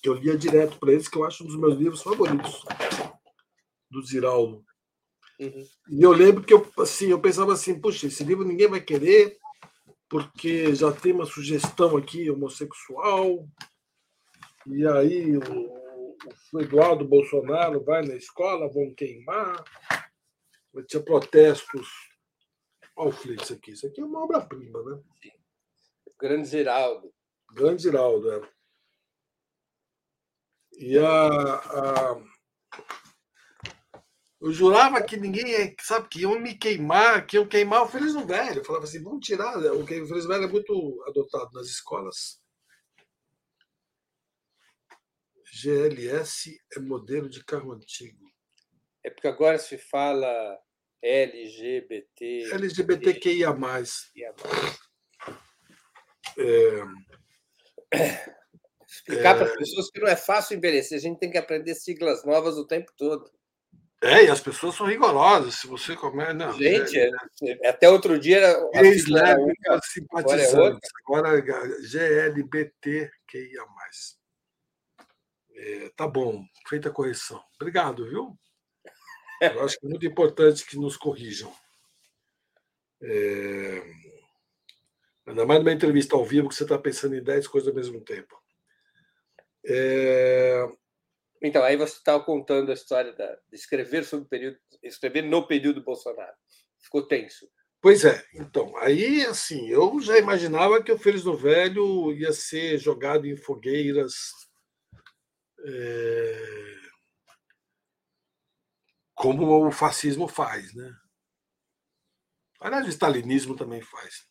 Que 0.00 0.08
eu 0.08 0.14
lia 0.14 0.36
direto 0.36 0.78
para 0.78 0.92
eles, 0.92 1.08
que 1.08 1.16
eu 1.18 1.24
acho 1.24 1.42
um 1.42 1.46
dos 1.46 1.58
meus 1.58 1.76
livros 1.76 2.02
favoritos 2.02 2.64
do 3.90 4.04
Ziraldo. 4.04 4.64
Uhum. 5.40 5.66
E 5.90 6.02
eu 6.02 6.12
lembro 6.12 6.44
que 6.44 6.54
eu, 6.54 6.72
assim, 6.78 7.08
eu 7.08 7.20
pensava 7.20 7.52
assim, 7.52 7.80
puxa, 7.80 8.06
esse 8.06 8.22
livro 8.22 8.44
ninguém 8.44 8.68
vai 8.68 8.80
querer, 8.80 9.38
porque 10.12 10.74
já 10.74 10.92
tem 10.92 11.10
uma 11.14 11.24
sugestão 11.24 11.96
aqui 11.96 12.30
homossexual, 12.30 13.48
e 14.66 14.86
aí 14.86 15.38
o, 15.38 16.16
o 16.52 16.60
Eduardo 16.60 17.02
Bolsonaro 17.02 17.82
vai 17.82 18.02
na 18.02 18.14
escola, 18.14 18.70
vão 18.70 18.94
queimar. 18.94 19.64
Vai 20.70 20.84
ter 20.84 21.00
protestos. 21.00 21.88
Olha 22.94 23.08
o 23.08 23.12
Flix 23.12 23.50
aqui. 23.52 23.70
Isso 23.70 23.86
aqui 23.86 24.02
é 24.02 24.04
uma 24.04 24.22
obra-prima, 24.22 24.82
né? 24.82 25.02
Grande 26.20 26.46
Ziraldo. 26.46 27.10
Grande 27.50 27.82
Ziraldo, 27.82 28.32
é. 28.32 28.50
E 30.78 30.98
a, 30.98 31.54
a, 31.54 32.22
Eu 34.42 34.52
jurava 34.52 35.00
que 35.00 35.16
ninguém, 35.16 35.72
sabe, 35.80 36.08
que 36.08 36.22
iam 36.22 36.36
me 36.40 36.58
queimar, 36.58 37.24
que 37.24 37.36
iam 37.36 37.46
queimar 37.46 37.84
o 37.84 37.88
Feliz 37.88 38.12
no 38.12 38.26
Velho. 38.26 38.58
Eu 38.58 38.64
falava 38.64 38.84
assim, 38.84 39.00
vamos 39.00 39.24
tirar. 39.24 39.56
Né? 39.56 39.70
O 39.70 39.86
Feliz 39.86 40.26
Velho 40.26 40.42
é 40.42 40.48
muito 40.48 41.04
adotado 41.06 41.48
nas 41.52 41.68
escolas. 41.68 42.42
GLS 45.52 46.60
é 46.76 46.80
modelo 46.80 47.28
de 47.28 47.44
carro 47.44 47.72
antigo. 47.72 48.18
É 49.04 49.10
porque 49.10 49.28
agora 49.28 49.60
se 49.60 49.78
fala 49.78 50.58
LGBT. 51.00 52.52
LGBTQIA. 52.52 53.50
É... 56.36 58.12
Explicar 58.88 59.36
é... 59.36 59.38
para 59.38 59.44
as 59.44 59.56
pessoas 59.56 59.88
que 59.88 60.00
não 60.00 60.08
é 60.08 60.16
fácil 60.16 60.56
envelhecer, 60.56 60.98
a 60.98 61.00
gente 61.00 61.20
tem 61.20 61.30
que 61.30 61.38
aprender 61.38 61.76
siglas 61.76 62.24
novas 62.24 62.56
o 62.56 62.66
tempo 62.66 62.90
todo. 62.96 63.30
É, 64.02 64.24
e 64.24 64.28
as 64.28 64.40
pessoas 64.40 64.74
são 64.74 64.86
rigorosas. 64.86 65.54
Se 65.54 65.66
você 65.66 65.94
comer. 65.94 66.34
Não, 66.34 66.52
gente, 66.58 66.98
é, 66.98 67.10
é, 67.44 67.68
até 67.68 67.88
outro 67.88 68.18
dia 68.18 68.38
era. 68.38 68.86
Ex-lésbicas 68.86 69.86
simpatizantes. 69.86 70.90
Agora, 71.06 71.38
agora 71.38 71.68
GLBTQIA. 71.80 73.62
É, 75.54 75.90
tá 75.96 76.08
bom, 76.08 76.44
feita 76.68 76.88
a 76.88 76.92
correção. 76.92 77.40
Obrigado, 77.54 78.04
viu? 78.08 78.36
Eu 79.40 79.64
acho 79.64 79.78
que 79.78 79.86
é 79.86 79.88
muito 79.88 80.06
importante 80.06 80.64
que 80.64 80.76
nos 80.76 80.96
corrijam. 80.96 81.52
É... 83.00 83.82
Ainda 85.26 85.44
mais 85.44 85.60
numa 85.60 85.72
entrevista 85.72 86.14
ao 86.14 86.24
vivo 86.24 86.48
que 86.48 86.54
você 86.54 86.62
está 86.62 86.78
pensando 86.78 87.16
em 87.16 87.22
10 87.22 87.48
coisas 87.48 87.68
ao 87.68 87.74
mesmo 87.74 88.00
tempo. 88.00 88.40
É... 89.64 90.68
Então, 91.42 91.64
aí 91.64 91.76
você 91.76 91.94
estava 91.94 92.22
contando 92.22 92.70
a 92.70 92.74
história 92.74 93.12
da, 93.14 93.26
de 93.26 93.56
escrever 93.56 94.04
sobre 94.04 94.26
o 94.26 94.28
período, 94.28 94.58
escrever 94.82 95.22
no 95.22 95.46
período 95.46 95.82
Bolsonaro. 95.82 96.32
Ficou 96.80 97.06
tenso. 97.06 97.48
Pois 97.80 98.04
é, 98.04 98.24
então, 98.34 98.76
aí 98.76 99.24
assim, 99.26 99.68
eu 99.68 100.00
já 100.00 100.16
imaginava 100.16 100.80
que 100.80 100.92
o 100.92 100.98
Feliz 100.98 101.24
no 101.24 101.36
Velho 101.36 102.12
ia 102.12 102.32
ser 102.32 102.78
jogado 102.78 103.26
em 103.26 103.36
fogueiras 103.36 104.14
é, 105.64 106.72
como 109.14 109.66
o 109.66 109.72
fascismo 109.72 110.28
faz, 110.28 110.72
né? 110.74 110.94
Aliás, 112.60 112.86
o 112.86 112.90
stalinismo 112.90 113.56
também 113.56 113.82
faz. 113.82 114.28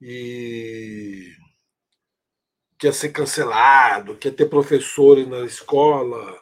E 0.00 1.30
quer 2.78 2.94
ser 2.94 3.10
cancelado, 3.10 4.16
quer 4.16 4.30
ter 4.30 4.46
professores 4.46 5.26
na 5.26 5.44
escola, 5.44 6.40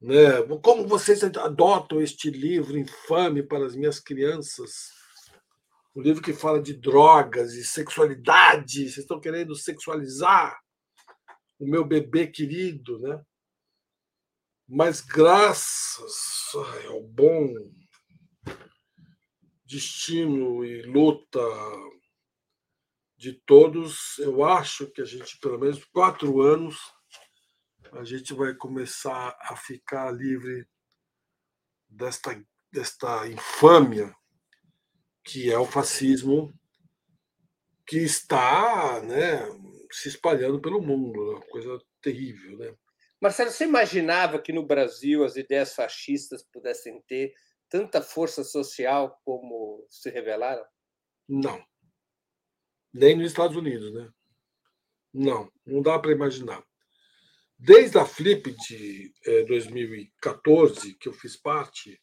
né? 0.00 0.42
Como 0.62 0.86
vocês 0.86 1.24
adotam 1.24 2.00
este 2.00 2.30
livro 2.30 2.76
infame 2.76 3.42
para 3.42 3.64
as 3.64 3.74
minhas 3.74 3.98
crianças? 3.98 4.92
Um 5.94 6.02
livro 6.02 6.22
que 6.22 6.34
fala 6.34 6.60
de 6.60 6.74
drogas 6.74 7.54
e 7.54 7.64
sexualidade. 7.64 8.82
Vocês 8.82 8.98
estão 8.98 9.18
querendo 9.18 9.54
sexualizar 9.54 10.60
o 11.58 11.66
meu 11.66 11.84
bebê 11.84 12.26
querido, 12.26 12.98
né? 12.98 13.18
Mas 14.68 15.00
graças 15.00 16.52
ao 16.88 17.02
bom 17.02 17.48
destino 19.64 20.64
e 20.64 20.82
luta 20.82 21.40
de 23.16 23.32
todos, 23.32 24.18
eu 24.18 24.44
acho 24.44 24.86
que 24.90 25.00
a 25.00 25.04
gente, 25.04 25.38
pelo 25.40 25.58
menos 25.58 25.84
quatro 25.86 26.40
anos, 26.42 26.78
a 27.92 28.04
gente 28.04 28.34
vai 28.34 28.54
começar 28.54 29.36
a 29.40 29.56
ficar 29.56 30.10
livre 30.10 30.66
desta, 31.88 32.38
desta 32.70 33.26
infâmia 33.28 34.14
que 35.26 35.50
é 35.50 35.58
o 35.58 35.66
fascismo 35.66 36.54
que 37.86 37.98
está 37.98 39.00
né, 39.02 39.38
se 39.90 40.08
espalhando 40.08 40.60
pelo 40.60 40.80
mundo, 40.80 41.20
uma 41.20 41.40
coisa 41.42 41.78
terrível. 42.00 42.56
Né? 42.58 42.74
Marcelo, 43.20 43.50
você 43.50 43.64
imaginava 43.64 44.40
que 44.40 44.52
no 44.52 44.64
Brasil 44.64 45.24
as 45.24 45.36
ideias 45.36 45.74
fascistas 45.74 46.44
pudessem 46.52 47.02
ter 47.08 47.32
tanta 47.68 48.00
força 48.00 48.44
social 48.44 49.20
como 49.24 49.84
se 49.90 50.10
revelaram? 50.10 50.64
Não, 51.28 51.64
Nem 52.96 53.14
nos 53.14 53.26
Estados 53.26 53.54
Unidos, 53.54 53.92
né? 53.92 54.10
Não, 55.12 55.52
não 55.66 55.82
dá 55.82 55.98
para 55.98 56.12
imaginar. 56.12 56.64
Desde 57.58 57.98
a 57.98 58.06
Flip 58.06 58.50
de 58.66 59.12
é, 59.26 59.44
2014, 59.44 60.94
que 60.94 61.06
eu 61.06 61.12
fiz 61.12 61.36
parte, 61.36 62.00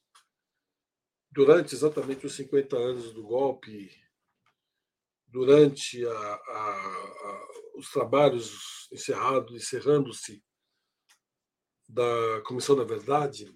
durante 1.31 1.73
exatamente 1.73 2.27
os 2.27 2.35
50 2.35 2.77
anos 2.77 3.11
do 3.11 3.23
golpe, 3.23 3.89
durante 5.27 6.05
a, 6.05 6.11
a, 6.11 6.69
a, 7.31 7.47
os 7.75 7.89
trabalhos 7.89 8.87
encerrados, 8.91 9.55
encerrando-se 9.55 10.43
da 11.89 12.41
Comissão 12.45 12.75
da 12.75 12.83
Verdade, 12.83 13.51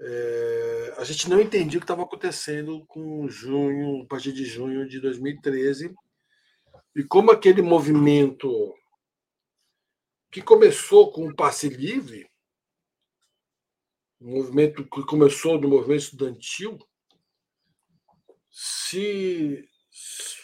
é, 0.00 0.94
a 0.96 1.02
gente 1.02 1.28
não 1.28 1.40
entendia 1.40 1.78
o 1.78 1.80
que 1.80 1.84
estava 1.84 2.04
acontecendo 2.04 2.86
com 2.86 3.28
junho, 3.28 4.02
a 4.04 4.06
partir 4.06 4.32
de 4.32 4.44
junho 4.44 4.88
de 4.88 5.00
2013, 5.00 5.92
e 6.94 7.04
como 7.04 7.30
aquele 7.30 7.62
movimento 7.62 8.74
que 10.30 10.42
começou 10.42 11.12
com 11.12 11.28
o 11.28 11.34
passe 11.34 11.68
livre, 11.68 12.28
um 14.20 14.36
movimento 14.36 14.84
que 14.84 15.02
começou 15.06 15.60
no 15.60 15.68
movimento 15.68 16.02
estudantil, 16.02 16.78
se 18.50 19.64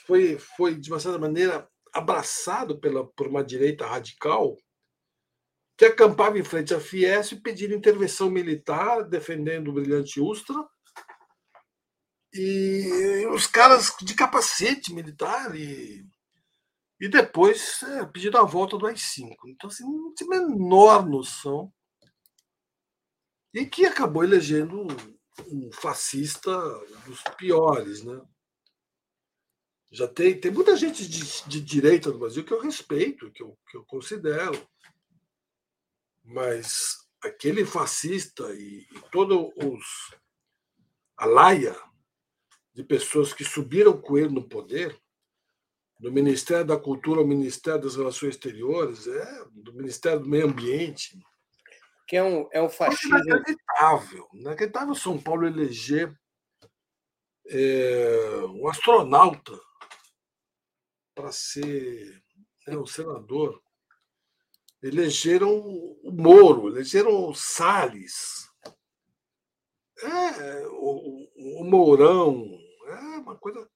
foi, 0.07 0.39
foi 0.39 0.75
de 0.75 0.91
uma 0.91 1.01
certa 1.01 1.19
maneira 1.19 1.69
abraçado 1.93 2.79
pela, 2.79 3.07
por 3.07 3.27
uma 3.27 3.45
direita 3.45 3.87
radical 3.87 4.57
que 5.77 5.85
acampava 5.85 6.39
em 6.39 6.45
frente 6.45 6.73
à 6.73 6.81
Fiesp 6.81 7.41
pedindo 7.43 7.75
intervenção 7.75 8.31
militar, 8.31 9.03
defendendo 9.05 9.69
o 9.69 9.73
brilhante 9.75 10.21
Ustra, 10.21 10.57
e 12.33 13.27
os 13.31 13.47
caras 13.47 13.95
de 14.01 14.15
capacete 14.15 14.93
militar 14.93 15.55
e, 15.55 16.07
e 17.01 17.09
depois 17.09 17.83
é, 17.83 18.01
a 18.39 18.43
volta 18.45 18.77
do 18.79 18.87
AI-5. 18.87 19.35
Então, 19.49 19.69
assim, 19.69 19.85
não 19.85 20.15
tinha 20.15 20.39
a 20.39 20.41
menor 20.41 21.07
noção. 21.07 21.73
E 23.53 23.67
que 23.67 23.87
acabou 23.87 24.25
elegendo 24.25 24.87
um, 25.51 25.73
fascista 25.73 26.51
dos 27.07 27.23
piores, 27.37 28.03
né? 28.03 28.21
Já 29.91 30.09
tem, 30.09 30.39
tem 30.39 30.51
muita 30.51 30.77
gente 30.77 31.09
de, 31.09 31.49
de 31.49 31.61
direita 31.61 32.11
no 32.11 32.19
Brasil 32.19 32.45
que 32.45 32.53
eu 32.53 32.61
respeito, 32.61 33.31
que 33.31 33.43
eu, 33.43 33.57
que 33.71 33.77
eu 33.77 33.85
considero 33.85 34.67
mas 36.27 37.07
aquele 37.23 37.65
fascista 37.65 38.53
e, 38.53 38.87
e 38.93 39.01
todo 39.13 39.53
os 39.57 40.15
a 41.17 41.25
laia 41.25 41.75
de 42.75 42.83
pessoas 42.83 43.33
que 43.33 43.45
subiram 43.45 43.99
com 43.99 44.19
ele 44.19 44.29
no 44.29 44.47
poder, 44.47 45.01
do 45.99 46.13
Ministério 46.13 46.65
da 46.65 46.77
Cultura 46.77 47.21
ao 47.21 47.27
Ministério 47.27 47.83
das 47.83 47.97
Relações 47.97 48.35
Exteriores, 48.35 49.07
é, 49.07 49.45
do 49.53 49.73
Ministério 49.73 50.21
do 50.21 50.29
Meio 50.29 50.47
Ambiente. 50.47 51.19
Que 52.07 52.17
é 52.17 52.23
um, 52.23 52.49
é 52.53 52.63
um 52.63 52.69
fascismo. 52.69 53.19
Inacreditável. 53.19 54.29
Inacreditável 54.35 54.95
São 54.95 55.21
Paulo 55.21 55.47
eleger 55.47 56.17
é, 57.49 58.41
um 58.49 58.69
astronauta 58.69 59.59
para 61.15 61.33
ser 61.33 62.23
né, 62.67 62.77
um 62.77 62.87
senador 62.87 63.63
elegeram 64.83 65.59
o 65.59 66.13
Moro, 66.13 66.69
elegeram 66.69 67.29
o 67.29 67.35
Salles, 67.35 68.49
é, 70.03 70.67
o, 70.69 71.61
o 71.61 71.65
Mourão, 71.65 72.47
é 72.87 72.95
uma 73.19 73.37
coisa. 73.37 73.69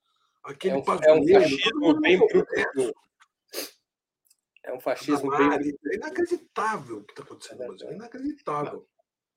Aquele 0.45 0.75
é 0.75 0.79
um, 0.79 0.81
é 0.81 1.13
um 1.13 1.41
fascismo 1.41 2.01
bem 2.01 2.19
bruto. 2.19 2.95
É 4.65 4.73
um 4.73 4.81
fascismo 4.81 5.31
bem. 5.31 5.75
É 5.93 5.97
inacreditável 5.97 6.99
o 6.99 7.05
que 7.05 7.13
está 7.13 7.23
acontecendo 7.23 7.59
no 7.59 7.67
Brasil. 7.69 7.89
É 7.89 7.95
inacreditável. 7.95 8.89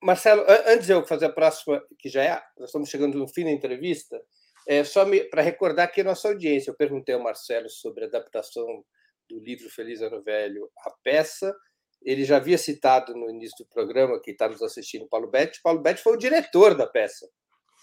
Marcelo, 0.02 0.44
antes 0.66 0.86
de 0.86 0.92
eu 0.92 1.04
fazer 1.06 1.26
a 1.26 1.32
próxima, 1.32 1.82
que 1.98 2.08
já 2.08 2.22
é, 2.22 2.42
nós 2.58 2.68
estamos 2.68 2.90
chegando 2.90 3.18
no 3.18 3.26
fim 3.26 3.44
da 3.44 3.50
entrevista, 3.50 4.20
é 4.66 4.84
só 4.84 5.04
para 5.30 5.42
recordar 5.42 5.86
aqui 5.86 6.00
a 6.00 6.04
nossa 6.04 6.28
audiência. 6.28 6.70
Eu 6.70 6.76
perguntei 6.76 7.14
ao 7.14 7.22
Marcelo 7.22 7.68
sobre 7.68 8.04
a 8.04 8.08
adaptação 8.08 8.84
do 9.28 9.38
livro 9.40 9.68
Feliz 9.70 10.00
Ano 10.02 10.22
Velho, 10.22 10.70
a 10.78 10.90
peça. 11.02 11.54
Ele 12.02 12.24
já 12.24 12.36
havia 12.36 12.58
citado 12.58 13.14
no 13.14 13.30
início 13.30 13.64
do 13.64 13.68
programa, 13.70 14.20
que 14.20 14.32
está 14.32 14.48
nos 14.48 14.62
assistindo, 14.62 15.08
Paulo 15.08 15.30
Betti. 15.30 15.60
Paulo 15.62 15.80
Betti 15.80 16.02
foi 16.02 16.14
o 16.14 16.18
diretor 16.18 16.74
da 16.74 16.86
peça. 16.86 17.26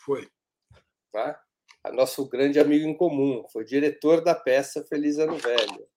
Foi. 0.05 0.27
Tá? 1.11 1.39
A 1.83 1.91
nosso 1.91 2.27
grande 2.27 2.59
amigo 2.59 2.87
em 2.87 2.95
comum. 2.95 3.43
Foi 3.51 3.63
diretor 3.65 4.23
da 4.23 4.35
peça 4.35 4.85
Feliz 4.87 5.17
Ano 5.17 5.37
Velho. 5.37 5.87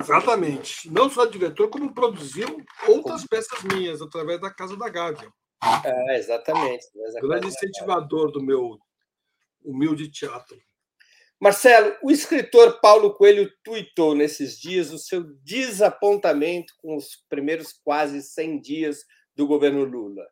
Exatamente. 0.00 0.90
Não 0.90 1.10
só 1.10 1.26
diretor, 1.26 1.68
como 1.68 1.92
produziu 1.92 2.64
outras 2.88 3.26
peças 3.26 3.62
minhas, 3.62 4.00
através 4.00 4.40
da 4.40 4.52
Casa 4.52 4.76
da 4.76 4.88
Gávea. 4.88 5.30
É, 5.84 6.18
exatamente. 6.18 6.86
Grande 7.20 7.48
incentivador 7.48 8.32
do 8.32 8.42
meu 8.42 8.78
humilde 9.62 10.10
teatro. 10.10 10.56
Marcelo, 11.40 11.94
o 12.02 12.10
escritor 12.10 12.80
Paulo 12.80 13.12
Coelho 13.14 13.50
tuitou 13.62 14.14
nesses 14.14 14.58
dias 14.58 14.90
o 14.92 14.98
seu 14.98 15.24
desapontamento 15.42 16.72
com 16.78 16.96
os 16.96 17.22
primeiros 17.28 17.72
quase 17.84 18.22
100 18.22 18.60
dias 18.60 19.04
do 19.34 19.46
governo 19.46 19.84
Lula. 19.84 20.26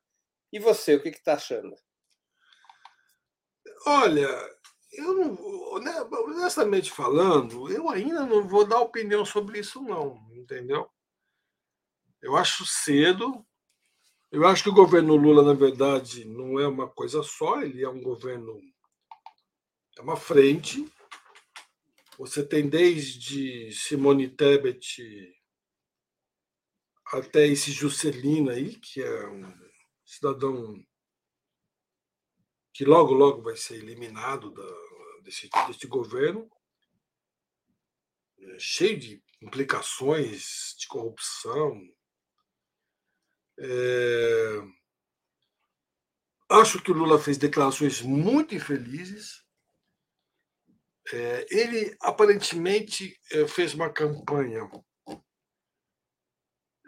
E 0.52 0.58
você, 0.58 0.94
o 0.94 1.02
que 1.02 1.08
está 1.08 1.34
achando? 1.34 1.74
Olha, 3.86 4.28
eu 4.92 5.14
não, 5.14 5.38
honestamente 6.26 6.90
falando, 6.90 7.70
eu 7.70 7.88
ainda 7.88 8.26
não 8.26 8.46
vou 8.46 8.64
dar 8.66 8.80
opinião 8.80 9.24
sobre 9.24 9.60
isso, 9.60 9.80
não, 9.82 10.20
entendeu? 10.32 10.88
Eu 12.20 12.36
acho 12.36 12.64
cedo. 12.66 13.44
Eu 14.30 14.46
acho 14.46 14.62
que 14.62 14.70
o 14.70 14.74
governo 14.74 15.14
Lula, 15.14 15.42
na 15.42 15.52
verdade, 15.52 16.24
não 16.24 16.58
é 16.58 16.66
uma 16.66 16.88
coisa 16.88 17.22
só, 17.22 17.60
ele 17.60 17.82
é 17.82 17.88
um 17.88 18.00
governo. 18.00 18.60
É 19.98 20.00
uma 20.00 20.16
frente 20.16 20.90
você 22.18 22.46
tem 22.46 22.68
desde 22.68 23.72
Simone 23.72 24.28
Tebet 24.28 25.02
até 27.06 27.46
esse 27.46 27.72
Juscelino 27.72 28.50
aí, 28.50 28.76
que 28.76 29.02
é 29.02 29.28
um 29.28 29.52
cidadão 30.04 30.74
que 32.72 32.84
logo, 32.84 33.12
logo 33.12 33.42
vai 33.42 33.56
ser 33.56 33.74
eliminado 33.74 34.50
da, 34.50 35.22
desse, 35.22 35.48
desse 35.66 35.86
governo, 35.86 36.50
é, 38.38 38.58
cheio 38.58 38.98
de 38.98 39.22
implicações 39.40 40.74
de 40.78 40.86
corrupção. 40.86 41.80
É... 43.58 44.62
Acho 46.48 46.82
que 46.82 46.90
o 46.90 46.94
Lula 46.94 47.18
fez 47.18 47.38
declarações 47.38 48.00
muito 48.02 48.54
infelizes. 48.54 49.42
É, 51.12 51.46
ele 51.50 51.96
aparentemente 52.00 53.18
é, 53.32 53.46
fez 53.48 53.74
uma 53.74 53.92
campanha 53.92 54.70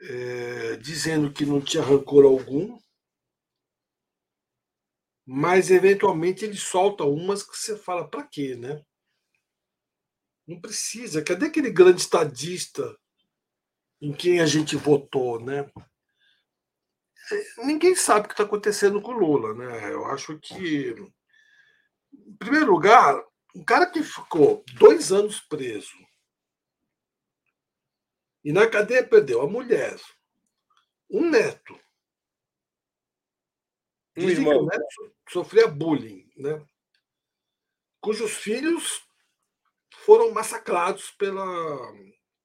é, 0.03 0.77
dizendo 0.77 1.33
que 1.33 1.45
não 1.45 1.61
tinha 1.61 1.83
rancor 1.83 2.25
algum, 2.25 2.79
mas 5.27 5.71
eventualmente 5.71 6.45
ele 6.45 6.57
solta 6.57 7.05
umas 7.05 7.43
que 7.43 7.57
você 7.57 7.77
fala 7.77 8.09
para 8.09 8.27
quê, 8.27 8.55
né? 8.55 8.85
Não 10.47 10.61
precisa. 10.61 11.25
Cadê 11.25 11.47
aquele 11.47 11.71
grande 11.71 12.01
estadista 12.01 12.99
em 14.01 14.13
quem 14.13 14.41
a 14.41 14.47
gente 14.47 14.77
votou, 14.77 15.41
né? 15.41 15.71
É, 17.33 17.65
ninguém 17.65 17.95
sabe 17.95 18.27
o 18.27 18.29
que 18.29 18.35
está 18.35 18.45
acontecendo 18.45 19.01
com 19.01 19.13
o 19.13 19.19
Lula, 19.19 19.55
né? 19.55 19.93
Eu 19.93 20.05
acho 20.07 20.39
que, 20.39 20.95
em 22.13 22.37
primeiro 22.37 22.71
lugar, 22.71 23.19
um 23.55 23.65
cara 23.65 23.87
que 23.87 24.03
ficou 24.03 24.63
dois 24.75 25.11
anos 25.11 25.41
preso 25.41 25.97
e 28.45 28.53
na 28.53 28.69
cadeia 28.69 29.07
perdeu 29.07 29.41
a 29.41 29.49
mulher, 29.49 29.99
um 31.11 31.31
neto. 31.31 31.81
Um 34.17 34.29
irmão. 34.29 34.67
neto 34.67 35.15
sofria 35.29 35.67
bullying, 35.67 36.31
né? 36.37 36.65
cujos 38.01 38.33
filhos 38.33 39.03
foram 40.05 40.33
massacrados 40.33 41.11
pela, 41.13 41.93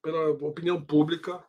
pela 0.01 0.29
opinião 0.47 0.83
pública 0.83 1.45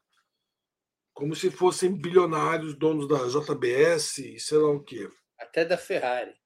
como 1.13 1.35
se 1.35 1.51
fossem 1.51 1.95
bilionários, 1.95 2.77
donos 2.77 3.07
da 3.07 3.29
JBS 3.29 4.19
e 4.19 4.41
sei 4.41 4.59
lá 4.59 4.71
o 4.71 4.83
quê. 4.83 5.09
Até 5.39 5.65
da 5.65 5.77
Ferrari 5.77 6.41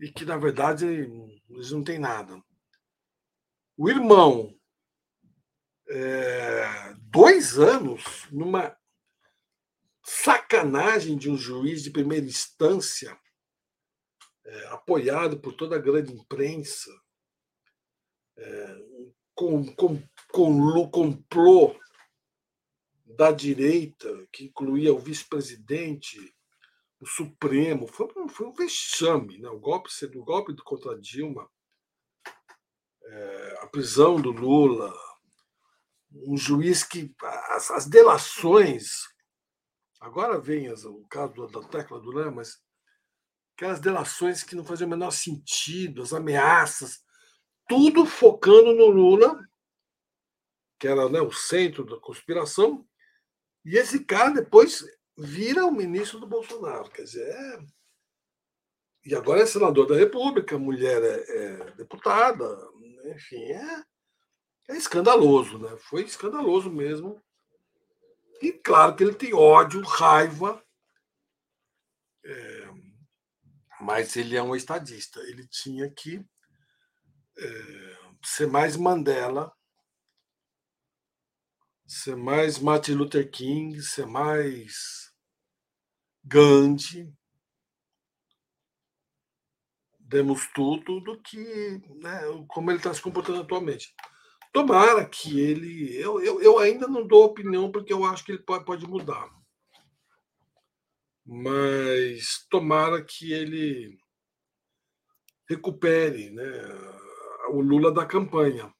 e 0.00 0.10
que, 0.10 0.24
na 0.24 0.36
verdade, 0.36 0.86
eles 1.48 1.70
não 1.70 1.82
têm 1.82 1.98
nada. 1.98 2.40
O 3.76 3.88
irmão, 3.88 4.54
é, 5.88 6.94
dois 6.98 7.58
anos 7.58 8.26
numa 8.30 8.76
sacanagem 10.06 11.16
de 11.16 11.28
um 11.28 11.36
juiz 11.36 11.82
de 11.82 11.90
primeira 11.90 12.24
instância, 12.24 13.18
é, 14.44 14.66
apoiado 14.68 15.40
por 15.40 15.52
toda 15.52 15.74
a 15.74 15.80
grande 15.80 16.12
imprensa, 16.12 16.90
é, 18.38 18.78
com, 19.34 19.66
com, 19.74 20.02
com, 20.30 20.90
complô 20.90 21.76
da 23.04 23.32
direita, 23.32 24.08
que 24.32 24.44
incluía 24.44 24.94
o 24.94 24.98
vice-presidente, 24.98 26.18
o 27.00 27.06
Supremo, 27.06 27.88
foi, 27.88 28.08
foi 28.28 28.46
um 28.46 28.52
vexame. 28.52 29.38
Né? 29.38 29.48
O, 29.48 29.58
golpe, 29.58 29.90
o 30.14 30.24
golpe 30.24 30.54
contra 30.62 30.98
Dilma, 30.98 31.50
é, 33.04 33.58
a 33.62 33.66
prisão 33.66 34.20
do 34.20 34.30
Lula, 34.30 34.94
um 36.12 36.36
juiz 36.36 36.84
que. 36.84 37.12
As, 37.50 37.70
as 37.70 37.86
delações. 37.86 39.15
Agora 40.00 40.38
vem 40.38 40.68
as, 40.68 40.84
o 40.84 41.04
caso 41.08 41.46
da 41.48 41.62
tecla 41.62 42.00
do 42.00 42.10
Lã, 42.10 42.30
mas 42.30 42.58
aquelas 43.54 43.80
delações 43.80 44.42
que 44.42 44.54
não 44.54 44.64
faziam 44.64 44.86
o 44.86 44.90
menor 44.90 45.10
sentido, 45.10 46.02
as 46.02 46.12
ameaças, 46.12 47.02
tudo 47.68 48.04
focando 48.04 48.74
no 48.74 48.86
Lula, 48.86 49.38
que 50.78 50.86
era 50.86 51.08
né, 51.08 51.20
o 51.20 51.32
centro 51.32 51.84
da 51.84 51.98
conspiração, 51.98 52.86
e 53.64 53.76
esse 53.76 54.04
cara 54.04 54.30
depois 54.30 54.84
vira 55.16 55.64
o 55.64 55.72
ministro 55.72 56.20
do 56.20 56.26
Bolsonaro. 56.26 56.90
Quer 56.90 57.02
dizer, 57.02 57.28
é... 57.28 57.58
e 59.06 59.14
agora 59.14 59.40
é 59.40 59.46
senador 59.46 59.86
da 59.86 59.96
República, 59.96 60.58
mulher 60.58 61.02
é, 61.02 61.36
é 61.36 61.70
deputada, 61.72 62.44
enfim, 63.06 63.42
é, 63.42 63.84
é 64.68 64.76
escandaloso, 64.76 65.58
né? 65.58 65.76
Foi 65.78 66.02
escandaloso 66.02 66.70
mesmo. 66.70 67.22
E 68.42 68.52
claro 68.52 68.94
que 68.94 69.04
ele 69.04 69.14
tem 69.14 69.34
ódio, 69.34 69.80
raiva, 69.82 70.62
é, 72.24 72.68
mas 73.80 74.16
ele 74.16 74.36
é 74.36 74.42
um 74.42 74.54
estadista. 74.54 75.20
Ele 75.20 75.46
tinha 75.48 75.90
que 75.90 76.24
é, 77.38 77.98
ser 78.22 78.46
mais 78.46 78.76
Mandela 78.76 79.52
ser 81.86 82.16
mais 82.16 82.58
Martin 82.58 82.92
Luther 82.92 83.30
King, 83.30 83.80
ser 83.80 84.06
mais 84.06 85.12
Gandhi, 86.24 87.14
demos 90.00 90.48
tudo 90.52 91.00
do 91.00 91.20
que 91.22 91.38
né, 92.00 92.20
como 92.48 92.70
ele 92.70 92.78
está 92.78 92.92
se 92.92 93.00
comportando 93.00 93.40
atualmente. 93.40 93.94
Tomara 94.56 95.06
que 95.06 95.38
ele. 95.38 95.94
Eu, 95.98 96.18
eu, 96.18 96.40
eu 96.40 96.58
ainda 96.58 96.88
não 96.88 97.06
dou 97.06 97.26
opinião 97.26 97.70
porque 97.70 97.92
eu 97.92 98.06
acho 98.06 98.24
que 98.24 98.32
ele 98.32 98.42
pode, 98.42 98.64
pode 98.64 98.86
mudar. 98.86 99.30
Mas 101.26 102.46
tomara 102.48 103.04
que 103.04 103.34
ele 103.34 103.98
recupere 105.46 106.30
né, 106.30 106.42
o 107.50 107.60
Lula 107.60 107.92
da 107.92 108.06
campanha, 108.06 108.74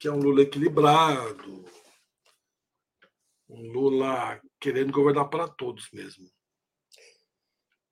que 0.00 0.08
é 0.08 0.10
um 0.10 0.20
Lula 0.20 0.40
equilibrado, 0.40 1.66
um 3.50 3.60
Lula 3.72 4.40
querendo 4.58 4.90
governar 4.90 5.28
para 5.28 5.46
todos 5.46 5.90
mesmo. 5.90 6.30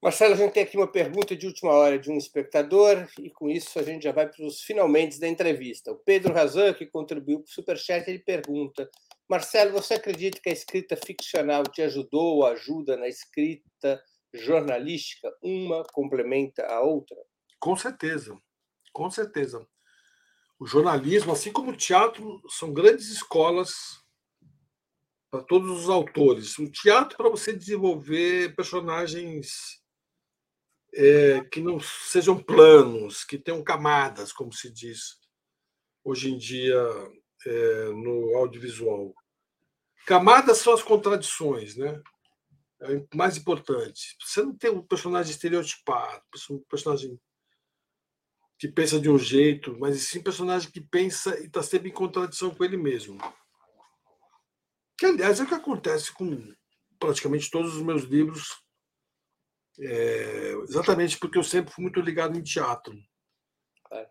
Marcelo, 0.05 0.34
a 0.34 0.36
gente 0.36 0.52
tem 0.52 0.62
aqui 0.64 0.76
uma 0.76 0.86
pergunta 0.86 1.34
de 1.34 1.46
última 1.46 1.72
hora 1.72 1.98
de 1.98 2.11
um 2.11 2.18
espectador, 2.18 3.09
e 3.18 3.30
com 3.30 3.48
isso 3.48 3.78
a 3.78 3.82
gente 3.82 4.02
já 4.02 4.12
vai 4.12 4.28
para 4.28 4.44
os 4.44 4.61
finalmente 4.61 5.18
da 5.18 5.26
entrevista. 5.26 5.92
O 5.92 5.96
Pedro 5.96 6.34
Razan, 6.34 6.74
que 6.74 6.84
contribuiu 6.84 7.38
para 7.38 7.48
o 7.48 7.50
Superchat, 7.50 8.07
ele 8.07 8.18
pergunta: 8.18 8.86
Marcelo, 9.26 9.72
você 9.72 9.94
acredita 9.94 10.38
que 10.38 10.50
a 10.50 10.52
escrita 10.52 10.94
ficcional 10.94 11.62
te 11.62 11.80
ajudou 11.80 12.36
ou 12.36 12.46
ajuda 12.46 12.98
na 12.98 13.09
escrita 13.09 13.98
jornalística? 14.34 15.34
Uma 15.42 15.82
complementa 15.84 16.66
a 16.66 16.82
outra? 16.82 17.16
Com 17.59 17.74
certeza, 17.74 18.38
com 18.92 19.09
certeza. 19.11 19.66
O 20.61 20.66
jornalismo, 20.66 21.32
assim 21.32 21.50
como 21.50 21.70
o 21.70 21.76
teatro, 21.78 22.42
são 22.50 22.74
grandes 22.74 23.09
escolas 23.09 23.72
para 25.30 25.42
todos 25.42 25.70
os 25.70 25.88
autores. 25.88 26.59
Um 26.59 26.70
teatro 26.70 27.16
para 27.16 27.30
você 27.30 27.55
desenvolver 27.55 28.55
personagens 28.55 29.82
é, 30.95 31.45
que 31.45 31.61
não 31.61 31.80
sejam 31.80 32.40
planos, 32.40 33.24
que 33.24 33.38
tenham 33.38 33.62
camadas, 33.62 34.32
como 34.32 34.53
se 34.53 34.70
diz 34.70 35.18
hoje 36.05 36.30
em 36.30 36.38
dia 36.38 36.76
é, 37.47 37.84
no 37.90 38.36
audiovisual. 38.36 39.14
Camadas 40.07 40.59
são 40.59 40.72
as 40.72 40.82
contradições, 40.82 41.76
né? 41.76 42.01
É 42.80 42.97
o 42.97 43.09
mais 43.14 43.36
importante. 43.36 44.16
Você 44.20 44.42
não 44.42 44.55
tem 44.55 44.70
um 44.70 44.82
personagem 44.82 45.32
estereotipado, 45.32 46.22
um 46.51 46.59
personagem 46.68 47.18
que 48.59 48.68
pensa 48.68 49.01
de 49.01 49.11
um 49.11 49.18
jeito, 49.18 49.76
mas 49.78 50.01
sim 50.03 50.18
um 50.18 50.22
personagem 50.22 50.70
que 50.70 50.80
pensa 50.80 51.38
e 51.40 51.47
está 51.47 51.62
sempre 51.62 51.88
em 51.88 51.92
contradição 51.92 52.55
com 52.55 52.64
ele 52.64 52.76
mesmo. 52.76 53.18
Que, 54.99 55.07
aliás, 55.07 55.40
é 55.40 55.45
o 55.45 55.47
que 55.47 55.55
acontece 55.55 56.12
com 56.12 56.55
praticamente 56.99 57.51
todos 57.51 57.74
os 57.74 57.82
meus 57.82 58.03
livros, 58.05 58.64
é, 59.81 60.53
exatamente 60.62 61.18
porque 61.18 61.39
eu 61.39 61.43
sempre 61.43 61.72
fui 61.72 61.83
muito 61.83 62.01
ligado 62.01 62.39
em 62.39 62.43
teatro. 62.43 62.97
É. 63.93 64.09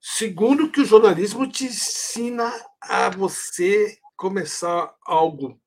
Segundo, 0.00 0.70
que 0.70 0.80
o 0.80 0.84
jornalismo 0.84 1.50
te 1.50 1.64
ensina 1.64 2.52
a 2.80 3.08
você 3.10 3.98
começar 4.16 4.94
algo 5.04 5.60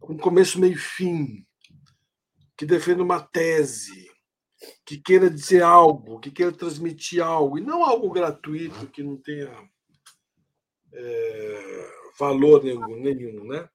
com 0.00 0.16
começo, 0.18 0.60
meio 0.60 0.74
e 0.74 0.78
fim, 0.78 1.46
que 2.56 2.66
defenda 2.66 3.02
uma 3.02 3.20
tese, 3.20 4.10
que 4.84 4.98
queira 4.98 5.30
dizer 5.30 5.62
algo, 5.62 6.18
que 6.20 6.30
queira 6.30 6.52
transmitir 6.52 7.22
algo, 7.22 7.58
e 7.58 7.60
não 7.60 7.84
algo 7.84 8.10
gratuito 8.10 8.86
que 8.88 9.02
não 9.02 9.16
tenha. 9.16 9.52
É, 10.94 11.92
valor 12.18 12.62
nenhum, 12.62 13.00
nenhum, 13.00 13.44
né? 13.44 13.68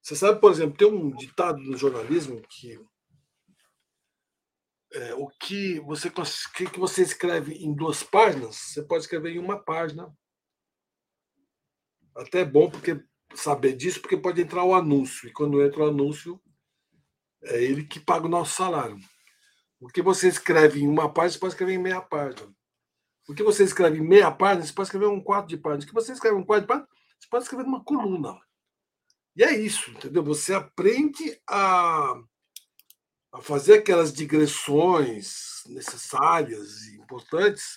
Você 0.00 0.14
sabe, 0.14 0.40
por 0.40 0.52
exemplo, 0.52 0.76
tem 0.76 0.86
um 0.86 1.10
ditado 1.10 1.58
no 1.58 1.76
jornalismo 1.76 2.40
que 2.48 2.78
é, 4.92 5.14
o 5.14 5.28
que 5.28 5.80
você 5.80 6.10
que 6.10 6.78
você 6.78 7.02
escreve 7.02 7.54
em 7.54 7.74
duas 7.74 8.02
páginas, 8.02 8.56
você 8.56 8.82
pode 8.82 9.02
escrever 9.04 9.32
em 9.32 9.38
uma 9.38 9.62
página. 9.62 10.12
Até 12.16 12.40
é 12.40 12.44
bom 12.44 12.70
porque 12.70 13.02
saber 13.34 13.74
disso, 13.74 14.00
porque 14.00 14.16
pode 14.16 14.40
entrar 14.40 14.64
o 14.64 14.74
anúncio 14.74 15.28
e 15.28 15.32
quando 15.32 15.62
entra 15.62 15.80
o 15.80 15.88
anúncio 15.88 16.40
é 17.42 17.62
ele 17.62 17.84
que 17.84 18.00
paga 18.00 18.26
o 18.26 18.30
nosso 18.30 18.54
salário. 18.54 18.98
O 19.80 19.86
que 19.86 20.02
você 20.02 20.28
escreve 20.28 20.80
em 20.80 20.88
uma 20.88 21.12
página, 21.12 21.32
você 21.32 21.38
pode 21.38 21.52
escrever 21.52 21.74
em 21.74 21.78
meia 21.78 22.00
página. 22.00 22.52
O 23.28 23.34
que 23.34 23.42
você 23.42 23.62
escreve 23.62 23.98
em 23.98 24.06
meia 24.06 24.30
página, 24.30 24.66
você 24.66 24.72
pode 24.72 24.88
escrever 24.88 25.06
um 25.06 25.22
quarto 25.22 25.48
de 25.48 25.56
página. 25.56 25.84
O 25.84 25.86
que 25.86 25.94
você 25.94 26.12
escreve 26.12 26.36
um 26.36 26.44
quarto 26.44 26.62
de 26.62 26.68
página, 26.68 26.88
você 27.20 27.28
pode 27.28 27.44
escrever 27.44 27.64
numa 27.64 27.84
coluna. 27.84 28.36
E 29.36 29.44
é 29.44 29.56
isso, 29.56 29.90
entendeu? 29.92 30.24
Você 30.24 30.52
aprende 30.52 31.40
a, 31.48 32.14
a 33.32 33.40
fazer 33.40 33.78
aquelas 33.78 34.12
digressões 34.12 35.62
necessárias 35.66 36.82
e 36.86 36.96
importantes, 36.96 37.74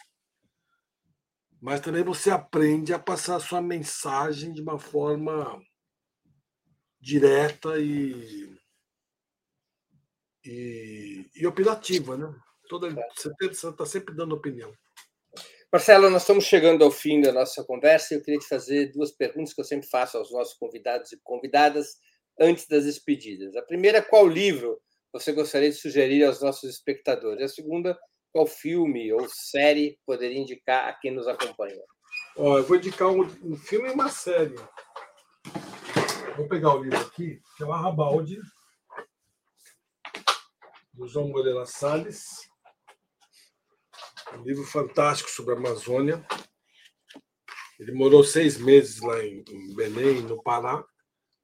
mas 1.62 1.82
também 1.82 2.04
você 2.04 2.32
aprende 2.32 2.94
a 2.94 3.00
passar 3.00 3.36
a 3.36 3.40
sua 3.40 3.62
mensagem 3.62 4.52
de 4.54 4.62
uma 4.62 4.80
forma 4.80 5.62
direta 7.00 7.80
e, 7.80 8.56
e, 10.46 11.30
e 11.36 11.46
opinativa, 11.46 12.18
né? 12.18 12.34
Toda, 12.68 12.90
você 13.16 13.68
está 13.68 13.86
sempre 13.86 14.16
dando 14.16 14.34
opinião. 14.34 14.74
Marcelo, 15.72 16.10
nós 16.10 16.24
estamos 16.24 16.46
chegando 16.46 16.84
ao 16.84 16.92
fim 16.92 17.22
da 17.22 17.32
nossa 17.32 17.64
conversa 17.64 18.14
e 18.14 18.18
eu 18.18 18.24
queria 18.24 18.40
te 18.40 18.48
fazer 18.48 18.92
duas 18.92 19.12
perguntas 19.12 19.54
que 19.54 19.62
eu 19.62 19.66
sempre 19.66 19.88
faço 19.88 20.18
aos 20.18 20.32
nossos 20.32 20.54
convidados 20.56 21.12
e 21.12 21.20
convidadas 21.24 21.98
antes 22.40 22.68
das 22.68 22.86
despedidas. 22.86 23.56
A 23.56 23.62
primeira, 23.62 24.02
qual 24.02 24.28
livro 24.28 24.82
você 25.12 25.32
gostaria 25.32 25.70
de 25.70 25.76
sugerir 25.76 26.24
aos 26.24 26.42
nossos 26.42 26.70
espectadores? 26.70 27.44
A 27.44 27.54
segunda, 27.54 28.00
qual 28.32 28.46
filme 28.46 29.12
ou 29.14 29.28
série 29.30 30.00
poderia 30.06 30.40
indicar 30.40 30.88
a 30.88 30.94
quem 30.94 31.12
nos 31.12 31.28
acompanha? 31.28 31.82
Eu 32.36 32.64
vou 32.64 32.78
indicar 32.78 33.10
um, 33.10 33.22
um 33.44 33.56
filme 33.56 33.90
e 33.90 33.92
uma 33.92 34.10
série. 34.10 34.56
Vou 36.38 36.48
pegar 36.48 36.76
o 36.76 36.84
livro 36.84 37.00
aqui, 37.00 37.42
que 37.58 37.64
é 37.64 37.66
o 37.66 37.74
Arrabalde, 37.74 38.40
do 40.94 41.08
João 41.08 41.30
Moreira 41.30 41.66
Salles 41.66 42.52
um 44.38 44.44
livro 44.44 44.64
fantástico 44.64 45.30
sobre 45.30 45.54
a 45.54 45.58
Amazônia. 45.58 46.26
Ele 47.80 47.92
morou 47.92 48.24
seis 48.24 48.58
meses 48.58 49.02
lá 49.02 49.24
em, 49.24 49.44
Belém, 49.76 50.22
no 50.22 50.42
Pará. 50.42 50.84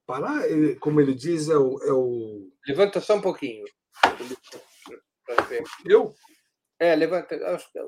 Pará, 0.07 0.47
ele, 0.47 0.75
como 0.77 1.01
ele 1.01 1.13
diz, 1.13 1.49
é 1.49 1.57
o, 1.57 1.83
é 1.83 1.91
o. 1.91 2.49
Levanta 2.65 3.01
só 3.01 3.17
um 3.17 3.21
pouquinho. 3.21 3.65
Eu? 5.85 6.15
É, 6.79 6.95
levanta. 6.95 7.35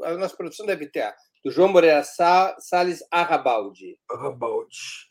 A 0.03 0.13
nossa 0.15 0.35
produção 0.35 0.65
deve 0.65 0.89
ter. 0.89 1.15
Do 1.45 1.49
João 1.49 1.69
Moreira 1.69 2.03
Salles 2.03 3.01
Arrabaldi. 3.09 3.97
Arrabaldi. 4.11 5.07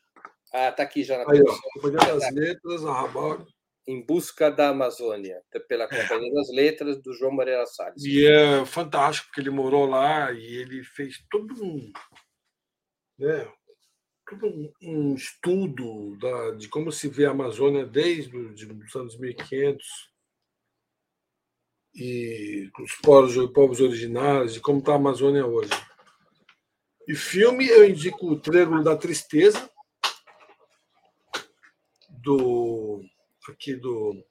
Ah, 0.52 0.70
tá 0.70 0.82
aqui 0.82 1.02
já 1.02 1.16
na 1.16 1.22
Aí, 1.22 1.42
produção. 1.42 1.58
Ó, 1.64 1.80
Companhia 1.80 2.14
das 2.14 2.34
Letras, 2.34 2.84
Arrabaldi. 2.84 3.46
Em 3.86 4.04
Busca 4.04 4.50
da 4.50 4.68
Amazônia, 4.68 5.42
pela 5.66 5.84
é. 5.84 5.88
Companhia 5.88 6.30
é. 6.30 6.34
das 6.34 6.50
Letras, 6.50 7.02
do 7.02 7.14
João 7.14 7.32
Moreira 7.32 7.64
Salles. 7.64 8.04
E 8.04 8.26
é 8.26 8.66
fantástico, 8.66 9.28
porque 9.28 9.40
ele 9.40 9.48
morou 9.48 9.86
lá 9.86 10.30
e 10.30 10.56
ele 10.56 10.84
fez 10.84 11.24
todo 11.30 11.64
um, 11.64 11.90
né? 13.18 13.50
Um, 14.32 14.72
um 14.82 15.14
estudo 15.14 16.16
da, 16.16 16.50
de 16.52 16.68
como 16.68 16.92
se 16.92 17.08
vê 17.08 17.26
a 17.26 17.30
Amazônia 17.30 17.86
desde 17.86 18.36
os 18.36 18.96
anos 18.96 19.18
1500 19.18 19.86
e 21.94 22.70
os 22.80 22.94
povos, 22.96 23.52
povos 23.52 23.80
originários, 23.80 24.54
de 24.54 24.60
como 24.60 24.78
está 24.78 24.92
a 24.92 24.96
Amazônia 24.96 25.46
hoje. 25.46 25.70
E 27.06 27.14
filme, 27.14 27.66
eu 27.66 27.88
indico 27.88 28.30
o 28.30 28.38
Triângulo 28.38 28.84
da 28.84 28.96
Tristeza, 28.96 29.70
do 32.22 33.02
aqui 33.48 33.74
do 33.74 34.22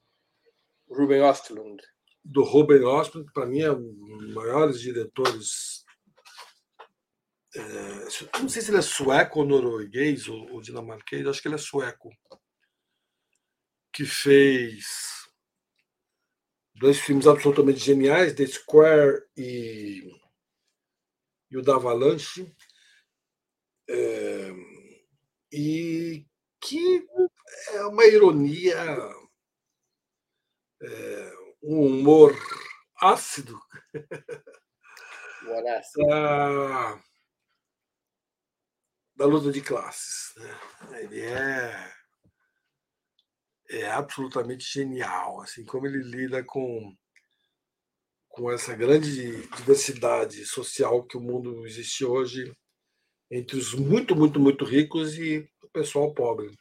Ruben 0.90 1.22
Ostlund. 1.22 1.82
Do 2.24 2.44
Ruben 2.44 2.84
Ostlund, 2.84 3.28
que 3.28 3.34
para 3.34 3.46
mim 3.46 3.62
é 3.62 3.72
um 3.72 3.94
dos 3.94 4.34
maiores 4.34 4.80
diretores. 4.80 5.86
É, 7.58 8.40
não 8.40 8.48
sei 8.48 8.62
se 8.62 8.70
ele 8.70 8.78
é 8.78 8.82
sueco 8.82 9.40
ou 9.40 9.46
norueguês 9.46 10.28
ou, 10.28 10.52
ou 10.52 10.62
dinamarquês, 10.62 11.26
acho 11.26 11.42
que 11.42 11.48
ele 11.48 11.56
é 11.56 11.58
sueco. 11.58 12.10
Que 13.92 14.06
fez 14.06 14.86
dois 16.76 17.00
filmes 17.00 17.26
absolutamente 17.26 17.80
geniais, 17.80 18.36
The 18.36 18.46
Square 18.46 19.24
e, 19.36 20.08
e 21.50 21.58
o 21.58 21.64
da 21.64 21.76
Avalanche. 21.76 22.56
É, 23.90 24.52
e 25.52 26.26
que 26.62 27.08
é 27.74 27.82
uma 27.86 28.06
ironia, 28.06 28.76
é, 30.84 31.34
um 31.64 31.88
humor 31.88 32.36
ácido. 33.02 33.60
da, 35.96 37.02
da 39.18 39.26
luta 39.26 39.52
de 39.52 39.62
classes. 39.62 40.34
Né? 40.38 41.02
Ele 41.02 41.22
é, 41.22 41.94
é 43.72 43.92
absolutamente 43.92 44.66
genial, 44.72 45.42
assim 45.42 45.66
como 45.66 45.88
ele 45.88 46.04
lida 46.04 46.44
com, 46.44 46.96
com 48.30 48.52
essa 48.52 48.76
grande 48.76 49.48
diversidade 49.56 50.46
social 50.46 51.04
que 51.04 51.18
o 51.18 51.22
mundo 51.22 51.66
existe 51.66 52.06
hoje 52.06 52.54
entre 53.30 53.58
os 53.58 53.74
muito, 53.74 54.16
muito, 54.16 54.40
muito 54.40 54.64
ricos 54.64 55.18
e 55.18 55.50
o 55.62 55.70
pessoal 55.70 56.14
pobre. 56.14 56.56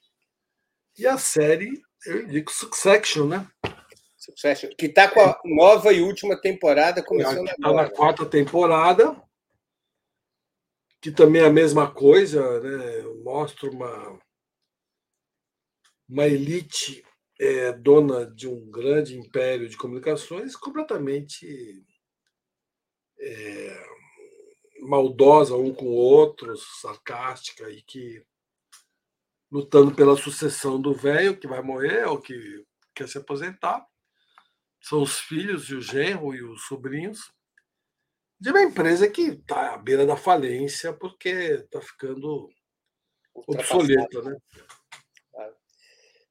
E 0.98 1.06
a 1.06 1.18
série, 1.18 1.70
eu 2.06 2.22
indico 2.22 2.50
Succession, 2.50 3.26
né? 3.26 3.46
Succession, 4.16 4.70
que 4.76 4.86
está 4.86 5.08
com 5.08 5.20
a 5.20 5.38
nova 5.44 5.92
e 5.92 6.00
última 6.00 6.40
temporada 6.40 7.04
começando 7.04 7.46
Está 7.46 7.72
na 7.72 7.88
quarta 7.88 8.26
temporada, 8.26 9.14
que 11.00 11.10
também 11.10 11.42
é 11.42 11.46
a 11.46 11.52
mesma 11.52 11.90
coisa, 11.90 12.60
né? 12.60 13.02
Mostra 13.22 13.70
uma, 13.70 14.18
uma 16.08 16.26
elite 16.26 17.04
é, 17.38 17.72
dona 17.72 18.26
de 18.26 18.48
um 18.48 18.70
grande 18.70 19.18
império 19.18 19.68
de 19.68 19.76
comunicações 19.76 20.56
completamente 20.56 21.84
é, 23.18 23.86
maldosa 24.80 25.56
um 25.56 25.74
com 25.74 25.86
o 25.86 25.94
outro, 25.94 26.56
sarcástica 26.56 27.70
e 27.70 27.82
que 27.82 28.24
lutando 29.50 29.94
pela 29.94 30.16
sucessão 30.16 30.80
do 30.80 30.92
velho 30.94 31.38
que 31.38 31.46
vai 31.46 31.62
morrer 31.62 32.06
ou 32.06 32.20
que 32.20 32.64
quer 32.94 33.08
se 33.08 33.18
aposentar. 33.18 33.86
São 34.82 35.02
os 35.02 35.18
filhos 35.18 35.68
e 35.68 35.74
o 35.74 35.80
genro 35.80 36.34
e 36.34 36.42
os 36.42 36.66
sobrinhos 36.66 37.32
de 38.38 38.50
uma 38.50 38.62
empresa 38.62 39.08
que 39.08 39.22
está 39.22 39.74
à 39.74 39.78
beira 39.78 40.06
da 40.06 40.16
falência 40.16 40.92
porque 40.92 41.28
está 41.28 41.80
ficando 41.80 42.48
obsoleta, 43.34 44.22
né? 44.22 44.36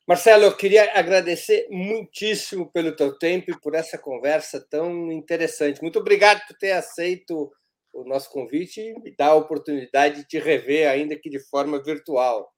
Marcelo, 0.08 0.43
eu 0.43 0.56
queria 0.56 0.93
agradecer 0.93 1.68
muitíssimo 1.72 2.72
pelo 2.72 2.95
teu 2.95 3.18
tempo 3.18 3.49
e 3.49 3.60
por 3.60 3.74
essa 3.74 3.97
conversa 3.97 4.64
tão 4.70 5.12
interessante. 5.12 5.82
Muito 5.82 5.97
obrigado 5.97 6.45
por 6.45 6.56
ter 6.58 6.74
aceito 6.74 7.51
o 7.91 8.03
nosso 8.03 8.30
convite 8.30 8.82
e 9.03 9.16
dar 9.16 9.30
a 9.30 9.36
oportunidade 9.36 10.18
de 10.18 10.28
te 10.28 10.38
rever, 10.38 10.88
ainda 10.88 11.18
que 11.18 11.28
de 11.28 11.39
forma 11.39 11.82
virtual. 11.82 12.53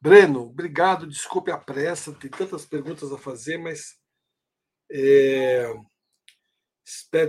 Breno, 0.00 0.44
obrigado. 0.44 1.06
Desculpe 1.06 1.50
a 1.50 1.58
pressa, 1.58 2.14
tem 2.14 2.30
tantas 2.30 2.64
perguntas 2.64 3.12
a 3.12 3.18
fazer, 3.18 3.58
mas 3.58 3.98
é, 4.90 5.74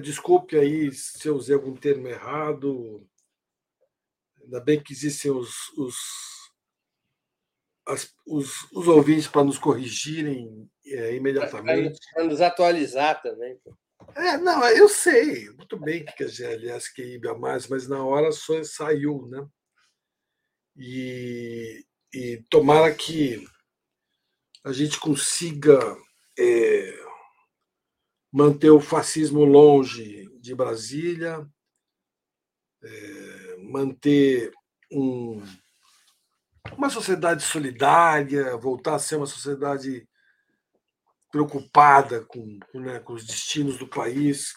desculpe 0.02 0.58
aí 0.58 0.92
se 0.92 1.28
eu 1.28 1.36
usei 1.36 1.56
algum 1.56 1.76
termo 1.76 2.08
errado. 2.08 3.08
Ainda 4.42 4.60
bem 4.60 4.82
que 4.82 4.94
existem 4.94 5.32
os, 5.32 5.70
os, 5.78 5.96
as, 7.88 8.14
os, 8.26 8.72
os 8.72 8.88
ouvintes 8.88 9.28
para 9.28 9.44
nos 9.44 9.58
corrigirem 9.58 10.70
é, 10.86 11.16
imediatamente. 11.16 12.00
Para 12.14 12.24
nos 12.26 12.40
atualizar 12.40 13.22
também. 13.22 13.60
É, 14.16 14.38
não, 14.38 14.64
eu 14.70 14.88
sei 14.88 15.50
muito 15.52 15.78
bem 15.78 16.06
que 16.06 16.24
a 16.24 16.28
GLS 16.28 16.94
que 16.94 17.20
a 17.28 17.36
mais, 17.36 17.68
mas 17.68 17.88
na 17.88 18.04
hora 18.04 18.32
só 18.32 18.64
saiu, 18.64 19.28
né? 19.28 19.46
E, 20.76 21.84
e 22.14 22.46
tomara 22.50 22.94
que 22.94 23.44
a 24.64 24.72
gente 24.72 25.00
consiga 25.00 25.80
é, 26.38 27.07
manter 28.32 28.70
o 28.70 28.80
fascismo 28.80 29.44
longe 29.46 30.30
de 30.40 30.54
Brasília, 30.54 31.48
é, 32.84 33.58
manter 33.58 34.52
um, 34.92 35.42
uma 36.78 36.90
sociedade 36.90 37.44
solidária, 37.44 38.56
voltar 38.58 38.96
a 38.96 39.00
ser 39.00 39.16
uma 39.16 39.26
sociedade 39.26 40.08
preocupada 41.32 42.24
com, 42.26 42.60
né, 42.74 43.00
com 43.00 43.14
os 43.14 43.26
destinos 43.26 43.78
do 43.78 43.88
país, 43.88 44.54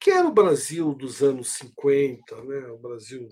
que 0.00 0.10
era 0.10 0.26
o 0.26 0.32
Brasil 0.32 0.94
dos 0.94 1.22
anos 1.22 1.52
50, 1.54 2.42
né, 2.44 2.66
o 2.68 2.78
Brasil 2.78 3.28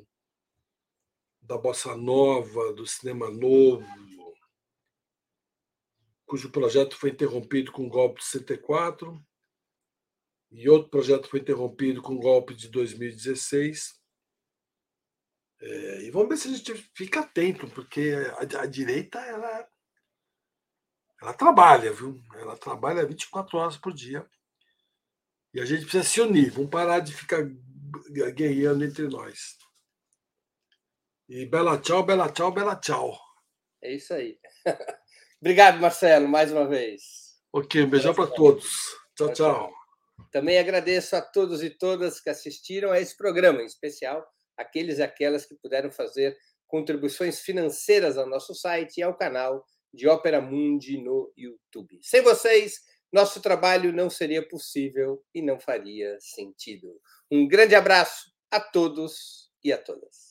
da 1.43 1.59
bossa 1.59 1.97
nova, 1.97 2.73
do 2.73 2.87
cinema 2.87 3.31
novo, 3.31 3.85
cujo 6.31 6.49
projeto 6.49 6.97
foi 6.97 7.11
interrompido 7.11 7.73
com 7.73 7.85
o 7.85 7.89
golpe 7.89 8.21
de 8.21 8.27
64 8.27 9.21
e 10.53 10.69
outro 10.69 10.89
projeto 10.89 11.29
foi 11.29 11.41
interrompido 11.41 12.01
com 12.01 12.15
o 12.15 12.21
golpe 12.21 12.55
de 12.55 12.69
2016. 12.69 14.01
É, 15.61 16.03
e 16.03 16.11
vamos 16.13 16.29
ver 16.29 16.37
se 16.37 16.47
a 16.47 16.53
gente 16.53 16.73
fica 16.95 17.21
atento, 17.21 17.69
porque 17.71 18.15
a, 18.39 18.63
a 18.63 18.67
direita 18.67 19.19
ela 19.19 19.69
ela 21.21 21.35
trabalha, 21.35 21.93
viu? 21.93 22.23
Ela 22.35 22.57
trabalha 22.57 23.05
24 23.05 23.59
horas 23.59 23.77
por 23.77 23.93
dia. 23.93 24.25
E 25.53 25.61
a 25.61 25.65
gente 25.65 25.83
precisa 25.83 26.05
se 26.05 26.21
unir. 26.21 26.53
Vamos 26.53 26.71
parar 26.71 27.01
de 27.01 27.13
ficar 27.13 27.43
guerreando 28.33 28.85
entre 28.85 29.09
nós. 29.09 29.59
E 31.29 31.45
bela 31.45 31.77
tchau, 31.77 32.05
bela 32.05 32.31
tchau, 32.31 32.53
bela 32.53 32.77
tchau. 32.77 33.19
É 33.83 33.95
isso 33.95 34.15
aí. 34.15 34.39
Obrigado, 35.41 35.81
Marcelo, 35.81 36.29
mais 36.29 36.53
uma 36.53 36.67
vez. 36.69 37.03
Ok, 37.53 37.83
um 37.83 37.89
beijão 37.91 38.15
para 38.15 38.27
todos. 38.27 38.69
Tchau, 39.17 39.33
tchau. 39.33 39.73
Também 40.31 40.59
agradeço 40.59 41.17
a 41.17 41.23
todos 41.23 41.63
e 41.63 41.71
todas 41.71 42.21
que 42.21 42.29
assistiram 42.29 42.93
a 42.93 43.01
esse 43.01 43.17
programa, 43.17 43.63
em 43.63 43.67
especial 43.67 44.25
aqueles 44.57 44.99
e 44.99 45.03
aquelas 45.03 45.47
que 45.47 45.55
puderam 45.55 45.91
fazer 45.91 46.37
contribuições 46.69 47.41
financeiras 47.41 48.19
ao 48.19 48.29
nosso 48.29 48.55
site 48.55 48.99
e 48.99 49.03
ao 49.03 49.17
canal 49.17 49.65
de 49.93 50.07
Ópera 50.07 50.41
Mundi 50.41 51.03
no 51.03 51.33
YouTube. 51.37 51.99
Sem 52.03 52.23
vocês, 52.23 52.81
nosso 53.13 53.41
trabalho 53.41 53.93
não 53.93 54.09
seria 54.09 54.47
possível 54.47 55.25
e 55.35 55.43
não 55.43 55.59
faria 55.59 56.17
sentido. 56.21 57.01
Um 57.31 57.49
grande 57.49 57.75
abraço 57.75 58.31
a 58.51 58.61
todos 58.61 59.51
e 59.65 59.73
a 59.73 59.79
todas. 59.79 60.30